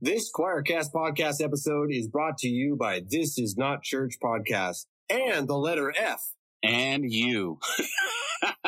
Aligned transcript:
This 0.00 0.30
Quoircast 0.30 0.92
podcast 0.94 1.42
episode 1.42 1.90
is 1.90 2.06
brought 2.06 2.38
to 2.38 2.48
you 2.48 2.76
by 2.76 3.02
This 3.04 3.36
Is 3.36 3.56
Not 3.56 3.82
Church 3.82 4.14
podcast 4.22 4.86
and 5.10 5.48
the 5.48 5.56
letter 5.56 5.92
F. 5.98 6.20
and 6.62 7.02
you. 7.10 7.58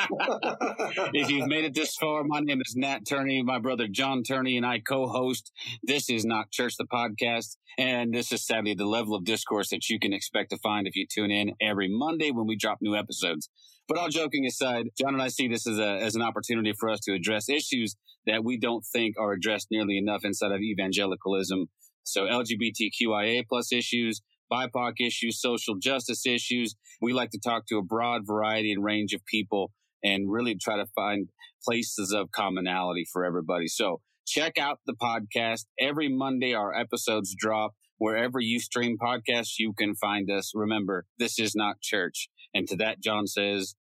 if 1.15 1.31
you've 1.31 1.47
made 1.47 1.65
it 1.65 1.73
this 1.73 1.95
far, 1.95 2.25
my 2.25 2.41
name 2.41 2.61
is 2.61 2.75
Nat 2.75 3.07
Turney. 3.07 3.45
My 3.45 3.61
brother 3.61 3.87
John 3.87 4.25
Turney 4.25 4.57
and 4.57 4.67
I 4.67 4.81
co-host 4.81 5.53
This 5.85 6.11
Is 6.11 6.25
Not 6.25 6.51
Church, 6.51 6.75
the 6.77 6.87
podcast. 6.93 7.57
And 7.79 8.13
this 8.13 8.33
is 8.33 8.45
sadly 8.45 8.75
the 8.75 8.87
level 8.87 9.15
of 9.15 9.25
discourse 9.25 9.71
that 9.71 9.89
you 9.89 10.01
can 10.01 10.13
expect 10.13 10.51
to 10.51 10.59
find 10.59 10.89
if 10.89 10.97
you 10.97 11.07
tune 11.07 11.31
in 11.31 11.53
every 11.61 11.87
Monday 11.89 12.33
when 12.33 12.49
we 12.49 12.57
drop 12.57 12.79
new 12.81 12.97
episodes. 12.97 13.49
But 13.91 13.99
all 13.99 14.09
joking 14.09 14.47
aside, 14.47 14.91
John 14.97 15.15
and 15.15 15.23
I 15.23 15.27
see 15.27 15.49
this 15.49 15.67
as, 15.67 15.81
a, 15.81 15.97
as 15.97 16.15
an 16.15 16.23
opportunity 16.23 16.73
for 16.79 16.91
us 16.91 17.01
to 17.01 17.13
address 17.13 17.49
issues 17.49 17.97
that 18.25 18.45
we 18.45 18.57
don't 18.57 18.85
think 18.87 19.17
are 19.19 19.33
addressed 19.33 19.67
nearly 19.69 19.99
enough 19.99 20.25
inside 20.25 20.53
of 20.53 20.61
evangelicalism. 20.61 21.67
So 22.05 22.27
LGBTQIA 22.27 23.49
plus 23.49 23.73
issues, 23.73 24.23
BIPOC 24.51 24.93
issues, 25.01 25.41
social 25.41 25.75
justice 25.75 26.25
issues. 26.25 26.77
We 27.01 27.13
like 27.13 27.31
to 27.31 27.41
talk 27.41 27.67
to 27.67 27.79
a 27.79 27.83
broad 27.83 28.23
variety 28.25 28.71
and 28.71 28.85
range 28.85 29.13
of 29.13 29.27
people 29.27 29.73
and 30.05 30.31
really 30.31 30.55
try 30.55 30.77
to 30.77 30.87
find 30.95 31.29
places 31.65 32.13
of 32.13 32.31
commonality 32.31 33.09
for 33.13 33.25
everybody. 33.25 33.67
So 33.67 34.03
check 34.25 34.57
out 34.57 34.79
the 34.87 34.95
podcast. 34.95 35.65
Every 35.81 36.09
Monday, 36.09 36.55
our 36.55 36.73
episodes 36.73 37.35
drop. 37.37 37.73
Wherever 37.99 38.39
you 38.39 38.61
stream 38.61 38.99
podcasts, 39.03 39.59
you 39.59 39.73
can 39.77 39.97
find 39.97 40.31
us. 40.31 40.53
Remember, 40.55 41.07
this 41.19 41.41
is 41.41 41.57
not 41.57 41.81
church. 41.81 42.29
And 42.55 42.67
to 42.69 42.77
that, 42.77 43.01
John 43.01 43.27
says, 43.27 43.75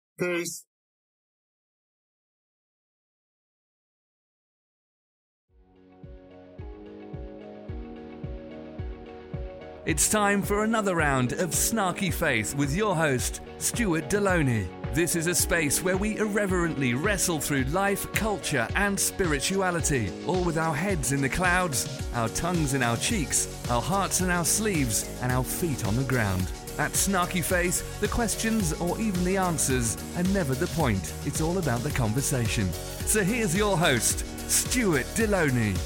It's 9.86 10.10
time 10.10 10.42
for 10.42 10.62
another 10.64 10.96
round 10.96 11.32
of 11.32 11.50
Snarky 11.50 12.12
Faith 12.12 12.54
with 12.54 12.76
your 12.76 12.94
host, 12.94 13.40
Stuart 13.56 14.10
Delony. 14.10 14.68
This 14.92 15.16
is 15.16 15.26
a 15.26 15.34
space 15.34 15.82
where 15.82 15.96
we 15.96 16.18
irreverently 16.18 16.92
wrestle 16.92 17.40
through 17.40 17.64
life, 17.64 18.12
culture, 18.12 18.68
and 18.76 19.00
spirituality, 19.00 20.12
all 20.26 20.44
with 20.44 20.58
our 20.58 20.74
heads 20.74 21.12
in 21.12 21.22
the 21.22 21.28
clouds, 21.30 22.02
our 22.14 22.28
tongues 22.28 22.74
in 22.74 22.82
our 22.82 22.98
cheeks, 22.98 23.48
our 23.70 23.80
hearts 23.80 24.20
in 24.20 24.30
our 24.30 24.44
sleeves, 24.44 25.08
and 25.22 25.32
our 25.32 25.44
feet 25.44 25.86
on 25.86 25.96
the 25.96 26.04
ground. 26.04 26.46
At 26.80 26.92
Snarky 26.92 27.44
Faith, 27.44 28.00
the 28.00 28.08
questions 28.08 28.72
or 28.80 28.98
even 28.98 29.22
the 29.22 29.36
answers 29.36 29.98
are 30.16 30.22
never 30.32 30.54
the 30.54 30.66
point. 30.68 31.12
It's 31.26 31.42
all 31.42 31.58
about 31.58 31.80
the 31.80 31.90
conversation. 31.90 32.72
So 33.04 33.22
here's 33.22 33.54
your 33.54 33.76
host, 33.76 34.24
Stuart 34.50 35.04
Delony. 35.14 35.76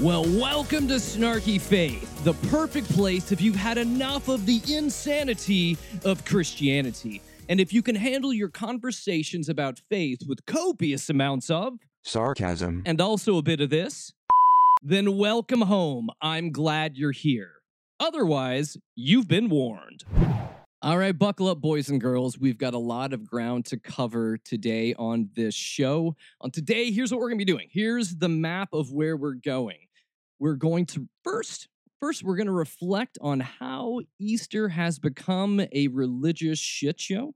Well, 0.00 0.24
welcome 0.24 0.88
to 0.88 0.94
Snarky 0.94 1.60
Faith, 1.60 2.24
the 2.24 2.32
perfect 2.48 2.88
place 2.94 3.30
if 3.30 3.40
you've 3.40 3.54
had 3.54 3.78
enough 3.78 4.26
of 4.26 4.44
the 4.44 4.60
insanity 4.68 5.78
of 6.04 6.24
Christianity. 6.24 7.22
And 7.48 7.60
if 7.60 7.72
you 7.72 7.80
can 7.80 7.94
handle 7.94 8.32
your 8.32 8.48
conversations 8.48 9.48
about 9.48 9.80
faith 9.88 10.22
with 10.26 10.44
copious 10.46 11.08
amounts 11.10 11.48
of, 11.48 11.74
sarcasm, 12.02 12.82
and 12.86 13.00
also 13.00 13.36
a 13.36 13.42
bit 13.42 13.60
of 13.60 13.70
this, 13.70 14.12
then 14.82 15.16
welcome 15.16 15.60
home. 15.60 16.10
I'm 16.20 16.50
glad 16.50 16.96
you're 16.96 17.12
here. 17.12 17.52
Otherwise, 18.00 18.76
you've 18.94 19.26
been 19.26 19.48
warned. 19.48 20.04
All 20.80 20.96
right, 20.96 21.18
buckle 21.18 21.48
up, 21.48 21.60
boys 21.60 21.88
and 21.88 22.00
girls. 22.00 22.38
We've 22.38 22.56
got 22.56 22.72
a 22.72 22.78
lot 22.78 23.12
of 23.12 23.28
ground 23.28 23.66
to 23.66 23.76
cover 23.76 24.38
today 24.38 24.94
on 24.94 25.30
this 25.34 25.54
show. 25.54 26.14
On 26.40 26.52
today, 26.52 26.92
here's 26.92 27.10
what 27.10 27.20
we're 27.20 27.30
going 27.30 27.40
to 27.40 27.44
be 27.44 27.52
doing. 27.52 27.68
Here's 27.72 28.14
the 28.14 28.28
map 28.28 28.68
of 28.72 28.92
where 28.92 29.16
we're 29.16 29.34
going. 29.34 29.88
We're 30.38 30.54
going 30.54 30.86
to 30.86 31.08
first, 31.24 31.66
first, 31.98 32.22
we're 32.22 32.36
going 32.36 32.46
to 32.46 32.52
reflect 32.52 33.18
on 33.20 33.40
how 33.40 34.02
Easter 34.20 34.68
has 34.68 35.00
become 35.00 35.60
a 35.72 35.88
religious 35.88 36.60
shit 36.60 37.00
show. 37.00 37.34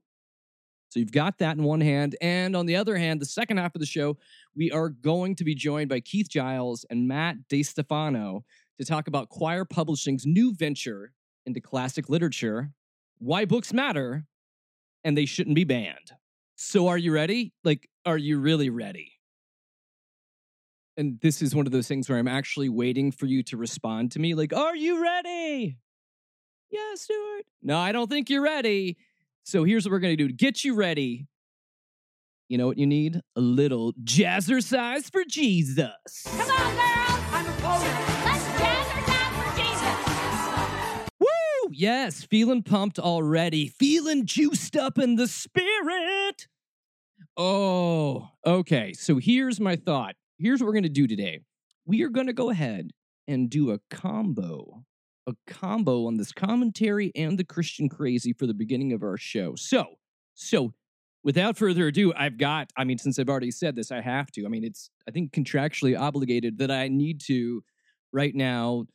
So 0.87 0.99
you've 0.99 1.11
got 1.11 1.39
that 1.39 1.57
in 1.57 1.63
one 1.63 1.81
hand. 1.81 2.15
And 2.21 2.55
on 2.55 2.67
the 2.67 2.77
other 2.77 2.95
hand, 2.95 3.19
the 3.19 3.25
second 3.25 3.57
half 3.57 3.75
of 3.75 3.81
the 3.81 3.85
show, 3.85 4.15
we 4.55 4.71
are 4.71 4.89
going 4.89 5.35
to 5.35 5.43
be 5.43 5.55
joined 5.55 5.89
by 5.89 5.99
Keith 5.99 6.29
Giles 6.29 6.85
and 6.89 7.07
Matt 7.07 7.49
Distefano 7.49 8.45
to 8.79 8.85
talk 8.85 9.07
about 9.07 9.29
Quoir 9.29 9.65
Publishing's 9.65 10.25
new 10.25 10.53
venture 10.53 11.13
into 11.45 11.61
classic 11.61 12.09
literature, 12.09 12.71
why 13.19 13.45
books 13.45 13.73
matter, 13.73 14.25
and 15.03 15.17
they 15.17 15.25
shouldn't 15.25 15.55
be 15.55 15.63
banned. 15.63 16.13
So 16.55 16.87
are 16.87 16.97
you 16.97 17.13
ready? 17.13 17.53
Like, 17.63 17.89
are 18.05 18.17
you 18.17 18.39
really 18.39 18.69
ready? 18.69 19.13
And 20.95 21.19
this 21.21 21.41
is 21.41 21.55
one 21.55 21.65
of 21.65 21.71
those 21.71 21.87
things 21.87 22.07
where 22.07 22.19
I'm 22.19 22.27
actually 22.27 22.69
waiting 22.69 23.11
for 23.11 23.25
you 23.25 23.43
to 23.43 23.57
respond 23.57 24.11
to 24.11 24.19
me, 24.19 24.35
like, 24.35 24.53
are 24.53 24.75
you 24.75 25.01
ready? 25.01 25.77
Yeah, 26.69 26.95
Stuart. 26.95 27.45
No, 27.61 27.77
I 27.77 27.91
don't 27.91 28.09
think 28.09 28.29
you're 28.29 28.43
ready. 28.43 28.97
So 29.43 29.63
here's 29.63 29.85
what 29.85 29.91
we're 29.91 29.99
going 29.99 30.13
to 30.13 30.23
do 30.23 30.27
to 30.27 30.33
get 30.33 30.63
you 30.63 30.75
ready. 30.75 31.27
You 32.49 32.57
know 32.57 32.67
what 32.67 32.77
you 32.77 32.85
need? 32.85 33.21
A 33.35 33.41
little 33.41 33.93
jazzercise 34.03 35.11
for 35.11 35.23
Jesus. 35.27 35.91
Come 36.25 36.51
on, 36.51 36.75
girls! 36.75 37.23
I'm 37.31 37.47
opposed. 37.47 37.83
Let's 37.83 38.12
Yes, 41.83 42.23
feeling 42.23 42.63
pumped 42.63 42.97
already. 42.97 43.67
Feeling 43.67 44.25
juiced 44.25 44.77
up 44.77 44.97
in 44.97 45.17
the 45.17 45.27
spirit. 45.27 46.47
Oh, 47.35 48.29
okay. 48.45 48.93
So 48.93 49.17
here's 49.17 49.59
my 49.59 49.75
thought. 49.75 50.15
Here's 50.37 50.61
what 50.61 50.67
we're 50.67 50.75
going 50.75 50.83
to 50.83 50.89
do 50.89 51.07
today. 51.07 51.41
We 51.85 52.03
are 52.03 52.09
going 52.09 52.27
to 52.27 52.33
go 52.33 52.51
ahead 52.51 52.91
and 53.27 53.49
do 53.49 53.71
a 53.71 53.79
combo, 53.89 54.85
a 55.27 55.33
combo 55.45 56.07
on 56.07 56.15
this 56.15 56.31
commentary 56.31 57.11
and 57.17 57.37
the 57.37 57.43
Christian 57.43 57.89
crazy 57.89 58.31
for 58.31 58.47
the 58.47 58.53
beginning 58.53 58.93
of 58.93 59.03
our 59.03 59.17
show. 59.17 59.55
So, 59.57 59.97
so 60.35 60.71
without 61.21 61.57
further 61.57 61.87
ado, 61.87 62.13
I've 62.15 62.37
got, 62.37 62.71
I 62.77 62.85
mean, 62.85 62.97
since 62.97 63.19
I've 63.19 63.27
already 63.27 63.51
said 63.51 63.75
this, 63.75 63.91
I 63.91 63.99
have 63.99 64.31
to. 64.31 64.45
I 64.45 64.47
mean, 64.47 64.63
it's, 64.63 64.89
I 65.05 65.11
think, 65.11 65.33
contractually 65.33 65.99
obligated 65.99 66.59
that 66.59 66.71
I 66.71 66.87
need 66.87 67.19
to 67.25 67.61
right 68.13 68.33
now 68.33 68.85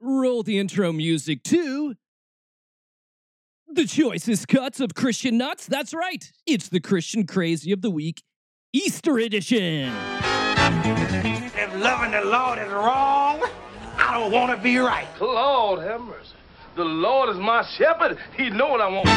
roll 0.00 0.42
the 0.42 0.58
intro 0.58 0.92
music 0.92 1.42
to 1.44 1.94
the 3.68 3.84
choicest 3.84 4.48
cuts 4.48 4.80
of 4.80 4.94
Christian 4.94 5.36
nuts. 5.38 5.66
That's 5.66 5.94
right. 5.94 6.30
It's 6.46 6.68
the 6.68 6.80
Christian 6.80 7.26
crazy 7.26 7.70
of 7.72 7.82
the 7.82 7.90
week, 7.90 8.22
Easter 8.72 9.18
edition. 9.18 9.92
If 10.56 11.74
loving 11.76 12.12
the 12.12 12.22
Lord 12.24 12.58
is 12.58 12.72
wrong, 12.72 13.42
I 13.96 14.18
don't 14.18 14.32
want 14.32 14.56
to 14.56 14.62
be 14.62 14.78
right. 14.78 15.06
Lord 15.20 15.82
have 15.82 16.00
mercy. 16.00 16.30
The 16.76 16.84
Lord 16.84 17.28
is 17.30 17.36
my 17.36 17.64
shepherd. 17.76 18.16
He 18.36 18.48
know 18.48 18.68
what 18.68 18.80
I 18.80 18.88
want. 18.88 19.08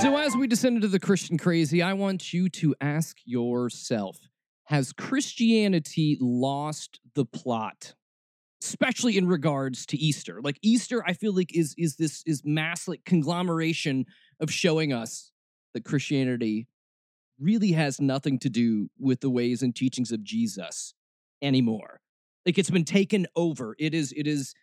So, 0.00 0.16
as 0.18 0.36
we 0.36 0.46
descend 0.46 0.76
into 0.76 0.88
the 0.88 1.00
Christian 1.00 1.38
crazy, 1.38 1.82
I 1.82 1.94
want 1.94 2.32
you 2.32 2.48
to 2.50 2.74
ask 2.80 3.16
yourself 3.24 4.18
Has 4.64 4.92
Christianity 4.92 6.16
lost 6.20 7.00
the 7.14 7.24
plot? 7.24 7.94
Especially 8.62 9.18
in 9.18 9.26
regards 9.26 9.84
to 9.86 9.98
Easter. 9.98 10.40
Like 10.42 10.58
Easter, 10.62 11.04
I 11.06 11.12
feel 11.12 11.34
like 11.34 11.54
is 11.54 11.74
is 11.76 11.96
this 11.96 12.22
is 12.24 12.42
mass 12.44 12.88
like 12.88 13.04
conglomeration 13.04 14.06
of 14.40 14.50
showing 14.50 14.92
us 14.92 15.32
that 15.74 15.84
Christianity 15.84 16.66
really 17.38 17.72
has 17.72 18.00
nothing 18.00 18.38
to 18.38 18.48
do 18.48 18.88
with 18.98 19.20
the 19.20 19.28
ways 19.28 19.62
and 19.62 19.74
teachings 19.74 20.12
of 20.12 20.24
Jesus 20.24 20.94
anymore. 21.42 22.00
Like 22.46 22.56
it's 22.58 22.70
been 22.70 22.84
taken 22.84 23.26
over. 23.36 23.76
It 23.78 23.92
is 23.92 24.14
it 24.16 24.26
is 24.26 24.54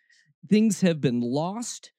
things 0.48 0.80
have 0.80 1.00
been 1.00 1.20
lost 1.20 1.92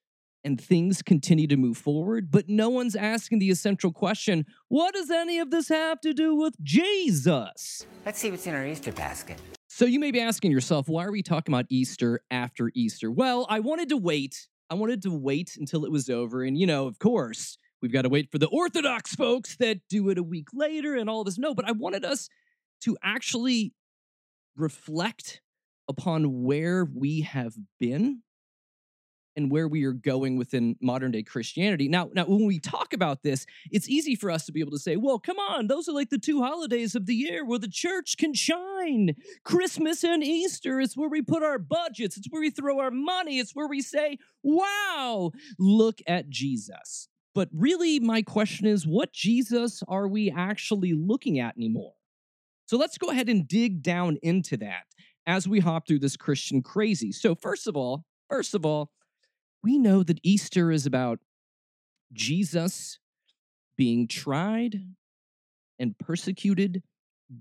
and 0.44 0.60
things 0.60 1.02
continue 1.02 1.48
to 1.48 1.58
move 1.58 1.78
forward, 1.78 2.32
but 2.32 2.50
no 2.50 2.70
one's 2.70 2.96
asking 2.96 3.40
the 3.40 3.50
essential 3.50 3.92
question, 3.92 4.46
what 4.68 4.94
does 4.94 5.10
any 5.10 5.40
of 5.40 5.52
this 5.52 5.70
have 5.70 6.02
to 6.02 6.14
do 6.14 6.36
with 6.36 6.54
Jesus? 6.62 7.86
Let's 8.06 8.20
see 8.20 8.30
what's 8.32 8.46
in 8.48 8.54
our 8.54 8.66
Easter 8.66 8.92
basket. 8.92 9.40
So 9.68 9.86
you 9.86 10.00
may 10.00 10.12
be 10.12 10.20
asking 10.20 10.52
yourself, 10.52 10.88
why 10.88 11.06
are 11.06 11.12
we 11.12 11.24
talking 11.24 11.54
about 11.54 11.66
Easter 11.70 12.22
after 12.30 12.72
Easter? 12.76 13.10
Well, 13.10 13.48
I 13.50 13.60
wanted 13.60 13.90
to 13.90 13.98
wait. 13.98 14.48
I 14.70 14.76
wanted 14.76 15.02
to 15.04 15.12
wait 15.12 15.56
until 15.58 15.86
it 15.86 15.92
was 15.92 16.10
over 16.10 16.44
and 16.44 16.58
you 16.58 16.68
know, 16.68 16.88
of 16.88 17.00
course, 17.00 17.58
We've 17.84 17.92
got 17.92 18.04
to 18.04 18.10
wait 18.10 18.32
for 18.32 18.38
the 18.38 18.48
Orthodox 18.48 19.14
folks 19.14 19.58
that 19.58 19.82
do 19.90 20.08
it 20.08 20.18
a 20.18 20.24
week 20.24 20.48
later 20.54 20.96
and 20.96 21.10
all 21.10 21.26
this. 21.26 21.38
No, 21.38 21.54
but 21.54 21.68
I 21.68 21.74
wanted 21.74 22.06
us 22.06 22.30
to 22.84 22.98
actually 23.04 23.74
reflect 24.56 25.42
upon 25.90 26.44
where 26.44 26.86
we 26.86 27.22
have 27.22 27.56
been 27.82 28.22
and 29.36 29.52
where 29.52 29.68
we 29.68 29.84
are 29.84 29.94
going 29.94 30.38
within 30.38 30.76
modern 30.82 31.12
day 31.12 31.24
Christianity. 31.24 31.88
Now, 31.88 32.10
now 32.14 32.26
when 32.26 32.46
we 32.46 32.60
talk 32.60 32.94
about 32.94 33.24
this, 33.24 33.46
it's 33.72 33.90
easy 33.90 34.16
for 34.16 34.30
us 34.30 34.46
to 34.46 34.52
be 34.52 34.60
able 34.60 34.72
to 34.72 34.80
say, 34.80 34.96
well, 34.96 35.20
come 35.20 35.38
on, 35.38 35.68
those 35.68 35.88
are 35.88 35.94
like 35.94 36.10
the 36.10 36.18
two 36.18 36.42
holidays 36.42 36.96
of 36.96 37.06
the 37.06 37.16
year 37.16 37.46
where 37.46 37.60
the 37.60 37.68
church 37.68 38.18
can 38.18 38.34
shine. 38.34 39.16
Christmas 39.44 40.04
and 40.04 40.24
Easter, 40.24 40.80
it's 40.80 40.98
where 40.98 41.10
we 41.10 41.22
put 41.22 41.44
our 41.44 41.60
budgets, 41.60 42.18
it's 42.18 42.28
where 42.30 42.42
we 42.42 42.50
throw 42.50 42.80
our 42.80 42.92
money, 42.92 43.40
it's 43.40 43.56
where 43.56 43.68
we 43.68 43.82
say, 43.82 44.18
wow, 44.44 45.32
look 45.58 46.00
at 46.08 46.30
Jesus. 46.30 47.10
But 47.36 47.50
really, 47.52 48.00
my 48.00 48.22
question 48.22 48.68
is 48.68 48.86
what 48.86 49.12
Jesus 49.12 49.82
are 49.88 50.08
we 50.08 50.30
actually 50.30 50.94
looking 50.94 51.40
at 51.40 51.58
anymore? 51.58 51.94
So 52.66 52.78
let's 52.78 52.98
go 52.98 53.10
ahead 53.10 53.30
and 53.30 53.48
dig 53.48 53.82
down 53.82 54.18
into 54.22 54.58
that 54.58 54.84
as 55.26 55.48
we 55.48 55.60
hop 55.60 55.88
through 55.88 56.00
this 56.00 56.18
Christian 56.18 56.62
crazy. 56.62 57.12
So, 57.12 57.36
first 57.36 57.68
of 57.68 57.76
all, 57.76 58.06
first 58.30 58.54
of 58.54 58.66
all, 58.66 58.92
we 59.64 59.78
know 59.78 60.04
that 60.04 60.20
Easter 60.24 60.72
is 60.72 60.86
about 60.86 61.20
Jesus 62.12 63.00
being 63.78 64.08
tried 64.08 64.82
and 65.80 65.98
persecuted, 65.98 66.84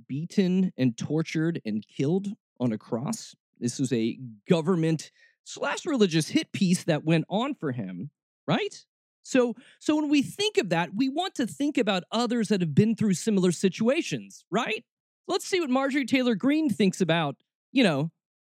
beaten 0.09 0.73
and 0.79 0.97
tortured 0.97 1.61
and 1.65 1.85
killed 1.87 2.29
on 2.59 2.73
a 2.73 2.79
cross. 2.79 3.35
This 3.61 3.79
was 3.79 3.93
a 3.93 4.19
government 4.49 5.11
slash 5.45 5.85
religious 5.85 6.29
hit 6.29 6.53
piece 6.53 6.85
that 6.85 7.05
went 7.05 7.25
on 7.29 7.55
for 7.55 7.73
him, 7.73 8.11
right? 8.47 8.85
So, 9.25 9.55
so 9.79 9.97
when 9.97 10.09
we 10.09 10.23
think 10.23 10.59
of 10.59 10.71
that, 10.71 10.91
we 10.95 11.09
want 11.09 11.35
to 11.37 11.47
think 11.47 11.79
about 11.79 12.05
others 12.11 12.49
that 12.49 12.61
have 12.61 12.75
been 12.75 12.97
through 12.97 13.15
similar 13.15 13.53
situations, 13.53 14.45
right? 14.51 14.85
Let's 15.29 15.47
see 15.47 15.61
what 15.61 15.71
Marjorie 15.71 16.07
Taylor 16.07 16.35
Greene 16.35 16.71
thinks 16.71 17.01
about, 17.01 17.37
you 17.71 17.85
know, 17.85 18.11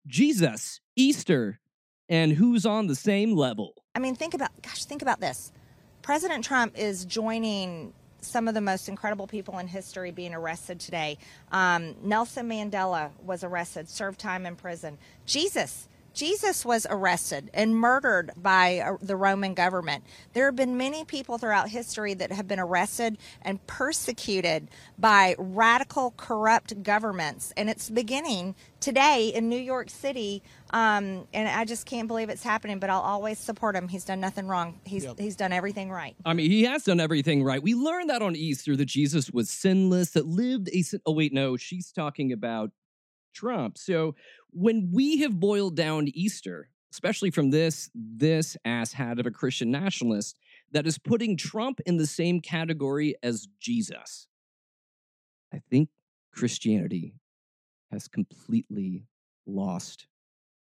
Jesus, 0.07 0.81
Easter, 0.97 1.61
and 2.09 2.33
who's 2.33 2.67
on 2.67 2.87
the 2.87 2.95
same 2.95 3.35
level. 3.35 3.75
I 3.95 3.99
mean, 3.99 4.15
think 4.15 4.35
about, 4.35 4.51
gosh, 4.63 4.85
think 4.85 5.03
about 5.03 5.21
this. 5.21 5.53
President 6.03 6.45
Trump 6.45 6.77
is 6.77 7.05
joining 7.05 7.93
some 8.21 8.49
of 8.49 8.55
the 8.55 8.61
most 8.61 8.89
incredible 8.89 9.27
people 9.27 9.59
in 9.59 9.69
history 9.69 10.11
being 10.11 10.35
arrested 10.35 10.81
today. 10.81 11.19
Um, 11.53 11.95
Nelson 12.03 12.49
Mandela 12.49 13.11
was 13.23 13.45
arrested, 13.45 13.89
served 13.89 14.19
time 14.19 14.47
in 14.47 14.57
prison. 14.57 14.99
Jesus, 15.27 15.89
Jesus 16.15 16.65
was 16.65 16.87
arrested 16.89 17.51
and 17.53 17.77
murdered 17.77 18.31
by 18.37 18.79
uh, 18.79 18.97
the 19.03 19.17
Roman 19.17 19.53
government. 19.55 20.05
There 20.33 20.47
have 20.47 20.57
been 20.57 20.77
many 20.77 21.05
people 21.05 21.39
throughout 21.39 21.69
history 21.69 22.15
that 22.15 22.31
have 22.33 22.47
been 22.47 22.61
arrested 22.61 23.19
and 23.43 23.65
persecuted 23.67 24.69
by 24.99 25.35
radical, 25.39 26.15
corrupt 26.17 26.83
governments. 26.83 27.53
And 27.57 27.69
it's 27.69 27.91
beginning 27.91 28.55
today 28.81 29.33
in 29.35 29.49
New 29.49 29.59
York 29.59 29.91
City. 29.91 30.43
Um, 30.71 31.27
and 31.33 31.49
I 31.49 31.65
just 31.65 31.87
can't 31.87 32.07
believe 32.07 32.29
it's 32.29 32.45
happening, 32.45 32.79
but 32.79 32.91
I'll 32.91 33.01
always 33.01 33.39
support 33.39 33.75
him. 33.75 33.89
He's 33.89 34.05
done 34.05 34.21
nothing 34.21 34.47
wrong, 34.47 34.81
he's, 34.85 35.07
he's 35.19 35.37
done 35.37 35.53
everything 35.53 35.91
right. 35.91 36.15
I 36.25 36.35
mean, 36.35 36.51
he 36.51 36.63
has 36.65 36.85
done 36.85 37.01
everything 37.01 37.43
right. 37.43 37.63
We 37.63 37.75
learned 37.75 38.11
that 38.11 38.23
on 38.23 38.37
Easter 38.37 38.77
that 38.77 38.87
Jesus 38.87 39.31
was 39.31 39.51
sinless, 39.51 40.11
that 40.11 40.27
lived 40.27 40.69
a 40.73 40.83
sin- 40.83 41.01
oh 41.07 41.13
wait, 41.13 41.33
no, 41.33 41.57
she's 41.57 41.91
talking 41.91 42.33
about 42.33 42.71
Trump. 43.35 43.77
So 43.77 44.15
when 44.51 44.91
we 44.93 45.19
have 45.19 45.39
boiled 45.39 45.77
down 45.77 46.09
Easter, 46.09 46.69
especially 46.93 47.31
from 47.31 47.51
this 47.51 47.91
this 47.95 48.57
asshat 48.67 49.19
of 49.19 49.27
a 49.27 49.31
Christian 49.31 49.71
nationalist 49.71 50.39
that 50.71 50.87
is 50.87 50.99
putting 50.99 51.37
Trump 51.37 51.81
in 51.87 51.97
the 51.97 52.07
same 52.07 52.41
category 52.41 53.17
as 53.23 53.49
Jesus, 53.61 54.27
I 55.53 55.61
think 55.71 55.89
Christianity 56.33 57.15
has 57.91 58.09
completely 58.09 59.07
lost 59.47 60.07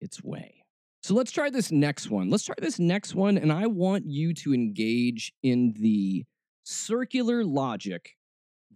its 0.00 0.22
way. 0.22 0.64
So 1.02 1.14
let's 1.14 1.32
try 1.32 1.50
this 1.50 1.70
next 1.70 2.10
one. 2.10 2.28
Let's 2.28 2.44
try 2.44 2.54
this 2.60 2.78
next 2.78 3.14
one, 3.14 3.38
and 3.38 3.52
I 3.52 3.66
want 3.66 4.06
you 4.06 4.34
to 4.34 4.52
engage 4.52 5.32
in 5.42 5.74
the 5.78 6.24
circular 6.64 7.44
logic 7.44 8.16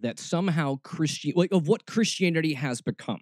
that 0.00 0.18
somehow 0.18 0.76
Christian, 0.82 1.32
like 1.36 1.52
of 1.52 1.68
what 1.68 1.86
Christianity 1.86 2.54
has 2.54 2.80
become 2.80 3.20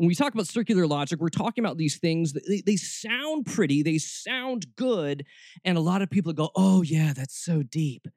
when 0.00 0.08
we 0.08 0.14
talk 0.14 0.32
about 0.32 0.46
circular 0.46 0.86
logic, 0.86 1.20
we're 1.20 1.28
talking 1.28 1.62
about 1.62 1.76
these 1.76 1.98
things 1.98 2.32
that 2.32 2.48
they, 2.48 2.62
they 2.62 2.76
sound 2.76 3.44
pretty, 3.44 3.82
they 3.82 3.98
sound 3.98 4.74
good, 4.74 5.26
and 5.62 5.76
a 5.76 5.82
lot 5.82 6.00
of 6.00 6.08
people 6.08 6.32
go, 6.32 6.48
"Oh 6.56 6.80
yeah, 6.80 7.12
that's 7.12 7.36
so 7.36 7.62
deep," 7.62 8.08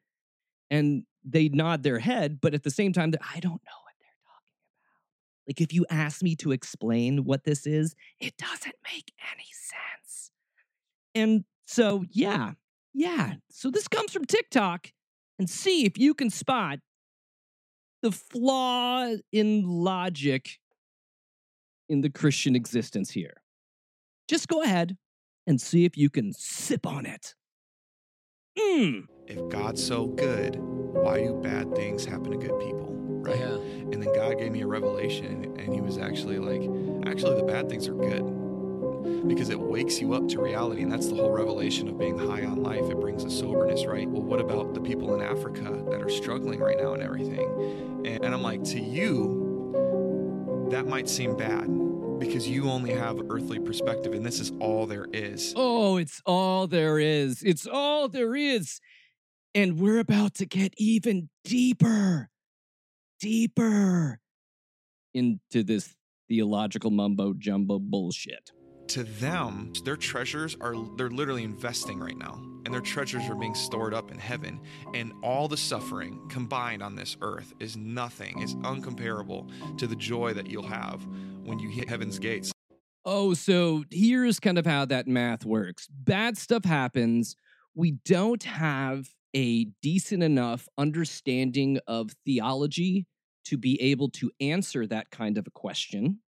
and 0.72 1.04
they 1.26 1.50
nod 1.50 1.84
their 1.84 2.00
head, 2.00 2.40
but 2.40 2.54
at 2.54 2.64
the 2.64 2.72
same 2.72 2.94
time, 2.94 3.12
I 3.20 3.42
don't 3.42 3.62
know 3.66 3.80
what 3.84 3.96
they're 4.00 4.24
talking 4.24 4.56
about. 4.64 5.46
Like 5.46 5.60
if 5.60 5.74
you 5.74 5.86
ask 5.90 6.24
me 6.24 6.38
to 6.38 6.54
explain 6.54 7.26
what 7.26 7.44
this 7.44 7.68
is, 7.68 7.96
it 8.18 8.38
doesn't 8.38 8.76
make 8.90 9.12
any 9.34 9.50
sense. 9.52 10.32
And 11.14 11.44
so, 11.66 12.06
yeah, 12.10 12.54
yeah. 12.94 13.34
So 13.50 13.70
this 13.70 13.90
comes 13.90 14.14
from 14.14 14.24
TikTok, 14.24 14.94
and 15.38 15.50
see 15.50 15.84
if 15.84 15.98
you 15.98 16.14
can 16.14 16.30
spot 16.30 16.80
the 18.02 18.14
flaw 18.14 19.16
in 19.34 19.64
logic 19.66 20.60
in 21.90 22.02
the 22.02 22.10
Christian 22.10 22.56
existence 22.56 23.12
here. 23.12 23.42
Just 24.28 24.48
go 24.48 24.62
ahead 24.62 24.98
and 25.48 25.60
see 25.60 25.86
if 25.86 25.98
you 25.98 26.10
can 26.10 26.32
sip 26.34 26.86
on 26.86 27.06
it. 27.06 27.36
Mmm. 28.58 29.04
If 29.28 29.50
God's 29.50 29.86
so 29.86 30.08
good, 30.08 30.58
why 30.58 31.20
do 31.20 31.34
bad 31.42 31.76
things 31.76 32.06
happen 32.06 32.32
to 32.32 32.38
good 32.38 32.60
people? 32.60 32.90
Right. 33.24 33.40
Yeah. 33.40 33.56
And 33.56 34.02
then 34.02 34.14
God 34.14 34.38
gave 34.38 34.52
me 34.52 34.62
a 34.62 34.68
revelation, 34.68 35.56
and 35.58 35.74
He 35.74 35.82
was 35.82 35.98
actually 35.98 36.40
like, 36.40 36.62
actually, 37.08 37.36
the 37.38 37.46
bad 37.46 37.70
things 37.70 37.88
are 37.88 37.96
good 37.96 38.24
because 39.28 39.50
it 39.50 39.60
wakes 39.60 40.00
you 40.00 40.14
up 40.14 40.28
to 40.30 40.42
reality. 40.42 40.82
And 40.82 40.92
that's 40.92 41.08
the 41.08 41.16
whole 41.16 41.32
revelation 41.32 41.88
of 41.88 41.98
being 41.98 42.18
high 42.18 42.46
on 42.46 42.62
life. 42.64 42.90
It 42.90 43.00
brings 43.00 43.24
a 43.24 43.30
soberness, 43.30 43.86
right? 43.86 44.10
Well, 44.10 44.22
what 44.22 44.40
about 44.40 44.74
the 44.74 44.82
people 44.82 45.16
in 45.16 45.22
Africa 45.22 45.84
that 45.90 46.02
are 46.02 46.10
struggling 46.10 46.60
right 46.60 46.78
now 46.78 46.94
and 46.94 47.02
everything? 47.02 48.04
And, 48.06 48.26
and 48.26 48.34
I'm 48.34 48.42
like, 48.42 48.64
to 48.66 48.80
you, 48.80 49.43
that 50.70 50.88
might 50.88 51.10
seem 51.10 51.36
bad 51.36 51.68
because 52.20 52.48
you 52.48 52.70
only 52.70 52.92
have 52.92 53.20
earthly 53.30 53.60
perspective 53.60 54.14
and 54.14 54.26
this 54.26 54.40
is 54.40 54.52
all 54.60 54.86
there 54.86 55.08
is. 55.12 55.54
Oh, 55.56 55.98
it's 55.98 56.22
all 56.26 56.68
there 56.68 57.00
is. 57.00 57.44
It's 57.44 57.68
all 57.68 58.08
there 58.08 58.36
is. 58.36 58.80
And 59.56 59.80
we're 59.80 60.00
about 60.00 60.34
to 60.36 60.46
get 60.46 60.74
even 60.78 61.30
deeper, 61.44 62.30
deeper 63.20 64.20
into 65.14 65.64
this 65.64 65.94
theological 66.28 66.92
mumbo 66.92 67.34
jumbo 67.38 67.80
bullshit. 67.80 68.52
To 68.88 69.04
them, 69.04 69.74
their 69.86 69.96
treasures 69.96 70.56
are 70.62 70.76
they're 70.98 71.10
literally 71.10 71.44
investing 71.44 72.00
right 72.00 72.18
now. 72.18 72.42
And 72.66 72.74
their 72.74 72.82
treasures 72.82 73.30
are 73.30 73.36
being 73.36 73.56
stored 73.56 73.94
up 73.94 74.12
in 74.12 74.18
heaven. 74.18 74.62
And 74.94 75.12
all 75.22 75.48
the 75.48 75.58
suffering 75.58 76.20
combined 76.30 76.82
on 76.82 76.96
this 76.96 77.18
earth 77.22 77.54
is 77.60 77.76
nothing, 77.76 78.42
is 78.42 78.56
uncomparable 78.56 79.50
to 79.78 79.88
the 79.88 79.96
joy 79.96 80.34
that 80.34 80.48
you'll 80.48 80.68
have 80.68 81.06
when 81.44 81.60
you 81.60 81.70
hit 81.70 81.90
heaven's 81.90 82.20
gates. 82.20 82.54
Oh, 83.06 83.34
so 83.34 83.84
here's 83.92 84.40
kind 84.40 84.58
of 84.58 84.66
how 84.66 84.86
that 84.86 85.08
math 85.08 85.46
works 85.46 85.88
bad 85.88 86.38
stuff 86.38 86.64
happens. 86.64 87.36
We 87.76 87.92
don't 88.06 88.44
have 88.44 89.10
a 89.36 89.66
decent 89.82 90.24
enough 90.24 90.68
understanding 90.78 91.80
of 91.88 92.12
theology 92.26 93.08
to 93.46 93.58
be 93.58 93.82
able 93.82 94.10
to 94.10 94.32
answer 94.40 94.88
that 94.88 95.10
kind 95.10 95.38
of 95.38 95.48
a 95.48 95.52
question. 95.52 96.20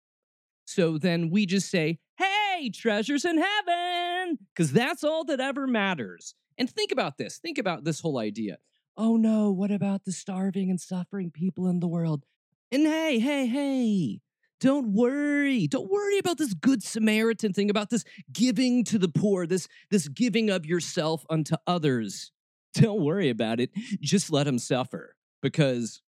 So 0.67 0.99
then 0.99 1.31
we 1.31 1.47
just 1.47 1.71
say, 1.71 1.99
hey, 2.17 2.34
treasures 2.71 3.25
in 3.25 3.39
heaven, 3.39 4.39
because 4.55 4.73
that's 4.73 5.05
all 5.05 5.25
that 5.25 5.41
ever 5.41 5.67
matters. 5.67 6.35
And 6.59 6.71
think 6.71 6.93
about 6.93 7.19
this. 7.19 7.39
Think 7.39 7.59
about 7.59 7.85
this 7.85 8.01
whole 8.01 8.19
idea. 8.19 8.59
Oh 8.97 9.17
no, 9.17 9.51
what 9.51 9.71
about 9.71 10.05
the 10.05 10.13
starving 10.13 10.71
and 10.71 10.81
suffering 10.81 11.31
people 11.31 11.67
in 11.67 11.81
the 11.81 11.89
world? 11.89 12.25
And 12.71 12.87
hey, 12.87 13.19
hey, 13.19 13.47
hey, 13.47 14.21
don't 14.61 14.95
worry. 14.95 15.67
Don't 15.67 15.91
worry 15.91 16.19
about 16.19 16.39
this 16.39 16.55
good 16.55 16.83
Samaritan 16.83 17.53
thing, 17.53 17.71
about 17.71 17.91
this 17.91 18.05
giving 18.33 18.85
to 18.85 18.99
the 18.99 19.09
poor, 19.09 19.47
this, 19.47 19.69
this 19.91 20.09
giving 20.09 20.49
of 20.49 20.65
yourself 20.65 21.27
unto 21.29 21.57
others. 21.67 22.33
Don't 22.75 23.05
worry 23.05 23.29
about 23.31 23.61
it. 23.61 23.71
Just 24.01 24.33
let 24.33 24.45
them 24.45 24.59
suffer 24.59 25.17
because 25.43 26.03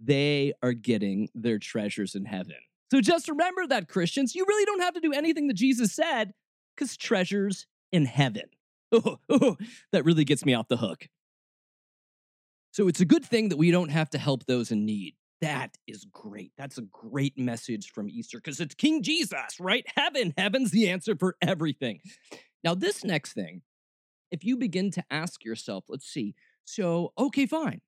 they 0.00 0.52
are 0.62 0.72
getting 0.72 1.28
their 1.34 1.58
treasures 1.58 2.14
in 2.14 2.24
heaven. 2.24 2.56
So 2.90 3.00
just 3.00 3.28
remember 3.28 3.66
that, 3.66 3.88
Christians. 3.88 4.34
You 4.34 4.44
really 4.46 4.64
don't 4.64 4.82
have 4.82 4.94
to 4.94 5.00
do 5.00 5.12
anything 5.12 5.48
that 5.48 5.54
Jesus 5.54 5.92
said 5.92 6.32
because 6.74 6.96
treasures 6.96 7.66
in 7.92 8.04
heaven. 8.04 8.44
Oh, 8.92 9.18
oh, 9.28 9.56
that 9.92 10.04
really 10.04 10.24
gets 10.24 10.44
me 10.44 10.54
off 10.54 10.68
the 10.68 10.76
hook. 10.76 11.08
So 12.70 12.88
it's 12.88 13.00
a 13.00 13.06
good 13.06 13.24
thing 13.24 13.48
that 13.48 13.56
we 13.56 13.70
don't 13.70 13.90
have 13.90 14.10
to 14.10 14.18
help 14.18 14.44
those 14.46 14.70
in 14.70 14.84
need. 14.84 15.14
That 15.40 15.76
is 15.86 16.06
great. 16.12 16.52
That's 16.56 16.78
a 16.78 16.82
great 16.82 17.36
message 17.36 17.90
from 17.92 18.08
Easter 18.08 18.38
because 18.38 18.60
it's 18.60 18.74
King 18.74 19.02
Jesus, 19.02 19.58
right? 19.58 19.84
Heaven, 19.96 20.32
heaven's 20.38 20.70
the 20.70 20.88
answer 20.88 21.16
for 21.16 21.36
everything. 21.42 22.00
Now, 22.62 22.74
this 22.74 23.04
next 23.04 23.32
thing, 23.32 23.62
if 24.30 24.44
you 24.44 24.56
begin 24.56 24.90
to 24.92 25.04
ask 25.10 25.44
yourself, 25.44 25.84
let's 25.88 26.06
see, 26.06 26.34
so, 26.64 27.12
okay, 27.18 27.46
fine. 27.46 27.80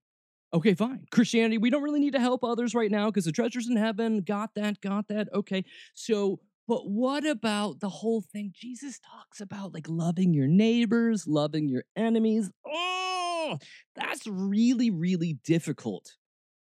Okay, 0.55 0.75
fine. 0.75 1.07
Christianity, 1.11 1.59
we 1.59 1.69
don't 1.69 1.83
really 1.83 2.01
need 2.01 2.15
to 2.15 2.21
help 2.21 2.43
others 2.43 2.75
right 2.75 2.91
now 2.91 3.07
because 3.07 3.27
the 3.27 3.33
treasure's 3.33 3.69
in 3.69 3.77
heaven. 3.77 4.23
Got 4.23 4.55
that, 4.55 4.81
got 4.81 5.09
that. 5.09 5.29
Okay. 5.35 5.65
So, 5.95 6.41
but 6.67 6.89
what 6.89 7.27
about 7.27 7.81
the 7.81 7.89
whole 7.89 8.23
thing? 8.23 8.53
Jesus 8.55 8.99
talks 8.99 9.41
about 9.41 9.75
like 9.75 9.87
loving 9.89 10.33
your 10.33 10.47
neighbors, 10.47 11.27
loving 11.27 11.69
your 11.69 11.85
enemies. 11.97 12.51
Oh, 12.67 13.59
that's 13.95 14.27
really, 14.27 14.91
really 14.91 15.35
difficult 15.45 16.17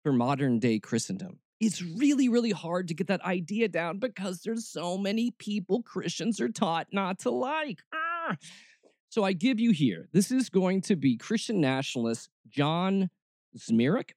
for 0.04 0.14
modern 0.14 0.60
day 0.60 0.80
Christendom. 0.80 1.40
It's 1.60 1.82
really, 1.82 2.30
really 2.30 2.52
hard 2.52 2.90
to 2.90 2.94
get 2.94 3.08
that 3.08 3.24
idea 3.26 3.68
down 3.68 4.00
because 4.00 4.42
there's 4.42 4.68
so 4.68 4.98
many 4.98 5.32
people 5.32 5.82
Christians 5.82 6.40
are 6.40 6.50
taught 6.50 6.88
not 6.92 7.20
to 7.20 7.30
like. 7.30 7.80
Ah. 7.94 8.38
So 9.10 9.24
I 9.24 9.34
give 9.34 9.60
you 9.60 9.72
here. 9.72 10.08
This 10.12 10.32
is 10.32 10.50
going 10.50 10.82
to 10.84 10.96
be 10.96 11.18
Christian 11.18 11.62
nationalist 11.62 12.30
John 12.50 13.10
Zmirak. 13.58 14.12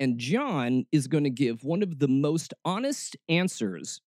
And 0.00 0.18
John 0.18 0.86
is 0.92 1.08
going 1.08 1.24
to 1.24 1.30
give 1.30 1.64
one 1.64 1.82
of 1.82 1.98
the 1.98 2.08
most 2.08 2.54
honest 2.64 3.16
answers 3.28 4.00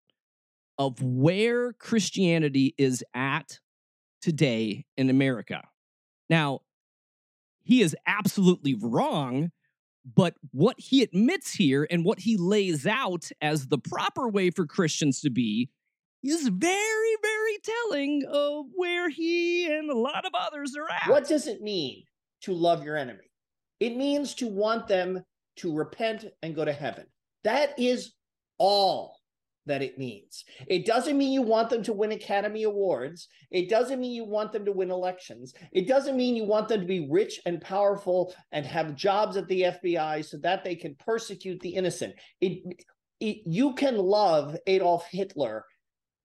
of 0.78 1.02
where 1.02 1.74
Christianity 1.74 2.74
is 2.78 3.04
at 3.14 3.60
today 4.22 4.86
in 4.96 5.10
America. 5.10 5.64
Now, 6.30 6.62
he 7.64 7.82
is 7.82 7.96
absolutely 8.08 8.74
wrong, 8.74 9.52
but 10.06 10.36
what 10.52 10.80
he 10.80 11.04
admits 11.04 11.54
here 11.54 11.88
and 11.92 12.06
what 12.06 12.20
he 12.20 12.38
lays 12.38 12.88
out 12.88 13.30
as 13.42 13.68
the 13.68 13.78
proper 13.78 14.30
way 14.30 14.50
for 14.50 14.66
Christians 14.66 15.22
to 15.22 15.30
be 15.30 15.70
is 16.24 16.48
very, 16.48 17.16
very 17.22 17.58
telling 17.64 18.24
of 18.32 18.66
where 18.76 19.10
he 19.10 19.66
and 19.72 19.90
a 19.90 19.98
lot 19.98 20.26
of 20.26 20.32
others 20.34 20.76
are 20.78 20.90
at. 20.90 21.10
What 21.10 21.28
does 21.28 21.48
it 21.48 21.62
mean 21.62 22.04
to 22.44 22.54
love 22.54 22.84
your 22.84 22.96
enemy? 22.96 23.31
It 23.82 23.98
means 23.98 24.36
to 24.36 24.48
want 24.48 24.88
them 24.88 25.26
to 25.58 25.76
repent 25.76 26.26
and 26.44 26.56
go 26.56 26.64
to 26.64 26.72
heaven. 26.72 27.08
That 27.44 27.78
is 27.80 28.14
all 28.60 29.18
that 29.66 29.82
it 29.82 29.98
means. 29.98 30.44
It 30.68 30.86
doesn't 30.86 31.18
mean 31.18 31.34
you 31.34 31.42
want 31.42 31.72
them 31.72 31.82
to 31.84 31.94
win 31.94 32.12
Academy 32.12 32.64
Awards. 32.64 33.28
It 33.50 33.70
doesn't 33.70 34.00
mean 34.00 34.12
you 34.12 34.24
want 34.24 34.52
them 34.52 34.66
to 34.66 34.72
win 34.72 34.92
elections. 34.92 35.56
It 35.72 35.88
doesn't 35.88 36.16
mean 36.16 36.36
you 36.36 36.46
want 36.46 36.68
them 36.68 36.82
to 36.82 36.88
be 36.88 37.08
rich 37.10 37.40
and 37.48 37.60
powerful 37.60 38.34
and 38.52 38.66
have 38.68 38.96
jobs 38.96 39.36
at 39.36 39.48
the 39.48 39.64
FBI 39.64 40.26
so 40.26 40.38
that 40.38 40.64
they 40.64 40.76
can 40.76 40.96
persecute 40.96 41.60
the 41.62 41.70
innocent. 41.70 42.14
It, 42.40 42.62
it 43.20 43.38
you 43.46 43.74
can 43.74 43.98
love 43.98 44.56
Adolf 44.68 45.08
Hitler 45.10 45.66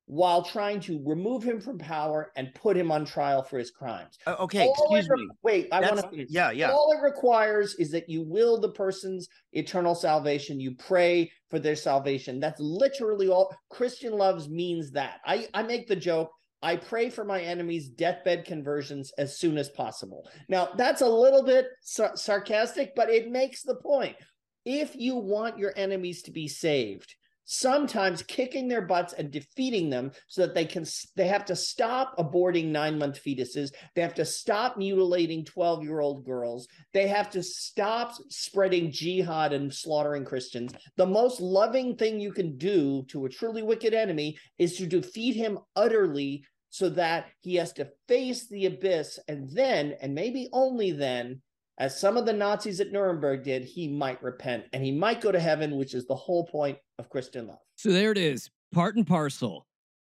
while 0.06 0.42
trying 0.42 0.78
to 0.78 1.02
remove 1.04 1.42
him 1.42 1.60
from 1.60 1.78
power 1.78 2.30
and 2.36 2.54
put 2.54 2.76
him 2.76 2.92
on 2.92 3.04
trial 3.04 3.42
for 3.42 3.58
his 3.58 3.72
crimes. 3.72 4.18
Uh, 4.24 4.36
okay, 4.38 4.62
All 4.62 4.72
excuse 4.72 5.08
re- 5.08 5.16
me. 5.16 5.28
Wait, 5.42 5.68
I 5.72 5.80
want 5.80 6.12
to 6.12 6.26
yeah, 6.28 6.52
yeah. 6.52 6.70
All 6.70 6.92
it 6.92 7.02
requires 7.02 7.74
is 7.74 7.90
that 7.90 8.08
you 8.08 8.22
will 8.22 8.60
the 8.60 8.70
person's 8.70 9.28
eternal 9.52 9.96
salvation. 9.96 10.60
You 10.60 10.76
pray 10.76 11.30
for 11.50 11.58
their 11.58 11.74
salvation. 11.74 12.38
That's 12.38 12.60
literally 12.60 13.28
all 13.28 13.54
Christian 13.68 14.12
loves 14.12 14.48
means 14.48 14.92
that. 14.92 15.18
I, 15.26 15.48
I 15.52 15.64
make 15.64 15.88
the 15.88 15.96
joke. 15.96 16.30
I 16.62 16.76
pray 16.76 17.10
for 17.10 17.24
my 17.24 17.40
enemies' 17.40 17.88
deathbed 17.88 18.44
conversions 18.44 19.12
as 19.18 19.38
soon 19.38 19.58
as 19.58 19.68
possible. 19.70 20.28
Now, 20.48 20.70
that's 20.76 21.02
a 21.02 21.08
little 21.08 21.42
bit 21.42 21.66
sar- 21.82 22.16
sarcastic, 22.16 22.94
but 22.94 23.10
it 23.10 23.30
makes 23.30 23.62
the 23.62 23.76
point. 23.76 24.16
If 24.64 24.96
you 24.96 25.16
want 25.16 25.58
your 25.58 25.72
enemies 25.76 26.22
to 26.22 26.32
be 26.32 26.48
saved, 26.48 27.14
sometimes 27.46 28.22
kicking 28.24 28.68
their 28.68 28.82
butts 28.82 29.14
and 29.14 29.30
defeating 29.30 29.88
them 29.88 30.10
so 30.26 30.42
that 30.42 30.54
they 30.54 30.64
can 30.64 30.84
they 31.14 31.28
have 31.28 31.44
to 31.46 31.56
stop 31.56 32.16
aborting 32.18 32.66
9 32.66 32.98
month 32.98 33.22
fetuses. 33.24 33.70
They 33.94 34.02
have 34.02 34.14
to 34.14 34.24
stop 34.24 34.76
mutilating 34.76 35.44
12 35.44 35.82
year 35.84 36.00
old 36.00 36.24
girls. 36.24 36.68
They 36.92 37.06
have 37.06 37.30
to 37.30 37.42
stop 37.42 38.14
spreading 38.28 38.90
jihad 38.90 39.52
and 39.52 39.72
slaughtering 39.72 40.24
christians. 40.24 40.74
The 40.96 41.06
most 41.06 41.40
loving 41.40 41.96
thing 41.96 42.20
you 42.20 42.32
can 42.32 42.58
do 42.58 43.04
to 43.08 43.24
a 43.24 43.30
truly 43.30 43.62
wicked 43.62 43.94
enemy 43.94 44.36
is 44.58 44.76
to 44.76 44.86
defeat 44.86 45.36
him 45.36 45.58
utterly 45.76 46.44
so 46.70 46.90
that 46.90 47.26
he 47.40 47.54
has 47.54 47.72
to 47.74 47.88
face 48.08 48.48
the 48.48 48.66
abyss. 48.66 49.18
And 49.28 49.48
then 49.50 49.94
and 50.02 50.14
maybe 50.14 50.48
only 50.52 50.90
then 50.90 51.40
as 51.78 52.00
some 52.00 52.16
of 52.16 52.24
the 52.24 52.32
Nazis 52.32 52.80
at 52.80 52.90
Nuremberg 52.90 53.44
did, 53.44 53.62
he 53.64 53.86
might 53.86 54.22
repent 54.22 54.64
and 54.72 54.82
he 54.82 54.92
might 54.92 55.20
go 55.20 55.30
to 55.30 55.38
heaven, 55.38 55.76
which 55.76 55.94
is 55.94 56.06
the 56.06 56.14
whole 56.14 56.46
point 56.46 56.78
of 56.98 57.10
Christian 57.10 57.46
love. 57.48 57.58
So 57.76 57.90
there 57.90 58.12
it 58.12 58.18
is, 58.18 58.50
part 58.72 58.96
and 58.96 59.06
parcel. 59.06 59.66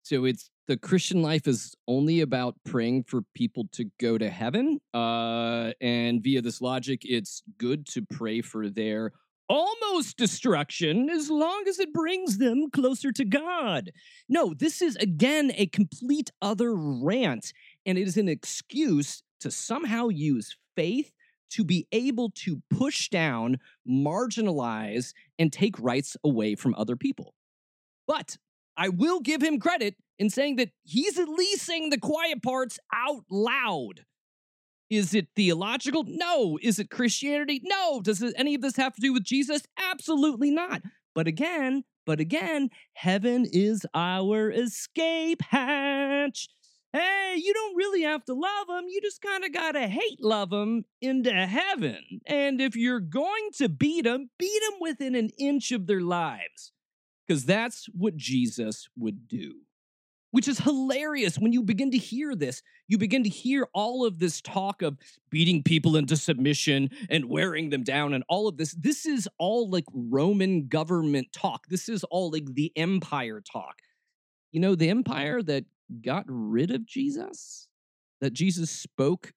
So 0.02 0.24
it's 0.24 0.50
the 0.66 0.76
Christian 0.76 1.22
life 1.22 1.46
is 1.46 1.74
only 1.86 2.20
about 2.20 2.54
praying 2.64 3.04
for 3.04 3.22
people 3.34 3.68
to 3.72 3.90
go 4.00 4.16
to 4.16 4.30
heaven. 4.30 4.80
Uh, 4.94 5.72
and 5.80 6.22
via 6.22 6.40
this 6.40 6.60
logic, 6.60 7.02
it's 7.04 7.42
good 7.58 7.86
to 7.88 8.02
pray 8.02 8.40
for 8.40 8.68
their 8.68 9.12
almost 9.48 10.16
destruction 10.16 11.10
as 11.10 11.28
long 11.28 11.64
as 11.68 11.80
it 11.80 11.92
brings 11.92 12.38
them 12.38 12.70
closer 12.70 13.12
to 13.12 13.24
God. 13.24 13.90
No, 14.28 14.54
this 14.54 14.80
is 14.80 14.96
again 14.96 15.52
a 15.56 15.66
complete 15.66 16.30
other 16.40 16.74
rant, 16.74 17.52
and 17.84 17.98
it 17.98 18.06
is 18.06 18.16
an 18.16 18.28
excuse 18.28 19.22
to 19.40 19.50
somehow 19.50 20.08
use 20.08 20.56
faith 20.76 21.12
to 21.50 21.64
be 21.64 21.86
able 21.92 22.30
to 22.36 22.62
push 22.70 23.08
down, 23.08 23.58
marginalize, 23.88 25.12
and 25.38 25.52
take 25.52 25.78
rights 25.78 26.16
away 26.24 26.54
from 26.54 26.74
other 26.76 26.96
people. 26.96 27.34
But 28.06 28.36
I 28.76 28.88
will 28.88 29.20
give 29.20 29.42
him 29.42 29.60
credit 29.60 29.96
in 30.18 30.30
saying 30.30 30.56
that 30.56 30.70
he's 30.82 31.18
at 31.18 31.28
least 31.28 31.62
saying 31.62 31.90
the 31.90 31.98
quiet 31.98 32.42
parts 32.42 32.78
out 32.94 33.24
loud. 33.30 34.04
Is 34.88 35.14
it 35.14 35.28
theological? 35.36 36.04
No. 36.06 36.58
Is 36.60 36.78
it 36.78 36.90
Christianity? 36.90 37.60
No. 37.62 38.00
Does 38.00 38.22
any 38.36 38.54
of 38.54 38.62
this 38.62 38.76
have 38.76 38.94
to 38.94 39.00
do 39.00 39.12
with 39.12 39.22
Jesus? 39.22 39.62
Absolutely 39.78 40.50
not. 40.50 40.82
But 41.14 41.28
again, 41.28 41.84
but 42.06 42.18
again, 42.18 42.70
heaven 42.94 43.46
is 43.50 43.86
our 43.94 44.50
escape 44.50 45.42
hatch. 45.42 46.48
Hey, 46.92 47.36
you 47.36 47.54
don't 47.54 47.76
really 47.76 48.02
have 48.02 48.24
to 48.24 48.34
love 48.34 48.66
them. 48.66 48.86
You 48.88 49.00
just 49.00 49.22
kind 49.22 49.44
of 49.44 49.52
got 49.52 49.72
to 49.72 49.86
hate 49.86 50.20
love 50.20 50.50
them 50.50 50.84
into 51.00 51.32
heaven. 51.32 52.20
And 52.26 52.60
if 52.60 52.74
you're 52.74 53.00
going 53.00 53.50
to 53.58 53.68
beat 53.68 54.04
them, 54.04 54.30
beat 54.38 54.60
them 54.68 54.78
within 54.80 55.14
an 55.14 55.30
inch 55.38 55.70
of 55.70 55.86
their 55.86 56.00
lives. 56.00 56.72
Because 57.26 57.44
that's 57.44 57.86
what 57.94 58.16
Jesus 58.16 58.88
would 58.96 59.28
do. 59.28 59.60
Which 60.32 60.48
is 60.48 60.58
hilarious 60.58 61.38
when 61.38 61.52
you 61.52 61.62
begin 61.62 61.92
to 61.92 61.98
hear 61.98 62.34
this. 62.34 62.60
You 62.88 62.98
begin 62.98 63.22
to 63.22 63.28
hear 63.28 63.68
all 63.72 64.04
of 64.04 64.18
this 64.18 64.40
talk 64.40 64.82
of 64.82 64.96
beating 65.30 65.62
people 65.62 65.96
into 65.96 66.16
submission 66.16 66.90
and 67.08 67.26
wearing 67.26 67.70
them 67.70 67.84
down 67.84 68.14
and 68.14 68.24
all 68.28 68.48
of 68.48 68.56
this. 68.56 68.72
This 68.74 69.06
is 69.06 69.28
all 69.38 69.70
like 69.70 69.86
Roman 69.92 70.66
government 70.66 71.32
talk. 71.32 71.68
This 71.68 71.88
is 71.88 72.02
all 72.04 72.32
like 72.32 72.52
the 72.54 72.72
empire 72.74 73.40
talk. 73.40 73.76
You 74.50 74.58
know, 74.58 74.74
the 74.74 74.90
empire 74.90 75.40
that 75.42 75.66
got 76.02 76.24
rid 76.26 76.70
of 76.70 76.86
Jesus, 76.86 77.68
that 78.20 78.32
Jesus 78.32 78.70
spoke 78.70 79.32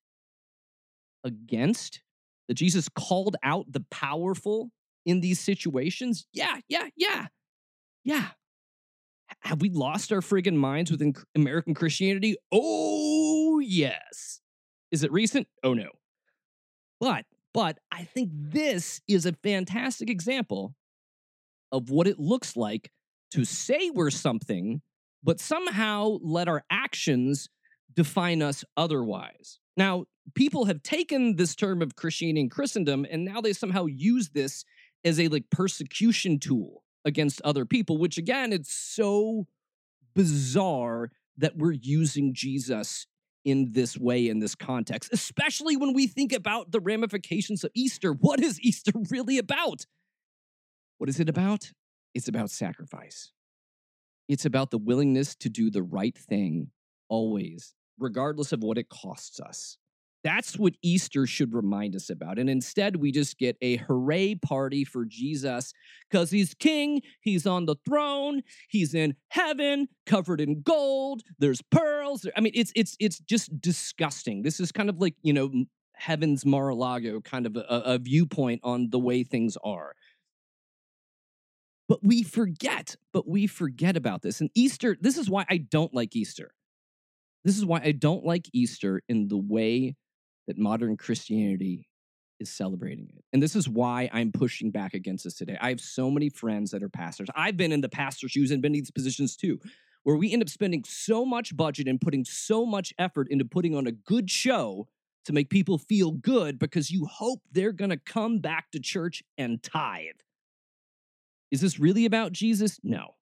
against, 1.23 2.01
that 2.47 2.55
Jesus 2.55 2.89
called 2.89 3.35
out 3.43 3.65
the 3.71 3.85
powerful 3.89 4.71
in 5.05 5.21
these 5.21 5.39
situations. 5.39 6.25
Yeah, 6.33 6.57
yeah, 6.67 6.87
yeah, 6.95 7.27
yeah. 8.03 8.27
Have 9.41 9.61
we 9.61 9.69
lost 9.69 10.11
our 10.11 10.21
friggin' 10.21 10.55
minds 10.55 10.91
within 10.91 11.13
American 11.35 11.73
Christianity? 11.73 12.35
Oh, 12.51 13.59
yes. 13.59 14.41
Is 14.91 15.03
it 15.03 15.11
recent? 15.11 15.47
Oh, 15.63 15.73
no. 15.73 15.89
But, 16.99 17.25
but 17.53 17.79
I 17.91 18.03
think 18.03 18.29
this 18.33 19.01
is 19.07 19.25
a 19.25 19.33
fantastic 19.33 20.09
example 20.09 20.75
of 21.71 21.89
what 21.89 22.07
it 22.07 22.19
looks 22.19 22.55
like 22.55 22.91
to 23.31 23.43
say 23.43 23.89
we're 23.89 24.11
something, 24.11 24.81
but 25.23 25.39
somehow 25.39 26.17
let 26.21 26.47
our 26.47 26.63
actions 26.69 27.49
define 27.93 28.41
us 28.41 28.63
otherwise. 28.75 29.59
Now, 29.77 30.05
people 30.35 30.65
have 30.65 30.83
taken 30.83 31.35
this 31.35 31.55
term 31.55 31.81
of 31.81 31.95
Christianity 31.95 32.41
and 32.41 32.51
Christendom, 32.51 33.05
and 33.09 33.25
now 33.25 33.41
they 33.41 33.53
somehow 33.53 33.85
use 33.85 34.29
this 34.29 34.65
as 35.03 35.19
a 35.19 35.27
like 35.27 35.49
persecution 35.49 36.39
tool 36.39 36.83
against 37.05 37.41
other 37.41 37.65
people, 37.65 37.97
which 37.97 38.17
again, 38.17 38.53
it's 38.53 38.73
so 38.73 39.47
bizarre 40.15 41.11
that 41.37 41.57
we're 41.57 41.71
using 41.73 42.33
Jesus 42.33 43.07
in 43.45 43.73
this 43.73 43.97
way 43.97 44.29
in 44.29 44.39
this 44.39 44.55
context, 44.55 45.11
especially 45.11 45.75
when 45.75 45.93
we 45.93 46.07
think 46.07 46.31
about 46.31 46.71
the 46.71 46.79
ramifications 46.79 47.63
of 47.63 47.71
Easter. 47.73 48.13
What 48.13 48.39
is 48.39 48.61
Easter 48.61 48.93
really 49.09 49.37
about? 49.37 49.85
What 50.97 51.09
is 51.09 51.19
it 51.19 51.27
about? 51.27 51.71
It's 52.13 52.27
about 52.27 52.49
sacrifice. 52.49 53.32
It's 54.33 54.45
about 54.45 54.71
the 54.71 54.79
willingness 54.79 55.35
to 55.35 55.49
do 55.49 55.69
the 55.69 55.83
right 55.83 56.17
thing 56.17 56.71
always, 57.07 57.75
regardless 57.99 58.51
of 58.51 58.63
what 58.63 58.79
it 58.79 58.89
costs 58.89 59.39
us. 59.39 59.77
That's 60.23 60.57
what 60.57 60.73
Easter 60.81 61.27
should 61.27 61.53
remind 61.53 61.95
us 61.95 62.09
about. 62.09 62.39
And 62.39 62.49
instead, 62.49 62.95
we 62.95 63.11
just 63.11 63.37
get 63.37 63.57
a 63.61 63.75
hooray 63.75 64.33
party 64.33 64.85
for 64.85 65.05
Jesus 65.05 65.71
because 66.09 66.31
he's 66.31 66.55
king, 66.55 67.03
he's 67.21 67.45
on 67.45 67.67
the 67.67 67.75
throne, 67.85 68.41
he's 68.69 68.95
in 68.95 69.17
heaven, 69.27 69.87
covered 70.07 70.41
in 70.41 70.63
gold, 70.63 71.21
there's 71.37 71.61
pearls. 71.61 72.25
I 72.35 72.41
mean, 72.41 72.53
it's 72.55 72.71
it's 72.75 72.95
it's 72.99 73.19
just 73.19 73.61
disgusting. 73.61 74.41
This 74.41 74.59
is 74.59 74.71
kind 74.71 74.89
of 74.89 74.99
like, 74.99 75.13
you 75.21 75.33
know, 75.33 75.51
heaven's 75.93 76.43
Mar-a-Lago 76.43 77.21
kind 77.21 77.45
of 77.45 77.55
a, 77.55 77.65
a 77.67 77.99
viewpoint 77.99 78.61
on 78.63 78.89
the 78.89 78.99
way 78.99 79.23
things 79.23 79.57
are. 79.63 79.93
But 81.89 81.99
we 82.03 82.23
forget, 82.23 82.95
but 83.11 83.27
we 83.27 83.47
forget 83.47 83.97
about 83.97 84.21
this. 84.21 84.41
And 84.41 84.49
Easter, 84.55 84.97
this 84.99 85.17
is 85.17 85.29
why 85.29 85.45
I 85.49 85.57
don't 85.57 85.93
like 85.93 86.15
Easter. 86.15 86.53
This 87.43 87.57
is 87.57 87.65
why 87.65 87.81
I 87.83 87.91
don't 87.91 88.25
like 88.25 88.47
Easter 88.53 89.01
in 89.09 89.27
the 89.27 89.37
way 89.37 89.95
that 90.47 90.57
modern 90.57 90.95
Christianity 90.95 91.89
is 92.39 92.49
celebrating 92.49 93.09
it. 93.15 93.23
And 93.33 93.43
this 93.43 93.55
is 93.55 93.67
why 93.67 94.09
I'm 94.13 94.31
pushing 94.31 94.71
back 94.71 94.93
against 94.93 95.25
this 95.25 95.35
today. 95.35 95.57
I 95.59 95.69
have 95.69 95.81
so 95.81 96.09
many 96.09 96.29
friends 96.29 96.71
that 96.71 96.83
are 96.83 96.89
pastors. 96.89 97.29
I've 97.35 97.57
been 97.57 97.71
in 97.71 97.81
the 97.81 97.89
pastor 97.89 98.29
shoes 98.29 98.51
and 98.51 98.61
been 98.61 98.73
in 98.73 98.79
these 98.79 98.91
positions 98.91 99.35
too, 99.35 99.59
where 100.03 100.15
we 100.15 100.31
end 100.31 100.41
up 100.41 100.49
spending 100.49 100.83
so 100.85 101.25
much 101.25 101.55
budget 101.55 101.87
and 101.87 101.99
putting 101.99 102.25
so 102.25 102.65
much 102.65 102.93
effort 102.97 103.27
into 103.29 103.45
putting 103.45 103.75
on 103.75 103.87
a 103.87 103.91
good 103.91 104.31
show, 104.31 104.87
to 105.25 105.33
make 105.33 105.49
people 105.49 105.77
feel 105.77 106.11
good 106.11 106.59
because 106.59 106.91
you 106.91 107.05
hope 107.05 107.41
they're 107.51 107.71
going 107.71 107.89
to 107.89 107.97
come 107.97 108.39
back 108.39 108.71
to 108.71 108.79
church 108.79 109.23
and 109.37 109.63
tithe. 109.63 110.19
Is 111.53 111.61
this 111.61 111.79
really 111.79 112.05
about 112.05 112.31
Jesus? 112.31 112.79
No. 112.83 113.13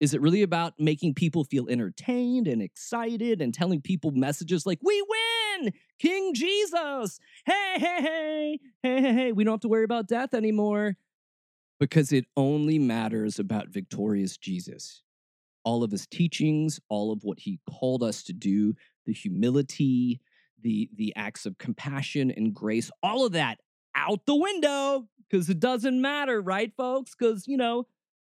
Is 0.00 0.12
it 0.12 0.20
really 0.20 0.42
about 0.42 0.74
making 0.76 1.14
people 1.14 1.44
feel 1.44 1.68
entertained 1.68 2.48
and 2.48 2.60
excited 2.60 3.40
and 3.40 3.54
telling 3.54 3.80
people 3.80 4.10
messages 4.10 4.66
like, 4.66 4.80
we 4.82 5.00
win, 5.08 5.72
King 6.00 6.34
Jesus? 6.34 7.20
Hey, 7.46 7.76
hey, 7.76 8.00
hey, 8.00 8.58
hey, 8.82 9.00
hey, 9.00 9.12
hey. 9.12 9.32
We 9.32 9.44
don't 9.44 9.52
have 9.52 9.60
to 9.60 9.68
worry 9.68 9.84
about 9.84 10.08
death 10.08 10.34
anymore 10.34 10.96
because 11.78 12.10
it 12.10 12.24
only 12.36 12.80
matters 12.80 13.38
about 13.38 13.68
victorious 13.68 14.36
Jesus. 14.36 15.02
All 15.62 15.84
of 15.84 15.92
his 15.92 16.08
teachings, 16.08 16.80
all 16.88 17.12
of 17.12 17.22
what 17.22 17.38
he 17.38 17.60
called 17.70 18.02
us 18.02 18.24
to 18.24 18.32
do, 18.32 18.74
the 19.06 19.12
humility, 19.12 20.20
the, 20.60 20.90
the 20.96 21.12
acts 21.14 21.46
of 21.46 21.58
compassion 21.58 22.32
and 22.32 22.52
grace, 22.52 22.90
all 23.00 23.24
of 23.24 23.30
that 23.32 23.58
out 23.94 24.26
the 24.26 24.34
window 24.34 25.06
because 25.28 25.48
it 25.48 25.60
doesn't 25.60 26.00
matter, 26.00 26.40
right, 26.40 26.72
folks? 26.76 27.14
Because, 27.18 27.46
you 27.46 27.56
know, 27.56 27.86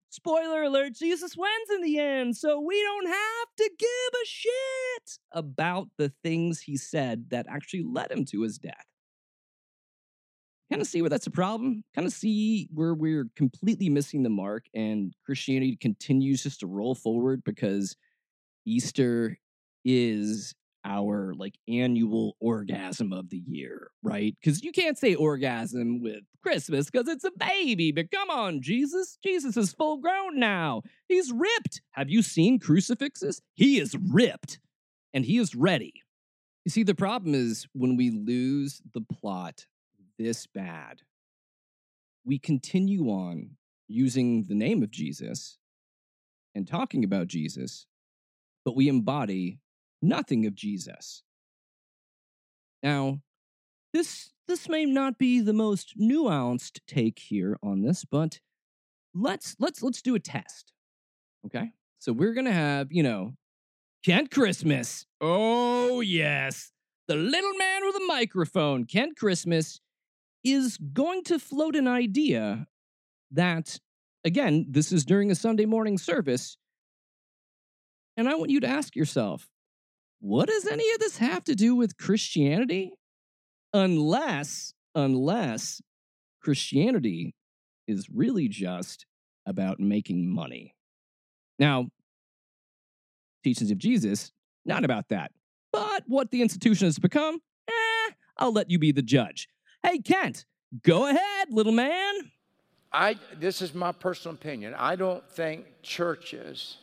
spoiler 0.09 0.63
alert, 0.63 0.93
Jesus 0.93 1.35
wins 1.37 1.69
in 1.73 1.81
the 1.81 1.99
end. 1.99 2.35
So 2.37 2.59
we 2.59 2.81
don't 2.81 3.07
have 3.07 3.47
to 3.57 3.71
give 3.77 4.21
a 4.21 4.25
shit 4.25 5.17
about 5.31 5.89
the 5.97 6.11
things 6.23 6.61
he 6.61 6.77
said 6.77 7.29
that 7.29 7.45
actually 7.49 7.83
led 7.83 8.11
him 8.11 8.25
to 8.25 8.41
his 8.41 8.57
death. 8.57 8.85
Kind 10.71 10.81
of 10.81 10.87
see 10.87 11.01
where 11.01 11.09
that's 11.09 11.27
a 11.27 11.31
problem. 11.31 11.83
Kind 11.95 12.05
of 12.05 12.13
see 12.13 12.69
where 12.73 12.93
we're 12.93 13.29
completely 13.35 13.89
missing 13.89 14.21
the 14.21 14.29
mark 14.29 14.65
and 14.73 15.13
Christianity 15.25 15.75
continues 15.75 16.43
just 16.43 16.59
to 16.59 16.67
roll 16.67 16.93
forward 16.93 17.43
because 17.43 17.95
Easter 18.65 19.39
is 19.83 20.53
our 20.85 21.33
like 21.35 21.55
annual 21.67 22.35
orgasm 22.39 23.11
of 23.11 23.29
the 23.29 23.41
year, 23.45 23.91
right? 24.01 24.35
Because 24.39 24.63
you 24.63 24.71
can't 24.71 24.97
say 24.97 25.15
orgasm 25.15 26.01
with 26.01 26.23
Christmas 26.41 26.89
because 26.89 27.07
it's 27.07 27.23
a 27.23 27.31
baby. 27.37 27.91
But 27.91 28.11
come 28.11 28.29
on, 28.29 28.61
Jesus. 28.61 29.17
Jesus 29.23 29.57
is 29.57 29.73
full 29.73 29.97
grown 29.97 30.39
now. 30.39 30.83
He's 31.07 31.31
ripped. 31.31 31.81
Have 31.91 32.09
you 32.09 32.21
seen 32.21 32.59
crucifixes? 32.59 33.41
He 33.53 33.79
is 33.79 33.95
ripped 33.95 34.59
and 35.13 35.25
he 35.25 35.37
is 35.37 35.55
ready. 35.55 35.93
You 36.65 36.71
see, 36.71 36.83
the 36.83 36.95
problem 36.95 37.33
is 37.33 37.67
when 37.73 37.95
we 37.95 38.11
lose 38.11 38.81
the 38.93 39.01
plot 39.01 39.65
this 40.17 40.47
bad, 40.47 41.01
we 42.25 42.37
continue 42.37 43.07
on 43.07 43.51
using 43.87 44.45
the 44.47 44.55
name 44.55 44.83
of 44.83 44.91
Jesus 44.91 45.57
and 46.53 46.67
talking 46.67 47.03
about 47.03 47.27
Jesus, 47.27 47.87
but 48.65 48.75
we 48.75 48.87
embody 48.87 49.59
nothing 50.01 50.45
of 50.45 50.55
Jesus. 50.55 51.23
Now, 52.83 53.19
this 53.93 54.31
this 54.47 54.67
may 54.67 54.85
not 54.85 55.17
be 55.17 55.41
the 55.41 55.53
most 55.53 55.97
nuanced 55.99 56.79
take 56.87 57.19
here 57.19 57.57
on 57.61 57.81
this, 57.81 58.05
but 58.05 58.39
let's 59.13 59.55
let's 59.59 59.83
let's 59.83 60.01
do 60.01 60.15
a 60.15 60.19
test. 60.19 60.73
Okay? 61.45 61.71
So 61.99 62.13
we're 62.13 62.33
going 62.33 62.45
to 62.45 62.53
have, 62.53 62.91
you 62.91 63.03
know, 63.03 63.33
Kent 64.05 64.31
Christmas. 64.31 65.05
Oh, 65.19 65.99
yes. 65.99 66.71
The 67.07 67.15
little 67.15 67.53
man 67.55 67.81
with 67.85 67.95
a 67.95 68.05
microphone, 68.07 68.85
Kent 68.85 69.17
Christmas 69.17 69.81
is 70.43 70.77
going 70.93 71.23
to 71.25 71.39
float 71.39 71.75
an 71.75 71.87
idea 71.87 72.67
that 73.31 73.79
again, 74.23 74.65
this 74.69 74.91
is 74.91 75.05
during 75.05 75.31
a 75.31 75.35
Sunday 75.35 75.65
morning 75.65 75.97
service 75.97 76.57
and 78.19 78.27
I 78.27 78.35
want 78.35 78.51
you 78.51 78.59
to 78.59 78.67
ask 78.67 78.97
yourself, 78.97 79.47
what 80.19 80.47
does 80.47 80.67
any 80.67 80.89
of 80.91 80.99
this 80.99 81.17
have 81.17 81.43
to 81.45 81.55
do 81.55 81.75
with 81.75 81.97
Christianity? 81.97 82.93
Unless, 83.73 84.73
unless 84.95 85.81
Christianity 86.41 87.35
is 87.87 88.09
really 88.09 88.47
just 88.47 89.05
about 89.45 89.79
making 89.79 90.29
money. 90.29 90.75
Now, 91.57 91.87
teachings 93.43 93.71
of 93.71 93.77
Jesus, 93.77 94.31
not 94.65 94.83
about 94.83 95.09
that. 95.09 95.31
But 95.71 96.03
what 96.07 96.31
the 96.31 96.41
institution 96.41 96.87
has 96.87 96.99
become, 96.99 97.39
eh, 97.67 98.11
I'll 98.37 98.51
let 98.51 98.69
you 98.69 98.79
be 98.79 98.91
the 98.91 99.01
judge. 99.01 99.47
Hey, 99.83 99.99
Kent, 99.99 100.45
go 100.83 101.07
ahead, 101.07 101.47
little 101.51 101.71
man. 101.71 102.31
I, 102.91 103.17
this 103.39 103.61
is 103.61 103.73
my 103.73 103.91
personal 103.91 104.35
opinion. 104.35 104.73
I 104.73 104.95
don't 104.95 105.27
think 105.31 105.65
churches 105.83 106.77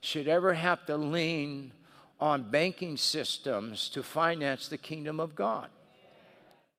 should 0.00 0.28
ever 0.28 0.54
have 0.54 0.86
to 0.86 0.96
lean 0.96 1.72
on 2.20 2.50
banking 2.50 2.96
systems 2.96 3.88
to 3.90 4.02
finance 4.02 4.68
the 4.68 4.78
kingdom 4.78 5.20
of 5.20 5.34
God. 5.34 5.68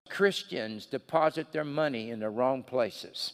Christians 0.10 0.86
deposit 0.86 1.52
their 1.52 1.64
money 1.64 2.10
in 2.10 2.20
the 2.20 2.30
wrong 2.30 2.64
places. 2.64 3.34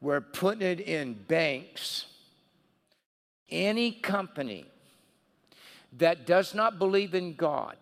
We're 0.00 0.20
putting 0.20 0.66
it 0.66 0.80
in 0.80 1.14
banks. 1.14 2.06
Any 3.48 3.92
company 3.92 4.66
that 5.96 6.26
does 6.26 6.54
not 6.54 6.78
believe 6.78 7.14
in 7.14 7.34
God 7.34 7.76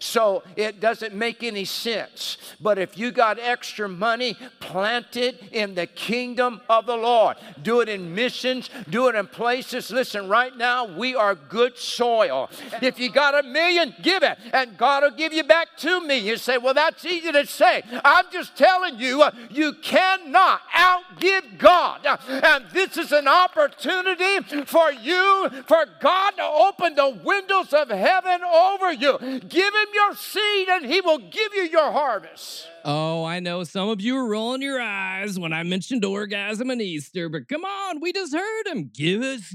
so 0.00 0.42
it 0.56 0.80
doesn't 0.80 1.14
make 1.14 1.42
any 1.42 1.64
sense. 1.64 2.38
But 2.60 2.78
if 2.78 2.98
you 2.98 3.10
got 3.10 3.38
extra 3.38 3.88
money, 3.88 4.36
plant 4.60 5.16
it 5.16 5.42
in 5.52 5.74
the 5.74 5.86
kingdom 5.86 6.60
of 6.68 6.86
the 6.86 6.96
Lord. 6.96 7.36
Do 7.62 7.80
it 7.80 7.88
in 7.88 8.14
missions, 8.14 8.70
do 8.88 9.08
it 9.08 9.14
in 9.14 9.26
places. 9.26 9.90
Listen, 9.90 10.28
right 10.28 10.56
now, 10.56 10.84
we 10.96 11.14
are 11.14 11.34
good 11.34 11.76
soil. 11.76 12.50
If 12.80 12.98
you 12.98 13.10
got 13.10 13.44
a 13.44 13.46
million, 13.46 13.94
give 14.02 14.22
it, 14.22 14.38
and 14.52 14.76
God 14.76 15.02
will 15.02 15.10
give 15.10 15.32
you 15.32 15.44
back 15.44 15.76
to 15.78 16.00
me. 16.00 16.18
You 16.18 16.36
say, 16.36 16.58
Well, 16.58 16.74
that's 16.74 17.04
easy 17.04 17.32
to 17.32 17.46
say. 17.46 17.82
I'm 18.04 18.26
just 18.32 18.56
telling 18.56 18.98
you, 18.98 19.22
uh, 19.22 19.30
you 19.50 19.74
cannot 19.74 20.60
outgive 20.70 21.58
God. 21.58 22.06
And 22.28 22.64
this 22.72 22.96
is 22.96 23.12
an 23.12 23.28
opportunity 23.28 24.64
for 24.64 24.92
you, 24.92 25.48
for 25.66 25.86
God 26.00 26.30
to 26.32 26.42
open 26.42 26.94
the 26.94 27.10
windows 27.24 27.72
of 27.72 27.88
heaven 27.88 28.42
over 28.42 28.92
you. 28.92 29.40
Give 29.48 29.71
him 29.74 29.88
your 29.94 30.14
seed 30.14 30.68
and 30.68 30.86
he 30.86 31.00
will 31.00 31.18
give 31.18 31.54
you 31.54 31.62
your 31.62 31.92
harvest. 31.92 32.68
Oh, 32.84 33.24
I 33.24 33.40
know 33.40 33.64
some 33.64 33.88
of 33.88 34.00
you 34.00 34.16
are 34.16 34.26
rolling 34.26 34.62
your 34.62 34.80
eyes 34.80 35.38
when 35.38 35.52
I 35.52 35.62
mentioned 35.62 36.04
orgasm 36.04 36.70
and 36.70 36.82
Easter, 36.82 37.28
but 37.28 37.48
come 37.48 37.64
on, 37.64 38.00
we 38.00 38.12
just 38.12 38.34
heard 38.34 38.66
him. 38.66 38.90
Give 38.92 39.22
us, 39.22 39.54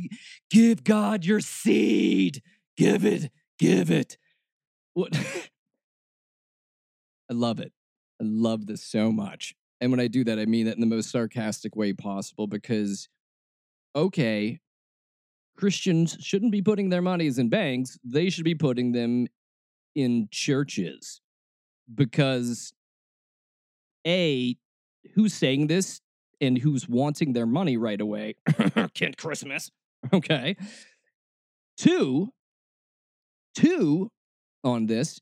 give 0.50 0.84
God 0.84 1.26
your 1.26 1.40
seed. 1.40 2.42
Give 2.78 3.06
it, 3.06 3.32
give 3.60 3.90
it. 3.92 4.18
What? 4.94 5.14
I 7.30 7.34
love 7.34 7.60
it. 7.60 7.72
I 8.22 8.24
love 8.26 8.66
this 8.66 8.84
so 8.84 9.12
much. 9.12 9.54
And 9.80 9.92
when 9.92 10.00
I 10.00 10.08
do 10.08 10.24
that, 10.24 10.40
I 10.40 10.46
mean 10.46 10.66
that 10.66 10.76
in 10.76 10.82
the 10.82 10.88
most 10.88 11.12
sarcastic 11.12 11.76
way 11.76 11.94
possible 11.94 12.48
because, 12.48 13.10
okay, 13.96 14.60
Christians 15.56 16.18
shouldn't 16.20 16.52
be 16.52 16.62
putting 16.62 16.90
their 16.90 17.02
monies 17.02 17.38
in 17.38 17.50
banks. 17.50 17.98
They 18.04 18.30
should 18.30 18.46
be 18.46 18.56
putting 18.56 18.92
them 18.92 19.28
in 19.96 20.28
churches 20.32 21.22
because 21.94 22.74
a 24.06 24.56
who's 25.16 25.34
saying 25.34 25.68
this 25.68 26.02
and 26.40 26.58
who's 26.58 26.88
wanting 26.88 27.34
their 27.34 27.46
money 27.46 27.78
right 27.78 28.00
away 28.00 28.36
kent 28.94 29.18
christmas 29.18 29.72
okay? 30.14 30.56
Two 31.78 32.34
two 33.56 34.12
on 34.64 34.86
this 34.86 35.20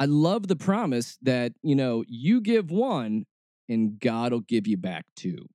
i 0.00 0.04
love 0.04 0.48
the 0.48 0.56
promise 0.56 1.16
that 1.22 1.52
you 1.62 1.76
know 1.76 2.02
you 2.08 2.40
give 2.40 2.72
one 2.72 3.24
and 3.68 4.00
god 4.00 4.32
will 4.32 4.40
give 4.40 4.66
you 4.66 4.76
back 4.76 5.06
two. 5.16 5.48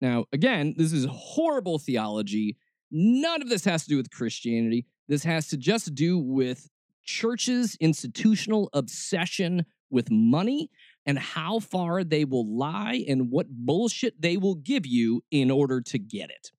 Now 0.00 0.26
again 0.32 0.74
this 0.76 0.92
is 0.92 1.06
horrible 1.10 1.78
theology. 1.78 2.56
None 2.90 3.40
of 3.40 3.48
this 3.48 3.64
has 3.64 3.84
to 3.84 3.88
do 3.90 3.96
with 3.96 4.10
christianity. 4.10 4.86
This 5.08 5.24
has 5.24 5.48
to 5.48 5.56
just 5.56 5.94
do 5.94 6.18
with 6.18 6.68
churches' 7.10 7.76
institutional 7.80 8.70
obsession 8.72 9.66
with 9.90 10.10
money 10.10 10.70
and 11.04 11.18
how 11.18 11.58
far 11.58 12.04
they 12.04 12.24
will 12.24 12.46
lie 12.46 13.04
and 13.08 13.30
what 13.30 13.48
bullshit 13.48 14.20
they 14.20 14.36
will 14.36 14.54
give 14.54 14.86
you 14.86 15.22
in 15.30 15.50
order 15.50 15.80
to 15.80 15.98
get 15.98 16.30
it. 16.30 16.52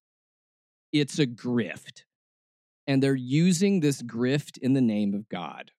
It's 0.92 1.20
a 1.20 1.26
grift. 1.26 2.04
And 2.86 3.02
they're 3.02 3.16
using 3.16 3.80
this 3.80 4.02
grift 4.02 4.58
in 4.58 4.74
the 4.74 4.82
name 4.82 5.14
of 5.14 5.30
God. 5.30 5.72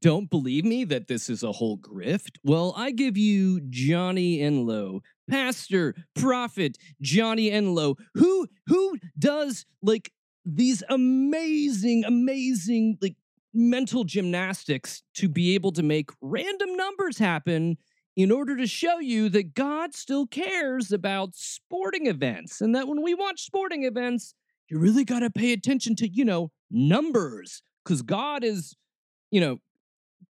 Don't 0.00 0.28
believe 0.30 0.64
me 0.64 0.84
that 0.84 1.08
this 1.08 1.30
is 1.30 1.42
a 1.42 1.52
whole 1.52 1.78
grift? 1.78 2.36
Well, 2.44 2.74
I 2.76 2.90
give 2.90 3.16
you 3.16 3.60
Johnny 3.70 4.40
Enlow, 4.40 5.00
pastor, 5.28 5.94
prophet 6.14 6.76
Johnny 7.00 7.50
Enlow, 7.50 7.96
who 8.14 8.46
who 8.66 8.98
does 9.18 9.64
like 9.82 10.12
these 10.54 10.82
amazing, 10.88 12.04
amazing, 12.04 12.98
like 13.02 13.16
mental 13.52 14.04
gymnastics 14.04 15.02
to 15.14 15.28
be 15.28 15.54
able 15.54 15.72
to 15.72 15.82
make 15.82 16.10
random 16.20 16.76
numbers 16.76 17.18
happen 17.18 17.76
in 18.16 18.32
order 18.32 18.56
to 18.56 18.66
show 18.66 18.98
you 18.98 19.28
that 19.28 19.54
God 19.54 19.94
still 19.94 20.26
cares 20.26 20.90
about 20.90 21.34
sporting 21.34 22.06
events 22.06 22.60
and 22.60 22.74
that 22.74 22.88
when 22.88 23.02
we 23.02 23.14
watch 23.14 23.42
sporting 23.42 23.84
events, 23.84 24.34
you 24.68 24.78
really 24.78 25.04
got 25.04 25.20
to 25.20 25.30
pay 25.30 25.52
attention 25.52 25.94
to, 25.96 26.08
you 26.08 26.24
know, 26.24 26.50
numbers 26.70 27.62
because 27.84 28.02
God 28.02 28.42
is, 28.42 28.74
you 29.30 29.40
know, 29.40 29.58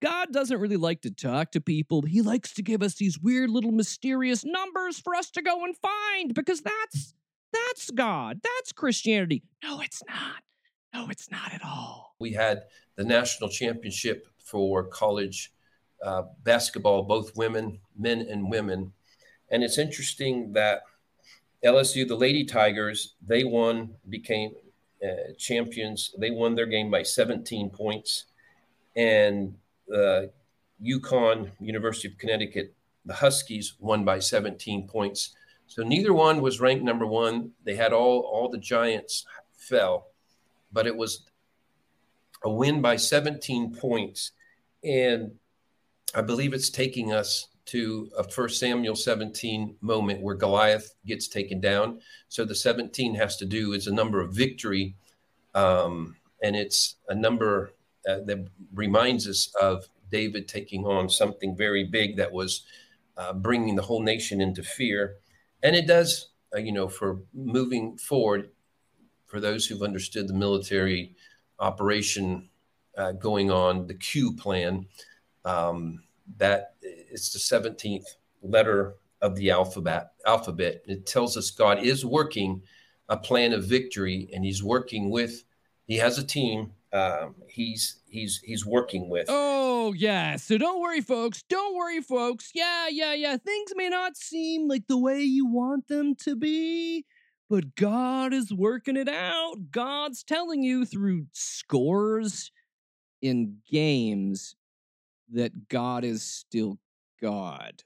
God 0.01 0.31
doesn't 0.31 0.59
really 0.59 0.77
like 0.77 1.01
to 1.01 1.11
talk 1.11 1.51
to 1.51 1.61
people. 1.61 2.03
He 2.03 2.21
likes 2.21 2.53
to 2.53 2.61
give 2.61 2.83
us 2.83 2.95
these 2.95 3.19
weird 3.19 3.49
little 3.49 3.71
mysterious 3.71 4.45
numbers 4.45 4.99
for 4.99 5.15
us 5.15 5.29
to 5.31 5.41
go 5.41 5.63
and 5.63 5.75
find 5.75 6.33
because 6.33 6.61
that's 6.61 7.13
that's 7.51 7.89
God. 7.91 8.39
That's 8.43 8.71
Christianity. 8.71 9.43
No, 9.63 9.81
it's 9.81 10.01
not. 10.07 10.43
No, 10.93 11.09
it's 11.09 11.29
not 11.29 11.53
at 11.53 11.61
all. 11.63 12.15
We 12.19 12.33
had 12.33 12.63
the 12.95 13.03
national 13.03 13.49
championship 13.49 14.27
for 14.43 14.83
college 14.83 15.51
uh, 16.03 16.23
basketball, 16.43 17.03
both 17.03 17.35
women, 17.35 17.79
men, 17.97 18.21
and 18.29 18.49
women. 18.49 18.93
And 19.51 19.63
it's 19.63 19.77
interesting 19.77 20.53
that 20.53 20.81
LSU, 21.63 22.07
the 22.07 22.15
Lady 22.15 22.45
Tigers, 22.45 23.15
they 23.25 23.43
won, 23.43 23.95
became 24.09 24.51
uh, 25.03 25.33
champions. 25.37 26.13
They 26.17 26.31
won 26.31 26.55
their 26.55 26.65
game 26.65 26.89
by 26.89 27.03
17 27.03 27.69
points. 27.69 28.25
And 28.95 29.55
uh, 29.93 30.23
UConn, 30.83 31.51
University 31.59 32.07
of 32.07 32.17
Connecticut, 32.17 32.73
the 33.05 33.13
Huskies 33.13 33.75
won 33.79 34.05
by 34.05 34.19
17 34.19 34.87
points. 34.87 35.35
So 35.69 35.83
neither 35.83 36.13
one 36.13 36.41
was 36.41 36.59
ranked 36.59 36.83
number 36.83 37.05
one. 37.05 37.51
They 37.63 37.75
had 37.75 37.93
all 37.93 38.21
all 38.21 38.49
the 38.49 38.57
giants 38.57 39.25
fell, 39.53 40.07
but 40.73 40.87
it 40.87 40.97
was 40.97 41.27
a 42.43 42.49
win 42.49 42.81
by 42.81 42.95
17 42.95 43.75
points, 43.75 44.31
and 44.83 45.31
I 46.15 46.21
believe 46.21 46.53
it's 46.53 46.71
taking 46.71 47.13
us 47.13 47.49
to 47.65 48.09
a 48.17 48.23
First 48.23 48.59
Samuel 48.59 48.95
17 48.95 49.75
moment 49.81 50.21
where 50.21 50.33
Goliath 50.33 50.95
gets 51.05 51.27
taken 51.27 51.61
down. 51.61 52.01
So 52.29 52.45
the 52.45 52.55
17 52.55 53.13
has 53.13 53.37
to 53.37 53.45
do 53.45 53.73
is 53.73 53.85
a 53.85 53.93
number 53.93 54.21
of 54.21 54.33
victory, 54.33 54.95
um, 55.53 56.15
and 56.41 56.55
it's 56.55 56.95
a 57.09 57.15
number 57.15 57.73
uh, 58.09 58.21
that 58.25 58.47
reminds 58.73 59.27
us 59.27 59.53
of 59.61 59.87
David 60.09 60.47
taking 60.47 60.87
on 60.87 61.09
something 61.09 61.55
very 61.55 61.83
big 61.83 62.17
that 62.17 62.31
was 62.31 62.65
uh, 63.17 63.33
bringing 63.33 63.75
the 63.75 63.83
whole 63.83 64.01
nation 64.01 64.41
into 64.41 64.63
fear. 64.63 65.17
And 65.63 65.75
it 65.75 65.87
does, 65.87 66.29
uh, 66.55 66.59
you 66.59 66.71
know, 66.71 66.87
for 66.87 67.21
moving 67.33 67.97
forward, 67.97 68.51
for 69.27 69.39
those 69.39 69.65
who've 69.65 69.83
understood 69.83 70.27
the 70.27 70.33
military 70.33 71.15
operation 71.59 72.49
uh, 72.97 73.11
going 73.13 73.51
on, 73.51 73.87
the 73.87 73.93
Q 73.93 74.35
plan, 74.35 74.85
um, 75.45 76.03
that 76.37 76.75
it's 76.81 77.31
the 77.31 77.39
17th 77.39 78.05
letter 78.41 78.95
of 79.21 79.35
the 79.35 79.51
alphabet. 79.51 80.11
Alphabet. 80.25 80.81
It 80.85 81.05
tells 81.05 81.37
us 81.37 81.51
God 81.51 81.83
is 81.83 82.05
working 82.05 82.61
a 83.09 83.17
plan 83.17 83.53
of 83.53 83.65
victory, 83.65 84.29
and 84.33 84.45
He's 84.45 84.63
working 84.63 85.09
with. 85.09 85.43
He 85.87 85.97
has 85.97 86.17
a 86.17 86.23
team. 86.23 86.73
Um, 86.91 87.35
he's 87.47 88.01
he's 88.07 88.41
he's 88.43 88.65
working 88.65 89.09
with. 89.09 89.27
Oh, 89.29 89.93
yeah. 89.93 90.37
So 90.37 90.57
don't 90.57 90.81
worry, 90.81 91.01
folks. 91.01 91.43
Don't 91.47 91.75
worry, 91.75 92.01
folks. 92.01 92.51
Yeah, 92.55 92.87
yeah, 92.89 93.13
yeah. 93.13 93.37
Things 93.37 93.71
may 93.75 93.89
not 93.89 94.17
seem 94.17 94.67
like 94.67 94.87
the 94.87 94.97
way 94.97 95.21
you 95.21 95.45
want 95.45 95.87
them 95.87 96.15
to 96.23 96.35
be, 96.35 97.05
but 97.49 97.75
God 97.75 98.33
is 98.33 98.51
working 98.51 98.97
it 98.97 99.07
out. 99.07 99.55
God's 99.71 100.23
telling 100.23 100.63
you 100.63 100.85
through 100.85 101.27
scores 101.31 102.51
in 103.21 103.57
games 103.69 104.55
that 105.31 105.67
God 105.69 106.03
is 106.03 106.23
still 106.23 106.79
God. 107.21 107.83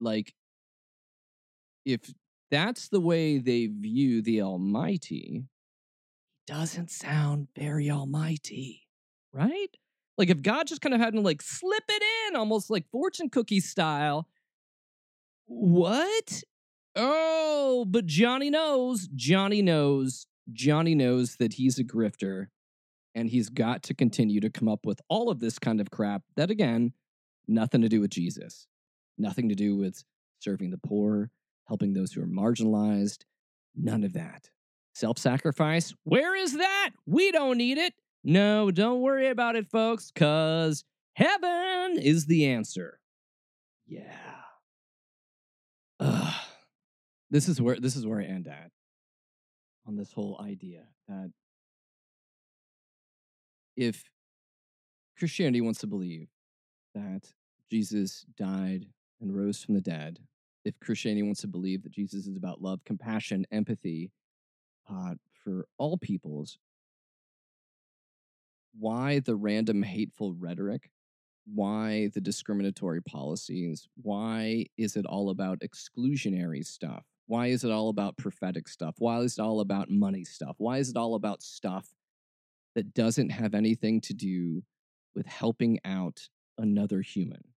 Like, 0.00 0.34
if 1.84 2.12
that's 2.50 2.88
the 2.88 3.00
way 3.00 3.38
they 3.38 3.66
view 3.66 4.22
the 4.22 4.42
Almighty, 4.42 5.44
doesn't 6.46 6.90
sound 6.90 7.48
very 7.56 7.90
almighty, 7.90 8.82
right? 9.32 9.68
Like 10.16 10.30
if 10.30 10.42
God 10.42 10.66
just 10.66 10.80
kind 10.80 10.94
of 10.94 11.00
had 11.00 11.14
to 11.14 11.20
like 11.20 11.42
slip 11.42 11.84
it 11.88 12.02
in, 12.28 12.36
almost 12.36 12.70
like 12.70 12.90
fortune 12.90 13.28
cookie 13.28 13.60
style. 13.60 14.28
What? 15.46 16.42
Oh, 16.96 17.84
but 17.88 18.06
Johnny 18.06 18.50
knows, 18.50 19.08
Johnny 19.14 19.62
knows, 19.62 20.26
Johnny 20.52 20.94
knows 20.94 21.36
that 21.36 21.54
he's 21.54 21.78
a 21.78 21.84
grifter 21.84 22.48
and 23.14 23.30
he's 23.30 23.48
got 23.48 23.82
to 23.84 23.94
continue 23.94 24.40
to 24.40 24.50
come 24.50 24.68
up 24.68 24.86
with 24.86 25.00
all 25.08 25.30
of 25.30 25.40
this 25.40 25.58
kind 25.58 25.80
of 25.80 25.90
crap 25.90 26.22
that 26.36 26.50
again, 26.50 26.92
nothing 27.48 27.80
to 27.80 27.88
do 27.88 28.00
with 28.00 28.10
Jesus. 28.10 28.66
Nothing 29.16 29.48
to 29.48 29.54
do 29.54 29.76
with 29.76 30.04
serving 30.40 30.70
the 30.70 30.78
poor, 30.78 31.30
helping 31.68 31.92
those 31.92 32.12
who 32.12 32.22
are 32.22 32.26
marginalized, 32.26 33.24
none 33.74 34.04
of 34.04 34.12
that. 34.12 34.50
Self 34.94 35.18
sacrifice? 35.18 35.92
Where 36.04 36.36
is 36.36 36.56
that? 36.56 36.90
We 37.06 37.32
don't 37.32 37.58
need 37.58 37.78
it. 37.78 37.94
No, 38.22 38.70
don't 38.70 39.00
worry 39.00 39.28
about 39.28 39.56
it, 39.56 39.68
folks, 39.68 40.10
because 40.10 40.84
heaven 41.14 41.98
is 41.98 42.26
the 42.26 42.46
answer. 42.46 43.00
Yeah. 43.86 44.16
Ugh. 46.00 46.34
This 47.30 47.48
is 47.48 47.60
where 47.60 47.78
this 47.78 47.96
is 47.96 48.06
where 48.06 48.20
I 48.20 48.24
end 48.24 48.46
at 48.46 48.70
on 49.86 49.96
this 49.96 50.12
whole 50.12 50.40
idea 50.40 50.84
that 51.08 51.32
if 53.76 54.04
Christianity 55.18 55.60
wants 55.60 55.80
to 55.80 55.86
believe 55.86 56.28
that 56.94 57.32
Jesus 57.70 58.24
died 58.38 58.86
and 59.20 59.34
rose 59.34 59.62
from 59.62 59.74
the 59.74 59.80
dead, 59.80 60.20
if 60.64 60.78
Christianity 60.80 61.22
wants 61.22 61.40
to 61.40 61.48
believe 61.48 61.82
that 61.82 61.92
Jesus 61.92 62.26
is 62.26 62.36
about 62.36 62.62
love, 62.62 62.80
compassion, 62.84 63.44
empathy, 63.50 64.12
for 65.44 65.66
all 65.78 65.98
peoples, 65.98 66.58
why 68.78 69.20
the 69.20 69.36
random 69.36 69.82
hateful 69.82 70.34
rhetoric? 70.34 70.90
Why 71.46 72.10
the 72.14 72.20
discriminatory 72.20 73.02
policies? 73.02 73.88
Why 74.02 74.66
is 74.76 74.96
it 74.96 75.06
all 75.06 75.30
about 75.30 75.60
exclusionary 75.60 76.64
stuff? 76.64 77.04
Why 77.26 77.48
is 77.48 77.64
it 77.64 77.70
all 77.70 77.88
about 77.88 78.16
prophetic 78.16 78.68
stuff? 78.68 78.94
Why 78.98 79.18
is 79.18 79.38
it 79.38 79.42
all 79.42 79.60
about 79.60 79.90
money 79.90 80.24
stuff? 80.24 80.56
Why 80.58 80.78
is 80.78 80.90
it 80.90 80.96
all 80.96 81.14
about 81.14 81.42
stuff 81.42 81.86
that 82.74 82.94
doesn't 82.94 83.30
have 83.30 83.54
anything 83.54 84.00
to 84.02 84.14
do 84.14 84.62
with 85.14 85.26
helping 85.26 85.78
out 85.84 86.28
another 86.58 87.00
human? 87.00 87.53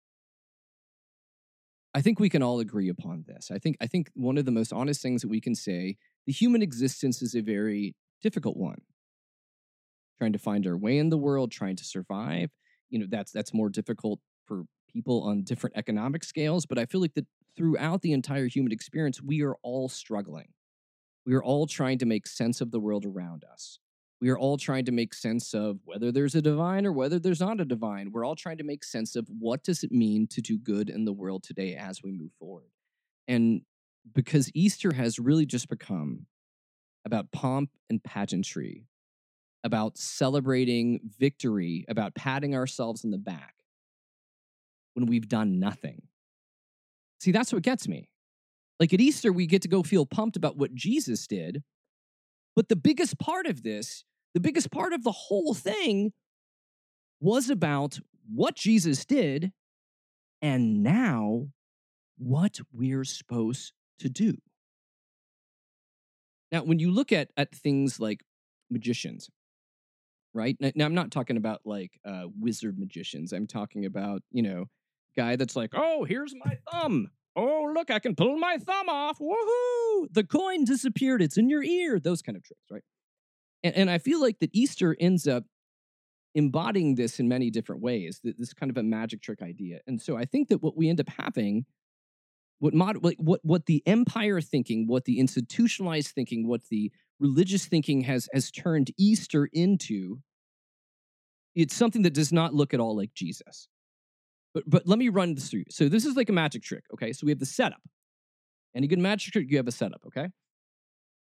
I 1.98 2.02
think 2.02 2.20
we 2.20 2.30
can 2.30 2.44
all 2.44 2.60
agree 2.60 2.90
upon 2.90 3.24
this. 3.26 3.50
I 3.50 3.58
think 3.58 3.76
I 3.82 3.88
think 3.88 4.12
one 4.14 4.38
of 4.38 4.46
the 4.46 4.52
most 4.52 4.72
honest 4.72 5.02
things 5.02 5.24
that 5.24 5.30
we 5.30 5.42
can 5.42 5.56
say, 5.56 5.98
the 6.28 6.32
human 6.32 6.62
existence 6.62 7.24
is 7.24 7.34
a 7.34 7.42
very 7.42 7.96
difficult 8.22 8.56
one. 8.56 8.82
Trying 10.20 10.34
to 10.34 10.38
find 10.38 10.68
our 10.68 10.78
way 10.78 11.00
in 11.00 11.10
the 11.10 11.18
world, 11.18 11.52
trying 11.52 11.76
to 11.76 11.84
survive, 11.84 12.52
you 12.92 13.00
know, 13.00 13.08
that's 13.10 13.32
that's 13.32 13.52
more 13.52 13.70
difficult 13.70 14.20
for 14.46 14.66
people 14.88 15.24
on 15.24 15.42
different 15.42 15.76
economic 15.76 16.24
scales, 16.24 16.68
but 16.68 16.78
I 16.78 16.86
feel 16.86 17.02
like 17.02 17.16
that 17.16 17.26
throughout 17.56 18.04
the 18.04 18.14
entire 18.14 18.46
human 18.46 18.72
experience, 18.72 19.20
we 19.20 19.42
are 19.42 19.56
all 19.64 19.90
struggling. 19.90 20.50
We 21.26 21.34
are 21.34 21.44
all 21.44 21.66
trying 21.66 21.98
to 21.98 22.06
make 22.06 22.28
sense 22.28 22.62
of 22.62 22.70
the 22.70 22.80
world 22.80 23.08
around 23.08 23.44
us. 23.44 23.80
We 24.20 24.30
are 24.30 24.38
all 24.38 24.58
trying 24.58 24.86
to 24.86 24.92
make 24.92 25.14
sense 25.14 25.54
of 25.54 25.80
whether 25.86 26.12
there's 26.12 26.34
a 26.34 26.42
divine 26.42 26.86
or 26.86 26.92
whether 26.92 27.20
there's 27.20 27.40
not 27.40 27.62
a 27.62 27.66
divine. 27.66 28.12
We're 28.12 28.26
all 28.26 28.36
trying 28.36 28.58
to 28.58 28.64
make 28.64 28.84
sense 28.84 29.16
of 29.16 29.28
what 29.28 29.64
does 29.64 29.84
it 29.84 29.92
mean 29.92 30.28
to 30.28 30.42
do 30.42 30.58
good 30.58 30.90
in 30.90 31.06
the 31.06 31.14
world 31.14 31.44
today 31.44 31.76
as 31.76 32.02
we 32.02 32.12
move 32.12 32.32
forward. 32.40 32.72
And 33.28 33.62
because 34.14 34.50
Easter 34.56 34.94
has 34.94 35.20
really 35.20 35.46
just 35.46 35.70
become 35.70 36.26
about 37.06 37.32
pomp 37.32 37.70
and 37.90 38.04
pageantry, 38.04 38.88
about 39.64 39.98
celebrating 39.98 41.00
victory, 41.20 41.86
about 41.88 42.16
patting 42.16 42.56
ourselves 42.56 43.04
in 43.04 43.12
the 43.12 43.18
back 43.18 43.54
when 44.94 45.06
we've 45.06 45.30
done 45.30 45.60
nothing. 45.60 46.02
See, 47.20 47.32
that's 47.32 47.54
what 47.54 47.64
gets 47.64 47.88
me. 47.88 48.10
Like 48.80 48.94
at 48.94 49.02
Easter, 49.02 49.32
we 49.32 49.46
get 49.48 49.62
to 49.64 49.68
go 49.68 49.84
feel 49.84 50.06
pumped 50.06 50.38
about 50.38 50.58
what 50.58 50.74
Jesus 50.74 51.28
did. 51.28 51.64
But 52.58 52.70
the 52.70 52.76
biggest 52.76 53.20
part 53.20 53.46
of 53.46 53.62
this, 53.62 54.04
the 54.34 54.39
biggest 54.39 54.72
part 54.72 54.91
of 54.91 55.04
the 55.04 55.12
whole 55.12 55.54
thing 55.54 56.12
was 57.20 57.52
about 57.52 58.00
what 58.28 58.56
Jesus 58.56 59.06
did 59.06 59.52
and 60.41 60.82
now 60.82 61.50
what 62.17 62.58
we're 62.74 63.04
supposed 63.04 63.74
to 64.00 64.10
do. 64.10 64.38
Now, 66.52 66.63
when 66.63 66.80
you 66.80 66.89
look 66.89 67.12
at, 67.12 67.30
at 67.38 67.54
things 67.54 68.00
like 68.00 68.22
magicians, 68.72 69.30
right? 70.34 70.58
Now, 70.60 70.86
I'm 70.86 70.96
not 70.96 71.12
talking 71.12 71.38
about 71.38 71.62
like 71.63 71.91
uh, 72.04 72.24
wizard 72.39 72.80
magicians. 72.80 73.34
I'm 73.34 73.46
talking 73.46 73.86
about, 73.86 74.24
you 74.32 74.41
know, 74.41 74.65
guy 75.15 75.36
that's 75.36 75.56
like, 75.56 75.74
oh, 75.76 76.06
here's 76.06 76.34
my 76.43 76.58
thumb. 76.72 77.12
Oh, 77.38 77.71
look, 77.73 77.91
I 77.91 78.00
can 78.00 78.15
pull 78.15 78.38
my 78.38 78.58
thumb 78.58 78.89
off. 78.89 79.19
Woohoo! 79.19 80.08
The 80.12 80.23
coin 80.23 80.63
disappeared. 80.63 81.21
It's 81.21 81.38
in 81.38 81.50
your 81.50 81.63
ear. 81.63 82.00
Those 82.00 82.23
kind 82.23 82.36
of 82.36 82.43
tricks, 82.43 82.65
right? 82.71 82.84
And, 83.63 83.76
and 83.76 83.89
I 83.91 84.00
feel 84.00 84.19
like 84.19 84.39
that 84.39 84.50
Easter 84.54 84.95
ends 85.00 85.28
up 85.28 85.43
embodying 86.34 86.95
this 86.95 87.19
in 87.19 87.28
many 87.28 87.52
different 87.52 87.82
ways, 87.82 88.19
this 88.23 88.54
kind 88.54 88.69
of 88.69 88.78
a 88.78 88.84
magic 88.84 89.21
trick 89.21 89.41
idea. 89.41 89.80
And 89.88 90.02
so 90.02 90.17
I 90.17 90.26
think 90.26 90.50
that 90.50 90.62
what 90.62 90.76
we 90.76 90.89
end 90.89 91.00
up 91.00 91.10
having 91.10 91.65
what 92.60 92.73
mod 92.73 93.04
like 93.04 93.17
what 93.19 93.39
what 93.43 93.67
the 93.67 93.84
empire 93.86 94.41
thinking, 94.41 94.88
what 94.88 95.06
the 95.06 95.19
institutionalized 95.19 96.12
thinking, 96.12 96.47
what 96.47 96.62
the 96.69 96.91
religious 97.19 97.65
thinking 97.65 98.02
has 98.02 98.28
has 98.34 98.52
turned 98.52 98.91
Easter 98.97 99.47
into 99.54 100.19
it's 101.56 101.76
something 101.76 102.04
that 102.04 102.13
does 102.13 102.32
not 102.32 102.54
look 102.54 102.73
at 102.73 102.80
all 102.80 102.95
like 102.95 103.13
Jesus. 103.15 103.67
But 104.58 104.70
but 104.70 104.88
let 104.88 104.98
me 104.98 105.10
run 105.10 105.36
this 105.36 105.50
through. 105.50 105.65
So 105.70 105.88
this 105.88 106.06
is 106.06 106.15
like 106.15 106.30
a 106.30 106.34
magic 106.34 106.63
trick, 106.63 106.84
okay? 106.93 107.13
So 107.13 107.26
we 107.26 107.32
have 107.32 107.39
the 107.39 107.46
setup. 107.46 107.82
Any 108.76 108.88
good 108.88 109.00
magic 109.00 109.34
trick, 109.34 109.48
you 109.50 109.58
have 109.58 109.67
a 109.67 109.72
setup, 109.72 110.02
okay? 110.08 110.30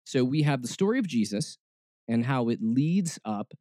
So 0.05 0.23
we 0.23 0.43
have 0.43 0.61
the 0.61 0.67
story 0.67 0.99
of 0.99 1.07
Jesus 1.07 1.57
and 2.07 2.25
how 2.25 2.47
it 2.47 2.59
leads 2.61 3.19
up 3.25 3.53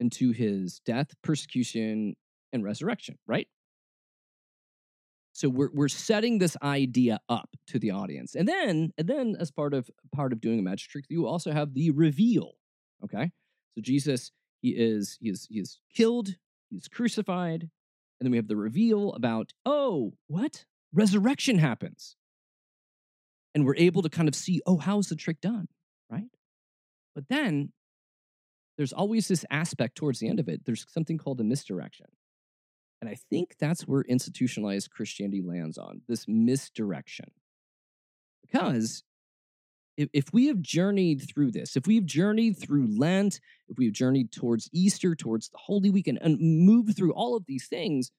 into 0.00 0.32
his 0.32 0.80
death, 0.84 1.08
persecution, 1.22 2.14
and 2.52 2.64
resurrection, 2.64 3.18
right? 3.28 3.46
So 5.32 5.48
we're 5.48 5.70
we're 5.72 5.88
setting 5.88 6.38
this 6.38 6.56
idea 6.60 7.20
up 7.28 7.50
to 7.68 7.78
the 7.78 7.92
audience. 7.92 8.34
And 8.34 8.48
then 8.48 8.92
and 8.98 9.06
then 9.06 9.36
as 9.38 9.52
part 9.52 9.74
of 9.74 9.88
part 10.12 10.32
of 10.32 10.40
doing 10.40 10.58
a 10.58 10.62
magic 10.62 10.90
trick, 10.90 11.04
you 11.08 11.26
also 11.26 11.52
have 11.52 11.74
the 11.74 11.92
reveal. 11.92 12.54
Okay? 13.04 13.30
So 13.74 13.80
Jesus, 13.80 14.32
he 14.60 14.70
is 14.70 15.18
he 15.20 15.28
is 15.30 15.46
he 15.48 15.60
is 15.60 15.78
killed, 15.94 16.34
he's 16.68 16.88
crucified, 16.88 17.70
and 18.20 18.26
then 18.26 18.30
we 18.32 18.36
have 18.36 18.48
the 18.48 18.56
reveal 18.56 19.12
about, 19.14 19.52
oh, 19.64 20.12
what? 20.26 20.66
Resurrection 20.92 21.58
happens. 21.58 22.16
And 23.54 23.64
we're 23.64 23.76
able 23.76 24.02
to 24.02 24.10
kind 24.10 24.28
of 24.28 24.34
see, 24.34 24.60
oh, 24.66 24.76
how's 24.76 25.08
the 25.08 25.16
trick 25.16 25.40
done? 25.40 25.68
Right? 26.10 26.28
But 27.14 27.24
then 27.28 27.72
there's 28.76 28.92
always 28.92 29.26
this 29.26 29.44
aspect 29.50 29.96
towards 29.96 30.20
the 30.20 30.28
end 30.28 30.38
of 30.38 30.48
it. 30.48 30.64
There's 30.64 30.86
something 30.90 31.18
called 31.18 31.40
a 31.40 31.44
misdirection. 31.44 32.06
And 33.00 33.08
I 33.08 33.16
think 33.30 33.56
that's 33.58 33.82
where 33.82 34.02
institutionalized 34.02 34.90
Christianity 34.90 35.42
lands 35.42 35.78
on 35.78 36.02
this 36.06 36.26
misdirection. 36.28 37.30
Because 38.42 39.02
if, 39.96 40.32
we 40.32 40.46
have 40.46 40.60
journeyed 40.60 41.26
through 41.28 41.50
this, 41.50 41.76
if 41.76 41.86
we've 41.86 42.06
journeyed 42.06 42.58
through 42.58 42.86
Lent, 42.98 43.40
if 43.68 43.76
we've 43.78 43.92
journeyed 43.92 44.32
towards 44.32 44.68
Easter, 44.72 45.14
towards 45.14 45.48
the 45.48 45.58
Holy 45.58 45.90
Week, 45.90 46.06
and, 46.06 46.18
and 46.22 46.38
moved 46.40 46.96
through 46.96 47.12
all 47.12 47.36
of 47.36 47.44
these 47.46 47.66
things, 47.66 48.10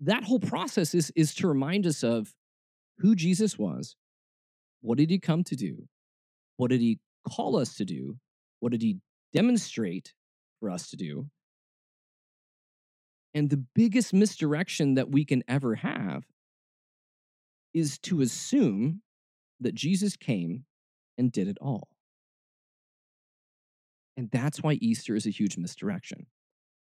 that 0.00 0.24
whole 0.24 0.40
process 0.40 0.94
is, 0.94 1.10
is 1.16 1.34
to 1.36 1.48
remind 1.48 1.86
us 1.86 2.02
of 2.02 2.34
who 2.98 3.14
Jesus 3.14 3.58
was, 3.58 3.96
what 4.80 4.98
did 4.98 5.10
he 5.10 5.18
come 5.18 5.44
to 5.44 5.56
do, 5.56 5.88
what 6.56 6.70
did 6.70 6.80
he 6.80 7.00
call 7.28 7.56
us 7.56 7.74
to 7.76 7.84
do, 7.84 8.16
what 8.60 8.72
did 8.72 8.82
he 8.82 8.98
demonstrate 9.32 10.12
for 10.60 10.70
us 10.70 10.90
to 10.90 10.96
do, 10.96 11.26
and 13.34 13.48
the 13.48 13.64
biggest 13.74 14.12
misdirection 14.12 14.94
that 14.94 15.10
we 15.10 15.24
can 15.24 15.42
ever 15.48 15.76
have 15.76 16.24
is 17.72 17.98
to 18.00 18.20
assume 18.20 19.00
that 19.62 19.74
Jesus 19.74 20.16
came 20.16 20.64
and 21.18 21.32
did 21.32 21.48
it 21.48 21.58
all. 21.60 21.88
And 24.16 24.30
that's 24.30 24.62
why 24.62 24.74
Easter 24.74 25.14
is 25.16 25.26
a 25.26 25.30
huge 25.30 25.56
misdirection, 25.56 26.26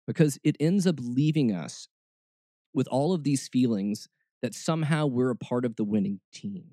because 0.06 0.38
it 0.43 0.58
ends 0.60 0.86
up 0.86 0.95
leaving 0.99 1.54
us 1.54 1.88
with 2.73 2.88
all 2.89 3.13
of 3.13 3.23
these 3.23 3.47
feelings 3.47 4.08
that 4.41 4.54
somehow 4.54 5.06
we're 5.06 5.32
a 5.32 5.36
part 5.36 5.65
of 5.65 5.78
the 5.78 5.86
winning 5.86 6.19
team, 6.34 6.65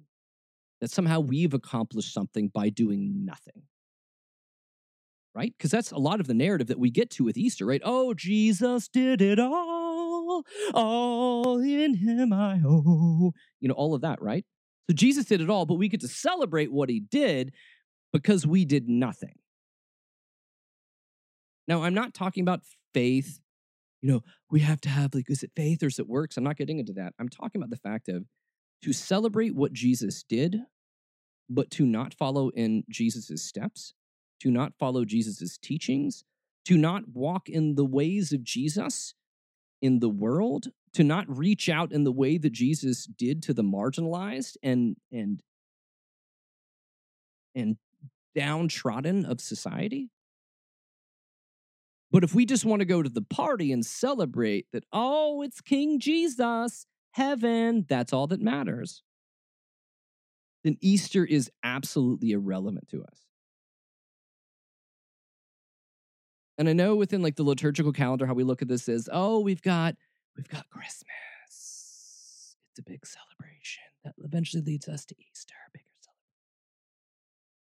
that 0.80 0.90
somehow 0.90 1.20
we've 1.20 1.54
accomplished 1.54 2.12
something 2.12 2.48
by 2.48 2.68
doing 2.68 3.24
nothing 3.24 3.62
right? 5.34 5.54
Because 5.56 5.70
that's 5.70 5.90
a 5.90 5.98
lot 5.98 6.20
of 6.20 6.26
the 6.26 6.34
narrative 6.34 6.66
that 6.68 6.78
we 6.78 6.90
get 6.90 7.10
to 7.10 7.24
with 7.24 7.36
Easter, 7.36 7.66
right? 7.66 7.80
Oh, 7.84 8.14
Jesus 8.14 8.88
did 8.88 9.22
it 9.22 9.38
all, 9.38 10.44
all 10.74 11.58
in 11.60 11.94
him 11.94 12.32
I 12.32 12.60
owe. 12.64 13.32
You 13.60 13.68
know, 13.68 13.74
all 13.74 13.94
of 13.94 14.02
that, 14.02 14.20
right? 14.20 14.44
So 14.88 14.94
Jesus 14.94 15.26
did 15.26 15.40
it 15.40 15.50
all, 15.50 15.66
but 15.66 15.74
we 15.74 15.88
get 15.88 16.00
to 16.00 16.08
celebrate 16.08 16.72
what 16.72 16.88
he 16.88 17.00
did 17.00 17.52
because 18.12 18.46
we 18.46 18.64
did 18.64 18.88
nothing. 18.88 19.34
Now, 21.68 21.82
I'm 21.82 21.94
not 21.94 22.14
talking 22.14 22.42
about 22.42 22.62
faith. 22.92 23.40
You 24.00 24.12
know, 24.12 24.22
we 24.50 24.60
have 24.60 24.80
to 24.82 24.88
have, 24.88 25.14
like, 25.14 25.30
is 25.30 25.42
it 25.42 25.52
faith 25.54 25.82
or 25.82 25.86
is 25.86 25.98
it 25.98 26.08
works? 26.08 26.36
I'm 26.36 26.44
not 26.44 26.56
getting 26.56 26.80
into 26.80 26.92
that. 26.94 27.14
I'm 27.18 27.28
talking 27.28 27.60
about 27.60 27.70
the 27.70 27.76
fact 27.76 28.08
of 28.08 28.24
to 28.82 28.92
celebrate 28.92 29.54
what 29.54 29.72
Jesus 29.72 30.24
did, 30.28 30.58
but 31.48 31.70
to 31.70 31.86
not 31.86 32.14
follow 32.14 32.48
in 32.50 32.82
Jesus' 32.90 33.42
steps 33.42 33.94
to 34.42 34.50
not 34.50 34.72
follow 34.76 35.04
Jesus' 35.04 35.56
teachings, 35.56 36.24
to 36.64 36.76
not 36.76 37.04
walk 37.14 37.48
in 37.48 37.76
the 37.76 37.84
ways 37.84 38.32
of 38.32 38.42
Jesus 38.42 39.14
in 39.80 40.00
the 40.00 40.08
world, 40.08 40.68
to 40.94 41.04
not 41.04 41.24
reach 41.28 41.68
out 41.68 41.92
in 41.92 42.04
the 42.04 42.12
way 42.12 42.38
that 42.38 42.52
Jesus 42.52 43.06
did 43.06 43.42
to 43.44 43.54
the 43.54 43.62
marginalized 43.62 44.56
and 44.62 44.96
and 45.10 45.42
and 47.54 47.76
downtrodden 48.34 49.24
of 49.24 49.40
society. 49.40 50.10
But 52.10 52.24
if 52.24 52.34
we 52.34 52.44
just 52.44 52.64
want 52.64 52.80
to 52.80 52.86
go 52.86 53.02
to 53.02 53.08
the 53.08 53.22
party 53.22 53.72
and 53.72 53.84
celebrate 53.84 54.66
that, 54.72 54.84
oh, 54.92 55.42
it's 55.42 55.62
King 55.62 55.98
Jesus, 55.98 56.86
heaven, 57.12 57.86
that's 57.88 58.12
all 58.12 58.26
that 58.26 58.40
matters, 58.40 59.02
then 60.62 60.76
Easter 60.80 61.24
is 61.24 61.50
absolutely 61.64 62.32
irrelevant 62.32 62.88
to 62.90 63.02
us. 63.02 63.26
And 66.58 66.68
I 66.68 66.74
know 66.74 66.94
within 66.96 67.22
like 67.22 67.36
the 67.36 67.42
liturgical 67.42 67.92
calendar, 67.92 68.26
how 68.26 68.34
we 68.34 68.44
look 68.44 68.62
at 68.62 68.68
this 68.68 68.88
is, 68.88 69.08
oh, 69.10 69.40
we've 69.40 69.62
got 69.62 69.96
we've 70.36 70.48
got 70.48 70.68
Christmas. 70.70 71.06
It's 72.70 72.78
a 72.78 72.82
big 72.82 73.04
celebration 73.06 73.84
that 74.04 74.14
eventually 74.24 74.62
leads 74.62 74.88
us 74.88 75.04
to 75.06 75.14
Easter, 75.18 75.54
bigger 75.72 75.84
celebration. 76.00 76.12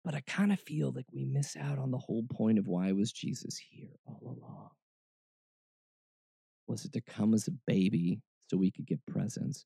But 0.06 0.16
I 0.16 0.22
kind 0.22 0.54
of 0.54 0.60
feel 0.60 0.92
like 0.92 1.08
we 1.12 1.26
miss 1.26 1.56
out 1.56 1.80
on 1.80 1.92
the 1.92 1.98
whole 1.98 2.24
point 2.32 2.60
of 2.60 2.68
why 2.68 2.92
was 2.92 3.12
Jesus 3.12 3.58
here 3.58 3.90
all 4.06 4.22
along. 4.24 4.70
Was 6.68 6.86
it 6.86 6.94
to 6.94 7.02
come 7.02 7.34
as 7.34 7.48
a 7.48 7.54
baby 7.68 8.22
so 8.50 8.58
we 8.58 8.72
could 8.72 8.86
get 8.86 9.06
presents? 9.06 9.66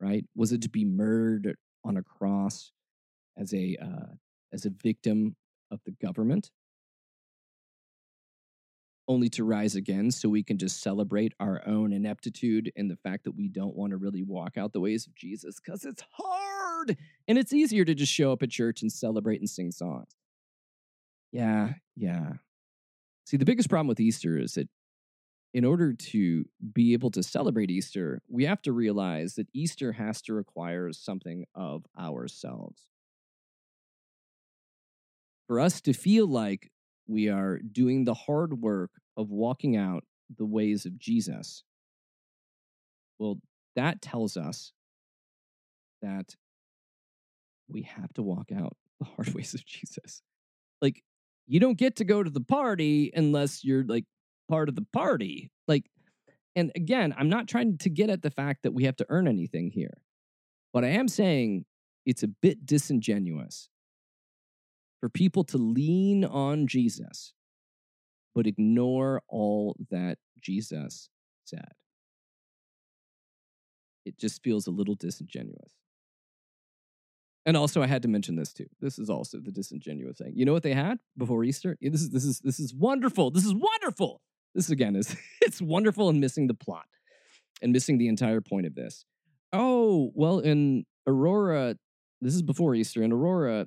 Right? 0.00 0.24
Was 0.34 0.52
it 0.52 0.62
to 0.62 0.68
be 0.68 0.84
murdered 0.84 1.56
on 1.84 1.96
a 1.96 2.02
cross 2.02 2.72
as 3.36 3.52
a 3.52 3.76
uh, 3.80 4.14
as 4.52 4.64
a 4.64 4.70
victim 4.70 5.36
of 5.70 5.80
the 5.84 5.92
government? 6.02 6.50
Only 9.12 9.28
to 9.28 9.44
rise 9.44 9.76
again 9.76 10.10
so 10.10 10.28
we 10.28 10.42
can 10.42 10.56
just 10.56 10.80
celebrate 10.80 11.34
our 11.38 11.62
own 11.66 11.92
ineptitude 11.92 12.72
and 12.76 12.90
the 12.90 12.96
fact 12.96 13.24
that 13.24 13.36
we 13.36 13.46
don't 13.46 13.76
want 13.76 13.90
to 13.90 13.98
really 13.98 14.22
walk 14.22 14.56
out 14.56 14.72
the 14.72 14.80
ways 14.80 15.06
of 15.06 15.14
Jesus 15.14 15.60
because 15.60 15.84
it's 15.84 16.02
hard 16.12 16.96
and 17.28 17.36
it's 17.36 17.52
easier 17.52 17.84
to 17.84 17.94
just 17.94 18.12
show 18.12 18.32
up 18.32 18.42
at 18.42 18.50
church 18.50 18.80
and 18.80 18.90
celebrate 18.90 19.40
and 19.40 19.50
sing 19.50 19.70
songs. 19.70 20.16
Yeah, 21.30 21.74
yeah. 21.94 22.32
See, 23.26 23.36
the 23.36 23.44
biggest 23.44 23.68
problem 23.68 23.86
with 23.86 24.00
Easter 24.00 24.38
is 24.38 24.54
that 24.54 24.68
in 25.54 25.64
order 25.66 25.92
to 25.92 26.44
be 26.72 26.94
able 26.94 27.10
to 27.10 27.22
celebrate 27.22 27.70
Easter, 27.70 28.22
we 28.28 28.46
have 28.46 28.62
to 28.62 28.72
realize 28.72 29.34
that 29.34 29.48
Easter 29.52 29.92
has 29.92 30.22
to 30.22 30.32
require 30.32 30.90
something 30.92 31.44
of 31.54 31.84
ourselves. 31.98 32.88
For 35.46 35.60
us 35.60 35.82
to 35.82 35.92
feel 35.92 36.26
like 36.26 36.70
we 37.06 37.28
are 37.28 37.58
doing 37.58 38.04
the 38.04 38.14
hard 38.14 38.62
work 38.62 38.90
of 39.16 39.30
walking 39.30 39.76
out 39.76 40.04
the 40.36 40.46
ways 40.46 40.86
of 40.86 40.98
Jesus, 40.98 41.64
well, 43.18 43.38
that 43.76 44.02
tells 44.02 44.36
us 44.36 44.72
that 46.00 46.36
we 47.68 47.82
have 47.82 48.12
to 48.14 48.22
walk 48.22 48.50
out 48.52 48.76
the 49.00 49.06
hard 49.06 49.28
ways 49.34 49.54
of 49.54 49.64
Jesus. 49.64 50.22
Like, 50.80 51.02
you 51.46 51.60
don't 51.60 51.78
get 51.78 51.96
to 51.96 52.04
go 52.04 52.22
to 52.22 52.30
the 52.30 52.40
party 52.40 53.10
unless 53.14 53.64
you're 53.64 53.84
like 53.84 54.04
part 54.48 54.68
of 54.68 54.74
the 54.74 54.86
party. 54.92 55.50
Like, 55.68 55.86
and 56.54 56.70
again, 56.76 57.14
I'm 57.16 57.28
not 57.28 57.48
trying 57.48 57.78
to 57.78 57.90
get 57.90 58.10
at 58.10 58.22
the 58.22 58.30
fact 58.30 58.62
that 58.62 58.72
we 58.72 58.84
have 58.84 58.96
to 58.96 59.06
earn 59.08 59.26
anything 59.26 59.70
here, 59.70 60.02
but 60.72 60.84
I 60.84 60.88
am 60.88 61.08
saying 61.08 61.64
it's 62.04 62.22
a 62.22 62.28
bit 62.28 62.66
disingenuous 62.66 63.68
for 65.00 65.08
people 65.08 65.44
to 65.44 65.58
lean 65.58 66.24
on 66.24 66.66
Jesus, 66.66 67.32
but 68.34 68.46
ignore 68.46 69.22
all 69.28 69.76
that 69.90 70.18
Jesus 70.40 71.08
said. 71.44 71.72
It 74.04 74.18
just 74.18 74.42
feels 74.42 74.66
a 74.66 74.70
little 74.70 74.94
disingenuous. 74.94 75.72
And 77.44 77.56
also, 77.56 77.82
I 77.82 77.86
had 77.86 78.02
to 78.02 78.08
mention 78.08 78.36
this 78.36 78.52
too. 78.52 78.66
This 78.80 78.98
is 78.98 79.10
also 79.10 79.38
the 79.40 79.50
disingenuous 79.50 80.18
thing. 80.18 80.32
You 80.34 80.44
know 80.44 80.52
what 80.52 80.62
they 80.62 80.74
had 80.74 80.98
before 81.16 81.42
Easter? 81.42 81.76
This 81.80 82.00
is 82.00 82.10
this 82.10 82.24
is 82.24 82.38
this 82.40 82.60
is 82.60 82.72
wonderful. 82.72 83.30
This 83.30 83.44
is 83.44 83.54
wonderful. 83.54 84.20
This 84.54 84.70
again 84.70 84.94
is 84.94 85.16
it's 85.40 85.60
wonderful 85.60 86.08
and 86.08 86.20
missing 86.20 86.46
the 86.46 86.54
plot 86.54 86.86
and 87.60 87.72
missing 87.72 87.98
the 87.98 88.08
entire 88.08 88.40
point 88.40 88.66
of 88.66 88.74
this. 88.74 89.04
Oh 89.52 90.12
well, 90.14 90.38
in 90.38 90.84
Aurora, 91.06 91.76
this 92.20 92.34
is 92.34 92.42
before 92.42 92.76
Easter. 92.76 93.02
In 93.02 93.12
Aurora, 93.12 93.66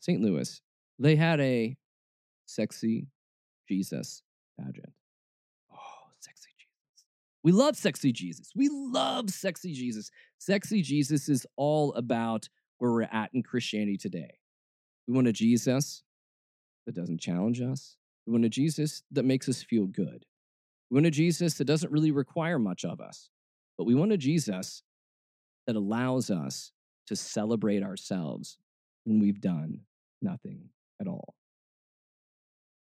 St. 0.00 0.20
Louis, 0.20 0.62
they 0.98 1.16
had 1.16 1.40
a 1.40 1.76
sexy 2.46 3.06
Jesus 3.70 4.22
pageant. 4.58 4.92
Oh, 5.72 6.10
sexy 6.18 6.50
Jesus. 6.58 7.04
We 7.44 7.52
love 7.52 7.76
sexy 7.76 8.12
Jesus. 8.12 8.50
We 8.56 8.68
love 8.68 9.30
sexy 9.30 9.72
Jesus. 9.72 10.10
Sexy 10.38 10.82
Jesus 10.82 11.28
is 11.28 11.46
all 11.56 11.94
about 11.94 12.48
where 12.78 12.90
we're 12.90 13.02
at 13.02 13.30
in 13.32 13.44
Christianity 13.44 13.96
today. 13.96 14.38
We 15.06 15.14
want 15.14 15.28
a 15.28 15.32
Jesus 15.32 16.02
that 16.86 16.96
doesn't 16.96 17.20
challenge 17.20 17.60
us. 17.60 17.96
We 18.26 18.32
want 18.32 18.44
a 18.44 18.48
Jesus 18.48 19.04
that 19.12 19.24
makes 19.24 19.48
us 19.48 19.62
feel 19.62 19.86
good. 19.86 20.26
We 20.90 20.96
want 20.96 21.06
a 21.06 21.12
Jesus 21.12 21.54
that 21.54 21.66
doesn't 21.66 21.92
really 21.92 22.10
require 22.10 22.58
much 22.58 22.84
of 22.84 23.00
us, 23.00 23.30
but 23.78 23.84
we 23.84 23.94
want 23.94 24.10
a 24.10 24.16
Jesus 24.16 24.82
that 25.68 25.76
allows 25.76 26.28
us 26.28 26.72
to 27.06 27.14
celebrate 27.14 27.84
ourselves 27.84 28.58
when 29.04 29.20
we've 29.20 29.40
done 29.40 29.82
nothing 30.20 30.70
at 31.00 31.06
all. 31.06 31.36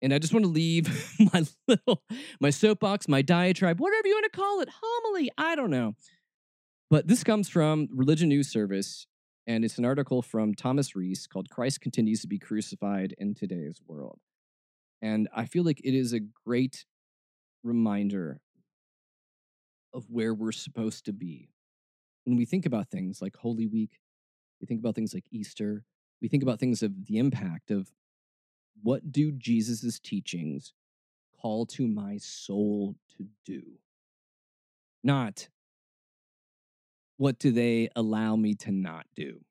And 0.02 0.14
I 0.14 0.20
just 0.20 0.34
want 0.34 0.46
to 0.46 0.52
leave 0.52 0.88
my 1.34 1.46
little, 1.68 2.04
my 2.40 2.50
soapbox, 2.50 3.08
my 3.08 3.22
diatribe, 3.22 3.80
whatever 3.80 4.08
you 4.08 4.14
want 4.14 4.32
to 4.32 4.38
call 4.38 4.62
it, 4.62 4.70
homily, 4.82 5.30
I 5.38 5.56
don't 5.56 5.72
know. 5.72 5.96
But 6.90 7.08
this 7.08 7.24
comes 7.24 7.50
from 7.50 7.88
Religion 7.94 8.30
News 8.30 8.50
Service, 8.50 9.06
and 9.46 9.64
it's 9.64 9.78
an 9.78 9.86
article 9.86 10.22
from 10.22 10.56
Thomas 10.56 10.96
Reese 10.96 11.28
called 11.28 11.50
Christ 11.50 11.82
Continues 11.82 12.22
to 12.22 12.28
Be 12.28 12.40
Crucified 12.40 13.14
in 13.18 13.36
Today's 13.36 13.80
World. 13.88 14.20
And 15.02 15.28
I 15.36 15.46
feel 15.46 15.64
like 15.64 15.82
it 15.84 15.94
is 15.94 16.14
a 16.14 16.20
great 16.20 16.86
reminder 17.64 18.42
of 19.94 20.06
where 20.10 20.34
we're 20.34 20.52
supposed 20.52 21.06
to 21.06 21.14
be. 21.14 21.50
When 22.26 22.38
we 22.38 22.46
think 22.46 22.66
about 22.66 22.90
things 22.90 23.22
like 23.22 23.36
Holy 23.36 23.66
Week, 23.66 24.00
we 24.62 24.68
think 24.68 24.80
about 24.80 24.96
things 24.96 25.14
like 25.14 25.26
Easter, 25.32 25.84
we 26.22 26.28
think 26.28 26.44
about 26.44 26.60
things 26.60 26.84
of 26.84 27.06
the 27.06 27.18
impact 27.18 27.72
of 27.72 27.92
what 28.82 29.12
do 29.12 29.32
Jesus' 29.32 30.00
teachings 30.00 30.74
call 31.42 31.66
to 31.68 31.88
my 31.88 32.18
soul 32.18 32.96
to 33.18 33.28
do? 33.46 33.64
Not 35.04 35.48
what 37.18 37.38
do 37.38 37.52
they 37.52 37.90
allow 37.96 38.38
me 38.38 38.56
to 38.56 38.72
not 38.72 39.06
do? 39.16 39.42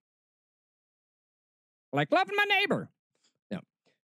Like 1.92 2.10
loving 2.10 2.34
my 2.36 2.44
neighbor. 2.44 2.90
No. 3.50 3.60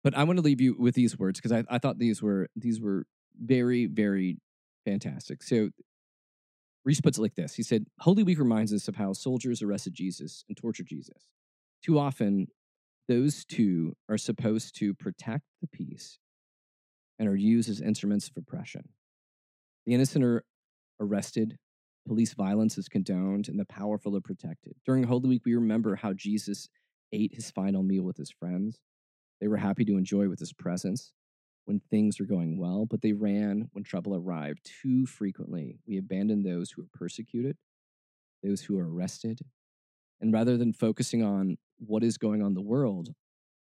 But 0.03 0.15
I 0.15 0.23
want 0.23 0.37
to 0.37 0.43
leave 0.43 0.61
you 0.61 0.75
with 0.77 0.93
these 0.93 1.17
words 1.17 1.39
because 1.39 1.51
I, 1.51 1.63
I 1.69 1.79
thought 1.79 1.97
these 1.97 2.21
were 2.21 2.49
these 2.55 2.79
were 2.79 3.05
very, 3.39 3.87
very 3.87 4.37
fantastic. 4.85 5.43
So 5.43 5.69
Reese 6.85 7.01
puts 7.01 7.17
it 7.17 7.21
like 7.21 7.35
this. 7.35 7.55
He 7.55 7.63
said, 7.63 7.85
Holy 7.99 8.23
Week 8.23 8.39
reminds 8.39 8.71
us 8.71 8.87
of 8.87 8.95
how 8.95 9.13
soldiers 9.13 9.61
arrested 9.61 9.93
Jesus 9.93 10.45
and 10.47 10.55
tortured 10.55 10.87
Jesus. 10.87 11.27
Too 11.83 11.99
often, 11.99 12.47
those 13.07 13.45
two 13.45 13.93
are 14.09 14.17
supposed 14.17 14.75
to 14.77 14.93
protect 14.93 15.43
the 15.61 15.67
peace 15.67 16.19
and 17.19 17.27
are 17.27 17.35
used 17.35 17.69
as 17.69 17.81
instruments 17.81 18.27
of 18.27 18.37
oppression. 18.37 18.89
The 19.85 19.93
innocent 19.93 20.23
are 20.23 20.43
arrested, 20.99 21.57
police 22.07 22.33
violence 22.33 22.77
is 22.77 22.87
condoned, 22.87 23.47
and 23.47 23.59
the 23.59 23.65
powerful 23.65 24.15
are 24.15 24.21
protected. 24.21 24.73
During 24.85 25.03
Holy 25.03 25.29
Week, 25.29 25.43
we 25.45 25.55
remember 25.55 25.95
how 25.95 26.13
Jesus 26.13 26.67
ate 27.11 27.33
his 27.33 27.51
final 27.51 27.83
meal 27.83 28.03
with 28.03 28.17
his 28.17 28.31
friends. 28.31 28.79
They 29.39 29.47
were 29.47 29.57
happy 29.57 29.85
to 29.85 29.97
enjoy 29.97 30.27
with 30.29 30.39
his 30.39 30.53
presence 30.53 31.13
when 31.65 31.81
things 31.89 32.19
were 32.19 32.25
going 32.25 32.57
well, 32.57 32.85
but 32.89 33.01
they 33.01 33.13
ran 33.13 33.69
when 33.71 33.83
trouble 33.83 34.15
arrived. 34.15 34.69
Too 34.81 35.05
frequently, 35.05 35.79
we 35.85 35.97
abandon 35.97 36.43
those 36.43 36.71
who 36.71 36.81
are 36.81 36.89
persecuted, 36.93 37.57
those 38.43 38.61
who 38.61 38.77
are 38.77 38.89
arrested, 38.89 39.39
and 40.19 40.33
rather 40.33 40.57
than 40.57 40.73
focusing 40.73 41.23
on 41.23 41.57
what 41.79 42.03
is 42.03 42.17
going 42.17 42.41
on 42.41 42.49
in 42.49 42.53
the 42.53 42.61
world, 42.61 43.13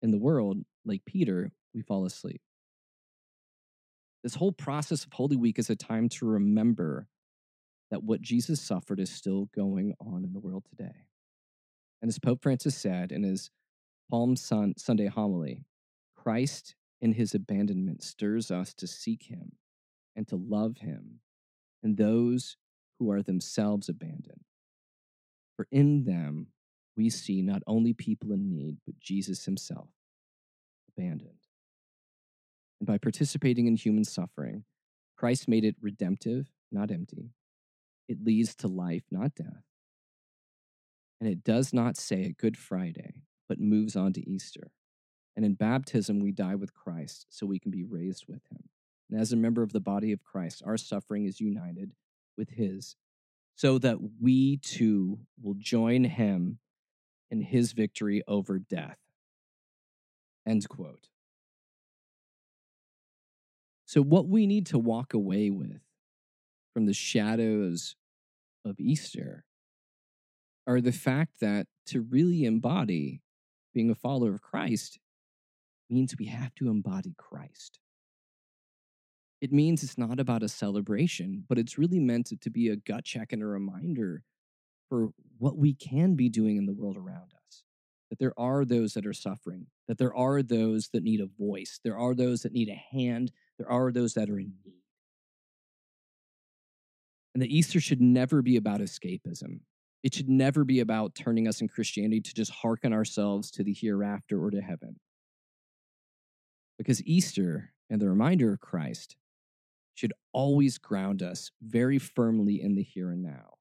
in 0.03 0.11
the 0.11 0.19
world, 0.19 0.59
like 0.85 1.05
Peter, 1.07 1.53
we 1.75 1.83
fall 1.83 2.05
asleep. 2.05 2.41
This 4.23 4.35
whole 4.35 4.53
process 4.53 5.05
of 5.05 5.13
Holy 5.13 5.37
Week 5.37 5.59
is 5.59 5.71
a 5.71 5.77
time 5.77 6.09
to 6.11 6.27
remember 6.27 7.09
that 7.91 8.05
what 8.05 8.21
Jesus 8.21 8.61
suffered 8.61 9.01
is 9.01 9.11
still 9.11 9.49
going 9.55 9.95
on 10.01 10.25
in 10.25 10.33
the 10.33 10.41
world 10.41 10.65
today. 10.69 11.07
And 12.01 12.09
as 12.09 12.19
Pope 12.19 12.43
Francis 12.43 12.77
said 12.77 13.13
in 13.13 13.23
his 13.23 13.51
Palm 14.11 14.37
Sunday 14.37 15.07
homily, 15.07 15.65
Christ 16.17 16.75
in 17.01 17.13
his 17.13 17.35
abandonment 17.35 18.03
stirs 18.03 18.51
us 18.51 18.75
to 18.75 18.87
seek 18.87 19.25
him 19.25 19.53
and 20.15 20.27
to 20.29 20.37
love 20.37 20.79
him 20.79 21.21
and 21.83 21.97
those 21.97 22.57
who 22.99 23.11
are 23.11 23.23
themselves 23.23 23.89
abandoned. 23.89 24.45
For 25.57 25.67
in 25.71 26.05
them 26.05 26.49
we 26.97 27.11
see 27.11 27.43
not 27.43 27.63
only 27.67 27.93
people 27.93 28.33
in 28.33 28.49
need, 28.49 28.79
but 28.85 28.99
Jesus 29.01 29.45
himself 29.45 29.89
abandoned. 30.97 31.47
And 32.81 32.87
by 32.87 32.99
participating 32.99 33.67
in 33.67 33.77
human 33.77 34.05
suffering, 34.05 34.65
Christ 35.17 35.49
made 35.49 35.65
it 35.65 35.77
redemptive, 35.81 36.51
not 36.71 36.91
empty. 36.91 37.31
It 38.09 38.25
leads 38.25 38.55
to 38.57 38.69
life, 38.69 39.05
not 39.11 39.35
death. 39.35 39.65
And 41.21 41.31
it 41.31 41.45
does 41.45 41.73
not 41.73 41.97
say 41.97 42.25
a 42.25 42.33
Good 42.33 42.57
Friday, 42.57 43.15
but 43.49 43.61
moves 43.61 43.95
on 43.95 44.13
to 44.15 44.29
Easter. 44.29 44.73
And 45.37 45.45
in 45.45 45.55
baptism, 45.55 46.19
we 46.19 46.33
die 46.33 46.57
with 46.57 46.75
Christ 46.75 47.27
so 47.31 47.47
we 47.47 47.61
can 47.61 47.71
be 47.71 47.85
raised 47.85 48.25
with 48.27 48.43
him. 48.51 48.69
And 49.09 49.21
as 49.21 49.33
a 49.33 49.37
member 49.37 49.63
of 49.63 49.73
the 49.73 49.81
body 49.81 50.13
of 50.13 50.25
Christ, 50.25 50.63
our 50.67 50.77
suffering 50.77 51.25
is 51.25 51.41
united 51.41 51.93
with 52.37 52.51
his, 52.51 52.97
so 53.55 53.79
that 53.79 53.99
we 54.21 54.57
too 54.57 55.21
will 55.41 55.55
join 55.57 56.05
him 56.05 56.59
in 57.33 57.41
his 57.41 57.73
victory 57.73 58.23
over 58.29 58.59
death. 58.59 58.99
End 60.47 60.69
quote. 60.69 61.09
So, 63.87 64.03
what 64.03 64.29
we 64.29 64.47
need 64.47 64.67
to 64.67 64.79
walk 64.79 65.15
away 65.15 65.51
with 65.51 65.81
from 66.75 66.87
the 66.87 66.95
shadows 66.95 67.97
of 68.65 68.79
Easter 68.79 69.45
are 70.67 70.81
the 70.81 70.93
fact 70.93 71.41
that 71.41 71.67
to 71.87 72.03
really 72.03 72.45
embody 72.45 73.23
being 73.75 73.91
a 73.91 73.95
follower 73.95 74.35
of 74.35 74.43
Christ 74.43 74.99
means 75.91 76.15
we 76.19 76.27
have 76.27 76.55
to 76.57 76.69
embody 76.69 77.15
Christ. 77.17 77.81
It 79.41 79.53
means 79.53 79.83
it's 79.83 79.99
not 79.99 80.21
about 80.21 80.43
a 80.43 80.49
celebration, 80.49 81.45
but 81.49 81.59
it's 81.59 81.79
really 81.79 81.99
meant 81.99 82.33
to 82.41 82.51
be 82.51 82.69
a 82.69 82.77
gut 82.77 83.05
check 83.05 83.33
and 83.33 83.43
a 83.43 83.47
reminder 83.47 84.23
for 84.89 85.09
what 85.43 85.59
we 85.59 85.75
can 85.75 86.15
be 86.15 86.29
doing 86.29 86.57
in 86.57 86.67
the 86.67 86.73
world 86.73 86.97
around 86.97 87.33
us. 87.49 87.65
That 88.11 88.21
there 88.21 88.33
are 88.39 88.65
those 88.65 88.95
that 88.95 89.05
are 89.05 89.13
suffering, 89.13 89.67
that 89.89 89.99
there 89.99 90.15
are 90.15 90.41
those 90.41 90.91
that 90.93 91.03
need 91.03 91.21
a 91.21 91.27
voice, 91.27 91.81
there 91.83 91.99
are 91.99 92.15
those 92.15 92.43
that 92.43 92.53
need 92.53 92.69
a 92.69 92.97
hand, 92.97 93.33
there 93.59 93.69
are 93.69 93.91
those 93.91 94.15
that 94.15 94.31
are 94.31 94.39
in 94.39 94.53
need. 94.65 94.85
And 97.35 97.43
that 97.43 97.51
Easter 97.51 97.81
should 97.81 98.01
never 98.01 98.41
be 98.41 98.57
about 98.57 98.79
escapism. 98.79 99.63
It 100.05 100.15
should 100.15 100.29
never 100.29 100.63
be 100.63 100.79
about 100.79 101.17
turning 101.17 101.49
us 101.49 101.61
in 101.61 101.67
Christianity 101.67 102.21
to 102.21 102.35
just 102.35 102.53
hearken 102.53 102.93
ourselves 102.93 103.51
to 103.53 103.65
the 103.65 103.75
hereafter 103.75 104.41
or 104.41 104.53
to 104.53 104.61
heaven. 104.61 105.01
Because 106.79 107.03
Easter 107.05 107.73
and 107.91 108.01
the 108.01 108.09
reminder 108.09 108.53
of 108.53 108.61
Christ 108.61 109.17
should 109.95 110.13
always 110.33 110.79
ground 110.79 111.21
us 111.21 111.51
very 111.61 111.99
firmly 111.99 112.63
in 112.63 112.77
the 112.77 112.83
here 112.85 113.11
and 113.11 113.25
now, 113.25 113.55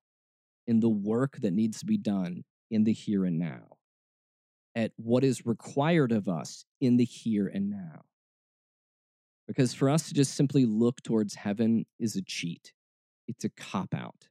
in 0.68 0.80
the 0.80 0.90
work 0.90 1.38
that 1.42 1.54
needs 1.54 1.80
to 1.80 1.86
be 1.86 1.98
done 1.98 2.44
in 2.70 2.84
the 2.84 2.94
here 2.94 3.26
and 3.26 3.38
now, 3.38 3.78
at 4.76 4.92
what 4.96 5.24
is 5.24 5.46
required 5.46 6.12
of 6.12 6.30
us 6.30 6.66
in 6.80 6.98
the 6.98 7.06
here 7.06 7.48
and 7.48 7.70
now. 7.70 8.04
Because 9.48 9.74
for 9.74 9.90
us 9.90 10.08
to 10.08 10.14
just 10.14 10.36
simply 10.36 10.66
look 10.66 11.02
towards 11.02 11.36
heaven 11.36 11.86
is 12.00 12.16
a 12.16 12.22
cheat, 12.22 12.74
it's 13.28 13.44
a 13.44 13.50
cop 13.50 13.94
out. 13.94 14.30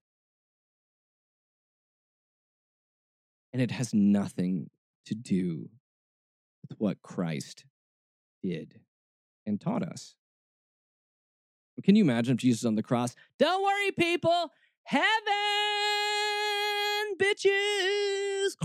And 3.52 3.60
it 3.60 3.72
has 3.72 3.92
nothing 3.92 4.70
to 5.06 5.14
do 5.14 5.68
with 6.62 6.78
what 6.78 7.02
Christ 7.02 7.64
did 8.42 8.80
and 9.44 9.60
taught 9.60 9.82
us. 9.82 10.14
Can 11.82 11.96
you 11.96 12.04
imagine 12.04 12.34
if 12.34 12.40
Jesus 12.40 12.64
on 12.64 12.74
the 12.74 12.82
cross? 12.82 13.14
Don't 13.38 13.62
worry, 13.62 13.90
people, 13.92 14.52
heaven, 14.84 15.04
bitches. 17.18 18.56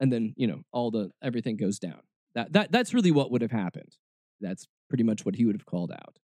and 0.00 0.12
then, 0.12 0.34
you 0.36 0.46
know, 0.46 0.62
all 0.72 0.90
the 0.90 1.10
everything 1.22 1.56
goes 1.56 1.78
down. 1.78 2.00
That 2.34 2.52
that 2.52 2.72
that's 2.72 2.94
really 2.94 3.10
what 3.10 3.30
would 3.30 3.42
have 3.42 3.50
happened. 3.50 3.96
That's 4.40 4.66
pretty 4.88 5.04
much 5.04 5.24
what 5.24 5.36
he 5.36 5.44
would 5.44 5.56
have 5.56 5.66
called 5.66 5.92
out. 5.92 6.18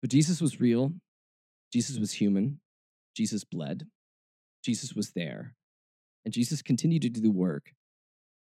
But 0.00 0.10
Jesus 0.10 0.40
was 0.40 0.60
real. 0.60 0.92
Jesus 1.72 1.98
was 1.98 2.12
human. 2.12 2.60
Jesus 3.16 3.44
bled. 3.44 3.86
Jesus 4.64 4.94
was 4.94 5.12
there. 5.12 5.54
And 6.24 6.34
Jesus 6.34 6.62
continued 6.62 7.02
to 7.02 7.08
do 7.08 7.20
the 7.20 7.30
work 7.30 7.72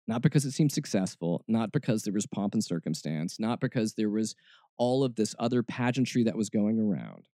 not 0.07 0.23
because 0.23 0.45
it 0.45 0.53
seemed 0.53 0.73
successful, 0.73 1.45
not 1.47 1.73
because 1.73 2.03
there 2.03 2.13
was 2.13 2.27
pomp 2.27 2.55
and 2.55 2.65
circumstance, 2.65 3.39
not 3.39 3.61
because 3.61 3.95
there 3.95 4.11
was 4.11 4.35
all 4.77 5.05
of 5.05 5.15
this 5.15 5.35
other 5.39 5.63
pageantry 5.63 6.25
that 6.25 6.37
was 6.37 6.51
going 6.51 6.79
around, 6.79 7.29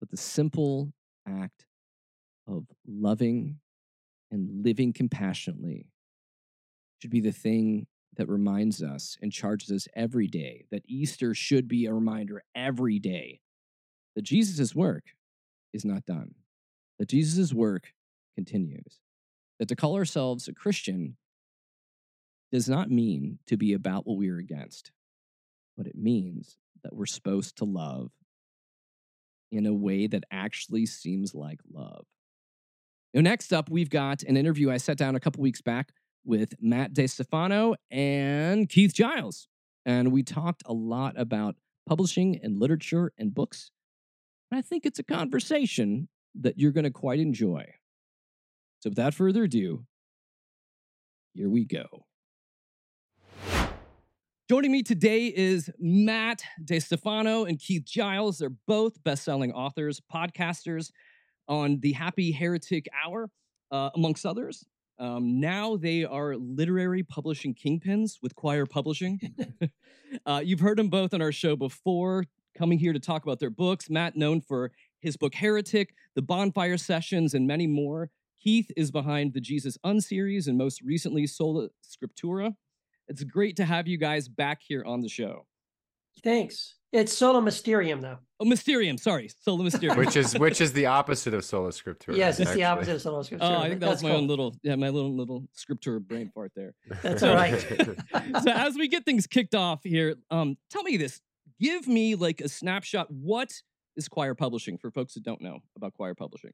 but 0.00 0.10
the 0.10 0.16
simple 0.16 0.92
act 1.28 1.66
of 2.46 2.64
loving 2.86 3.58
and 4.30 4.64
living 4.64 4.92
compassionately 4.92 5.86
should 7.00 7.10
be 7.10 7.20
the 7.20 7.32
thing 7.32 7.86
that 8.16 8.28
reminds 8.28 8.82
us 8.82 9.16
and 9.22 9.32
charges 9.32 9.70
us 9.70 9.88
every 9.94 10.26
day 10.26 10.64
that 10.70 10.82
Easter 10.86 11.34
should 11.34 11.68
be 11.68 11.86
a 11.86 11.94
reminder 11.94 12.42
every 12.54 12.98
day 12.98 13.40
that 14.16 14.22
Jesus' 14.22 14.74
work 14.74 15.04
is 15.72 15.84
not 15.84 16.04
done, 16.04 16.34
that 16.98 17.08
Jesus' 17.08 17.52
work 17.52 17.92
continues 18.34 19.00
that 19.58 19.68
to 19.68 19.76
call 19.76 19.96
ourselves 19.96 20.48
a 20.48 20.54
Christian 20.54 21.16
does 22.50 22.68
not 22.68 22.90
mean 22.90 23.38
to 23.46 23.56
be 23.56 23.72
about 23.72 24.06
what 24.06 24.16
we 24.16 24.30
are 24.30 24.38
against, 24.38 24.90
but 25.76 25.86
it 25.86 25.96
means 25.96 26.56
that 26.82 26.94
we're 26.94 27.06
supposed 27.06 27.56
to 27.56 27.64
love 27.64 28.10
in 29.50 29.66
a 29.66 29.74
way 29.74 30.06
that 30.06 30.24
actually 30.30 30.86
seems 30.86 31.34
like 31.34 31.60
love. 31.72 32.06
Now, 33.14 33.22
next 33.22 33.52
up, 33.52 33.70
we've 33.70 33.90
got 33.90 34.22
an 34.22 34.36
interview 34.36 34.70
I 34.70 34.76
sat 34.76 34.98
down 34.98 35.16
a 35.16 35.20
couple 35.20 35.42
weeks 35.42 35.62
back 35.62 35.92
with 36.24 36.54
Matt 36.60 36.92
Distefano 36.92 37.74
and 37.90 38.68
Keith 38.68 38.94
Giles. 38.94 39.48
And 39.86 40.12
we 40.12 40.22
talked 40.22 40.62
a 40.66 40.74
lot 40.74 41.18
about 41.18 41.56
publishing 41.88 42.38
and 42.42 42.58
literature 42.58 43.12
and 43.16 43.34
books. 43.34 43.70
And 44.50 44.58
I 44.58 44.62
think 44.62 44.84
it's 44.84 44.98
a 44.98 45.04
conversation 45.04 46.08
that 46.34 46.58
you're 46.58 46.72
going 46.72 46.84
to 46.84 46.90
quite 46.90 47.18
enjoy. 47.18 47.64
So, 48.80 48.90
without 48.90 49.14
further 49.14 49.44
ado, 49.44 49.86
here 51.34 51.48
we 51.48 51.64
go. 51.64 52.07
Joining 54.48 54.72
me 54.72 54.82
today 54.82 55.26
is 55.26 55.68
Matt 55.78 56.42
Distefano 56.64 57.44
and 57.44 57.58
Keith 57.60 57.84
Giles. 57.84 58.38
They're 58.38 58.48
both 58.48 59.04
best-selling 59.04 59.52
authors, 59.52 60.00
podcasters 60.10 60.90
on 61.48 61.80
the 61.80 61.92
Happy 61.92 62.32
Heretic 62.32 62.86
Hour, 63.04 63.28
uh, 63.70 63.90
amongst 63.94 64.24
others. 64.24 64.64
Um, 64.98 65.38
now 65.38 65.76
they 65.76 66.02
are 66.02 66.34
literary 66.34 67.02
publishing 67.02 67.54
kingpins 67.54 68.12
with 68.22 68.34
Quoir 68.36 68.64
Publishing. 68.64 69.20
uh, 70.24 70.40
you've 70.42 70.60
heard 70.60 70.78
them 70.78 70.88
both 70.88 71.12
on 71.12 71.20
our 71.20 71.30
show 71.30 71.54
before, 71.54 72.24
coming 72.56 72.78
here 72.78 72.94
to 72.94 73.00
talk 73.00 73.24
about 73.24 73.40
their 73.40 73.50
books. 73.50 73.90
Matt, 73.90 74.16
known 74.16 74.40
for 74.40 74.72
his 74.98 75.18
book 75.18 75.34
Heretic, 75.34 75.94
the 76.14 76.22
Bonfire 76.22 76.78
Sessions, 76.78 77.34
and 77.34 77.46
many 77.46 77.66
more. 77.66 78.08
Keith 78.42 78.70
is 78.78 78.90
behind 78.90 79.34
the 79.34 79.42
Jesus 79.42 79.76
Un 79.84 80.00
series 80.00 80.48
and 80.48 80.56
most 80.56 80.80
recently 80.80 81.26
Sola 81.26 81.68
Scriptura. 81.84 82.54
It's 83.08 83.24
great 83.24 83.56
to 83.56 83.64
have 83.64 83.88
you 83.88 83.98
guys 83.98 84.28
back 84.28 84.60
here 84.62 84.84
on 84.84 85.00
the 85.00 85.08
show. 85.08 85.46
Thanks. 86.22 86.74
It's 86.90 87.12
Solo 87.12 87.40
Mysterium, 87.40 88.00
though. 88.00 88.18
Oh, 88.40 88.46
Mysterium. 88.46 88.96
Sorry, 88.96 89.28
Solo 89.42 89.62
Mysterium. 89.62 89.98
which 89.98 90.16
is 90.16 90.32
which 90.38 90.60
is 90.60 90.72
the 90.72 90.86
opposite 90.86 91.34
of 91.34 91.44
sola 91.44 91.70
scriptura. 91.70 92.16
Yes, 92.16 92.40
it's 92.40 92.52
the 92.54 92.64
opposite 92.64 92.94
of 92.94 93.02
Solo 93.02 93.20
Scriptura. 93.22 93.38
Oh, 93.42 93.58
I 93.58 93.68
think 93.68 93.80
that 93.80 93.88
was 93.90 93.96
That's 93.96 94.02
my 94.04 94.10
cool. 94.10 94.18
own 94.18 94.26
little, 94.26 94.56
yeah, 94.62 94.74
my 94.76 94.88
little 94.88 95.14
little 95.14 95.44
scriptura 95.54 96.00
brain 96.00 96.30
part 96.34 96.52
there. 96.56 96.74
That's 97.02 97.22
all 97.22 97.34
right. 97.34 97.60
so 98.42 98.50
as 98.50 98.74
we 98.76 98.88
get 98.88 99.04
things 99.04 99.26
kicked 99.26 99.54
off 99.54 99.80
here, 99.84 100.14
um, 100.30 100.56
tell 100.70 100.82
me 100.82 100.96
this. 100.96 101.20
Give 101.60 101.86
me 101.86 102.14
like 102.14 102.40
a 102.40 102.48
snapshot. 102.48 103.10
What 103.10 103.52
is 103.96 104.08
Quoir 104.08 104.34
Publishing 104.34 104.78
for 104.78 104.90
folks 104.90 105.14
that 105.14 105.24
don't 105.24 105.42
know 105.42 105.58
about 105.76 105.92
Quoir 105.92 106.14
Publishing? 106.14 106.52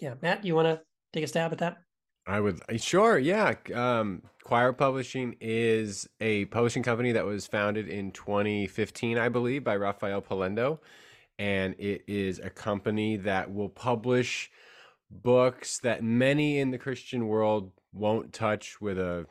Yeah, 0.00 0.14
Matt, 0.20 0.44
you 0.44 0.56
want 0.56 0.66
to 0.66 0.80
take 1.12 1.22
a 1.22 1.28
stab 1.28 1.52
at 1.52 1.58
that? 1.58 1.76
I 2.26 2.40
would 2.40 2.60
sure, 2.80 3.18
yeah. 3.18 3.54
Um, 3.74 4.22
Quoir 4.44 4.72
Publishing 4.72 5.36
is 5.40 6.08
a 6.20 6.46
publishing 6.46 6.82
company 6.82 7.12
that 7.12 7.24
was 7.24 7.46
founded 7.46 7.88
in 7.88 8.12
2015, 8.12 9.18
I 9.18 9.28
believe, 9.28 9.64
by 9.64 9.76
Rafael 9.76 10.22
Polendo, 10.22 10.78
and 11.38 11.74
it 11.78 12.04
is 12.06 12.38
a 12.38 12.50
company 12.50 13.16
that 13.18 13.52
will 13.52 13.68
publish 13.68 14.50
books 15.10 15.78
that 15.80 16.02
many 16.02 16.58
in 16.58 16.70
the 16.70 16.78
Christian 16.78 17.26
world 17.26 17.72
won't 17.92 18.32
touch 18.32 18.80
with 18.80 18.98
a 18.98 19.26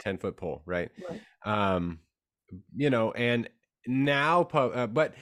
10 0.00 0.18
foot 0.18 0.36
pole, 0.36 0.62
right? 0.66 0.90
Um, 1.44 2.00
you 2.74 2.90
know, 2.90 3.12
and 3.12 3.48
now, 3.86 4.42
uh, 4.52 4.86
but 4.86 5.14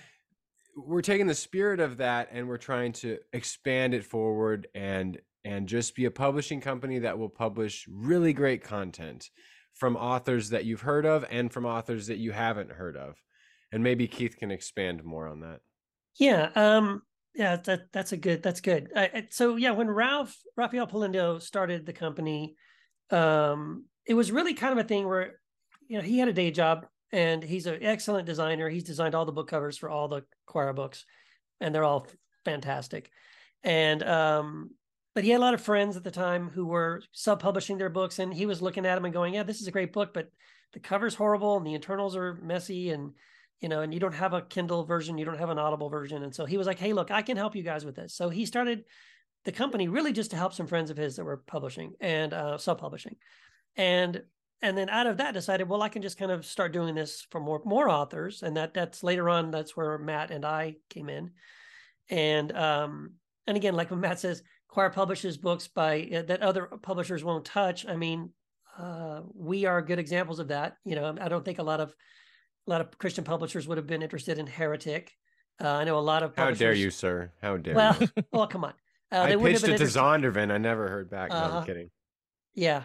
we're 0.77 1.03
taking 1.03 1.27
the 1.27 1.35
spirit 1.35 1.81
of 1.81 1.99
that 1.99 2.29
and 2.33 2.49
we're 2.49 2.57
trying 2.57 2.93
to 2.93 3.19
expand 3.33 3.93
it 3.95 4.05
forward 4.05 4.67
and 4.75 5.19
and 5.45 5.69
just 5.69 5.95
be 5.95 6.05
a 6.05 6.11
publishing 6.11 6.61
company 6.61 7.01
that 7.01 7.19
will 7.19 7.29
publish 7.29 7.87
really 7.91 8.33
great 8.33 8.63
content 8.63 9.29
from 9.75 9.97
authors 9.97 10.51
that 10.51 10.65
you've 10.65 10.83
heard 10.83 11.07
of 11.07 11.25
and 11.31 11.53
from 11.53 11.65
authors 11.67 12.07
that 12.07 12.19
you 12.19 12.33
haven't 12.33 12.71
heard 12.71 12.97
of 12.97 13.17
and 13.73 13.83
maybe 13.83 14.07
keith 14.07 14.37
can 14.37 14.51
expand 14.51 15.03
more 15.05 15.27
on 15.27 15.41
that 15.41 15.61
Yeah. 16.19 16.51
Um. 16.55 17.03
Yeah. 17.35 17.57
That 17.57 17.91
that's 17.93 18.13
a 18.13 18.17
good. 18.17 18.43
That's 18.43 18.61
good. 18.61 18.91
I, 18.95 19.27
so 19.31 19.57
yeah, 19.57 19.71
when 19.71 19.89
Ralph 19.91 20.37
Raphael 20.57 20.87
Polendo 20.87 21.41
started 21.41 21.87
the 21.87 21.93
company, 21.95 22.55
um, 23.11 23.87
it 24.07 24.15
was 24.15 24.31
really 24.31 24.55
kind 24.55 24.79
of 24.79 24.85
a 24.85 24.89
thing 24.89 25.07
where, 25.09 25.41
you 25.89 25.97
know, 25.99 26.05
he 26.05 26.19
had 26.19 26.29
a 26.29 26.33
day 26.33 26.51
job 26.51 26.87
and 27.13 27.43
he's 27.43 27.67
an 27.67 27.79
excellent 27.83 28.27
designer. 28.27 28.69
He's 28.69 28.85
designed 28.85 29.15
all 29.15 29.25
the 29.25 29.33
book 29.33 29.49
covers 29.49 29.79
for 29.79 29.89
all 29.89 30.09
the 30.09 30.25
Quoir 30.47 30.73
books, 30.73 31.05
and 31.61 31.75
they're 31.75 31.85
all 31.85 32.07
fantastic. 32.45 33.11
And 33.63 34.03
um, 34.03 34.71
but 35.15 35.25
he 35.25 35.31
had 35.31 35.39
a 35.39 35.45
lot 35.45 35.55
of 35.55 35.61
friends 35.61 35.97
at 35.97 36.05
the 36.05 36.11
time 36.11 36.51
who 36.51 36.67
were 36.67 37.03
sub-publishing 37.13 37.79
their 37.79 37.91
books, 37.91 38.19
and 38.19 38.33
he 38.33 38.47
was 38.47 38.63
looking 38.63 38.87
at 38.87 38.95
them 38.95 39.05
and 39.05 39.15
going, 39.15 39.35
"Yeah, 39.35 39.43
this 39.43 39.61
is 39.61 39.67
a 39.67 39.73
great 39.73 39.93
book, 39.93 40.15
but 40.15 40.31
the 40.73 40.81
cover's 40.81 41.15
horrible 41.15 41.57
and 41.57 41.67
the 41.67 41.75
internals 41.75 42.17
are 42.17 42.35
messy 42.35 42.91
and." 42.91 43.13
you 43.61 43.69
know, 43.69 43.81
and 43.81 43.95
you 43.95 44.01
don't 44.01 44.13
have 44.15 44.33
a 44.33 44.43
Kindle 44.43 44.85
version, 44.85 45.17
you 45.17 45.25
don't 45.25 45.39
have 45.39 45.49
an 45.49 45.59
Audible 45.59 45.89
version. 45.89 46.25
And 46.25 46.35
so 46.35 46.45
he 46.45 46.59
was 46.59 46.67
like, 46.67 46.81
Hey, 46.81 46.93
look, 46.93 47.13
I 47.13 47.23
can 47.23 47.37
help 47.37 47.55
you 47.55 47.63
guys 47.63 47.85
with 47.85 47.95
this. 47.95 48.13
So 48.13 48.29
he 48.29 48.45
started 48.45 48.83
the 49.45 49.53
company 49.53 49.89
really 49.89 50.13
just 50.13 50.31
to 50.33 50.37
help 50.37 50.53
some 50.53 50.67
friends 50.67 50.91
of 50.91 50.97
his 50.97 51.17
that 51.17 51.25
were 51.25 51.39
publishing 51.47 51.95
and 52.01 52.33
uh, 52.33 52.59
self-publishing. 52.59 53.17
And 53.77 54.23
and 54.65 54.79
then 54.79 54.89
out 54.89 55.09
of 55.09 55.17
that 55.17 55.35
decided, 55.35 55.69
well, 55.69 55.83
I 55.83 55.89
can 55.89 56.03
just 56.03 56.19
kind 56.19 56.31
of 56.31 56.47
start 56.47 56.73
doing 56.73 56.95
this 56.95 57.27
for 57.31 57.41
more 57.41 57.63
more 57.65 57.89
authors. 57.89 58.43
And 58.43 58.57
that 58.57 58.75
that's 58.75 59.03
later 59.03 59.29
on, 59.29 59.51
that's 59.51 59.77
where 59.77 59.99
Matt 59.99 60.31
and 60.31 60.45
I 60.45 60.77
came 60.91 61.09
in. 61.09 61.31
And 62.11 62.57
um, 62.57 63.15
and 63.47 63.57
again, 63.57 63.75
like 63.75 63.91
when 63.91 64.01
Matt 64.01 64.21
says, 64.21 64.43
Quoir 64.73 64.89
publishes 64.89 65.37
books 65.37 65.69
by 65.69 66.09
uh, 66.17 66.23
that 66.23 66.41
other 66.41 66.65
publishers 66.81 67.23
won't 67.23 67.45
touch. 67.45 67.87
I 67.87 67.95
mean, 67.95 68.31
uh, 68.79 69.21
we 69.35 69.67
are 69.67 69.83
good 69.83 69.99
examples 69.99 70.39
of 70.39 70.49
that. 70.49 70.77
You 70.87 70.95
know, 70.97 71.15
I 71.21 71.29
don't 71.29 71.45
think 71.45 71.59
a 71.59 71.63
lot 71.63 71.81
of 71.81 71.95
a 72.67 72.71
lot 72.71 72.81
of 72.81 72.97
Christian 72.97 73.23
publishers 73.23 73.69
would 73.69 73.77
have 73.77 73.87
been 73.87 74.01
interested 74.03 74.39
in 74.39 74.47
Heretic. 74.47 75.13
Uh, 75.63 75.69
I 75.69 75.85
know 75.85 75.99
a 75.99 76.01
lot 76.01 76.23
of 76.23 76.31
how 76.35 76.45
publishers. 76.45 76.59
dare 76.59 76.73
you 76.73 76.91
sir 76.91 77.31
how 77.43 77.59
dare 77.59 77.75
Well, 77.75 77.97
you 78.01 78.09
well, 78.33 78.47
come 78.47 78.65
on. 78.65 78.73
Uh, 79.13 79.21
i 79.29 79.37
pitched 79.37 79.65
it 79.69 79.77
to 79.77 79.85
zondervan 79.85 80.51
i 80.51 80.57
never 80.57 80.89
heard 80.89 81.11
back 81.11 81.29
no 81.29 81.37
Uh-huh. 81.37 81.59
i'm 81.59 81.67
kidding 81.67 81.91
Yeah. 82.55 82.85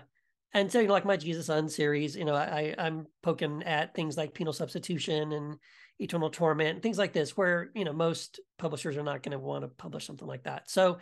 And 0.54 0.70
so, 0.72 0.80
you 0.82 0.88
know, 0.88 0.94
like 0.94 1.06
my 1.06 1.18
Jesus 1.18 1.50
Un 1.50 1.70
series, 1.70 2.16
you 2.16 2.26
know, 2.26 2.34
I, 2.36 2.74
I'm 2.78 3.06
poking 3.22 3.64
at 3.64 3.94
things 3.96 4.18
like 4.18 4.34
penal 4.34 4.54
substitution 4.54 5.32
and 5.34 5.58
eternal 6.00 6.30
torment, 6.30 6.70
and 6.76 6.82
things 6.84 6.98
like 6.98 7.14
this, 7.14 7.38
where, 7.38 7.70
you 7.76 7.86
know, 7.86 7.94
most 7.94 8.40
publishers 8.58 8.98
are 8.98 9.04
not 9.04 9.24
going 9.24 9.34
to 9.34 9.40
want 9.40 9.64
to 9.64 9.68
publish 9.68 10.06
something 10.06 10.28
like 10.28 10.44
that. 10.44 10.70
So 10.70 10.98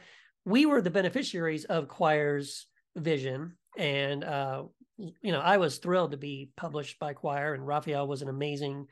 we 0.46 0.66
were 0.66 0.82
the 0.82 0.92
beneficiaries 0.92 1.66
of 1.66 1.88
Quoir's 1.88 2.68
vision. 2.96 3.58
And, 3.78 4.24
uh, 4.24 4.64
you 4.98 5.32
know, 5.32 5.42
I 5.42 5.58
was 5.58 5.78
thrilled 5.78 6.12
to 6.12 6.18
be 6.18 6.52
published 6.56 7.00
by 7.00 7.14
Quoir, 7.14 7.54
and 7.54 7.68
Raphael 7.68 8.08
was 8.08 8.22
an 8.22 8.30
amazing, 8.30 8.88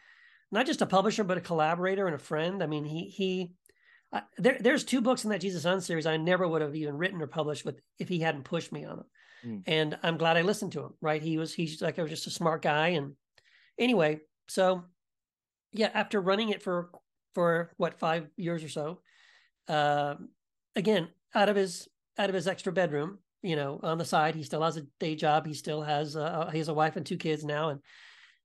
not 0.52 0.66
just 0.66 0.82
a 0.82 0.86
publisher, 0.86 1.24
but 1.24 1.38
a 1.38 1.42
collaborator 1.42 2.06
and 2.06 2.16
a 2.16 2.20
friend. 2.20 2.62
I 2.62 2.68
mean, 2.68 2.84
he, 2.84 3.06
he, 3.06 3.54
I, 4.12 4.24
there, 4.38 4.58
there's 4.60 4.84
two 4.84 5.02
books 5.02 5.24
in 5.24 5.30
that 5.30 5.42
Jesus 5.42 5.66
Un 5.66 5.80
series 5.80 6.06
I 6.06 6.18
never 6.18 6.48
would 6.48 6.62
have 6.62 6.76
even 6.76 6.98
written 6.98 7.22
or 7.22 7.28
published 7.28 7.64
with 7.64 7.80
if 8.00 8.10
he 8.10 8.20
hadn't 8.20 8.44
pushed 8.44 8.72
me 8.72 8.84
on 8.84 8.98
them 8.98 9.06
and 9.66 9.98
I'm 10.04 10.18
glad 10.18 10.38
I 10.38 10.42
listened 10.42 10.72
to 10.74 10.82
him. 10.82 10.94
Right, 11.02 11.22
he 11.22 11.38
was 11.38 11.54
he's 11.54 11.82
like 11.82 12.00
I 12.00 12.02
was 12.02 12.12
just 12.12 12.28
a 12.28 12.32
smart 12.32 12.62
guy, 12.62 12.90
and 12.90 13.14
anyway, 13.78 14.22
so 14.48 14.84
yeah, 15.72 15.90
after 15.94 16.22
running 16.22 16.50
it 16.50 16.62
for 16.62 16.90
for 17.34 17.72
what 17.78 18.00
five 18.00 18.28
years 18.38 18.64
or 18.64 18.70
so, 18.70 19.02
um, 19.68 20.30
again 20.76 21.10
out 21.36 21.50
of 21.50 21.56
his 21.56 21.88
out 22.18 22.30
of 22.30 22.36
his 22.36 22.48
extra 22.48 22.72
bedroom, 22.72 23.20
you 23.42 23.56
know, 23.56 23.80
on 23.84 23.98
the 23.98 24.06
side, 24.06 24.36
he 24.36 24.44
still 24.44 24.62
has 24.62 24.78
a 24.78 24.86
day 25.00 25.16
job. 25.16 25.46
He 25.46 25.54
still 25.54 25.82
has 25.82 26.16
uh, 26.16 26.50
he 26.52 26.60
has 26.60 26.68
a 26.70 26.74
wife 26.74 26.96
and 26.96 27.06
two 27.06 27.18
kids 27.18 27.44
now, 27.44 27.70
and 27.70 27.80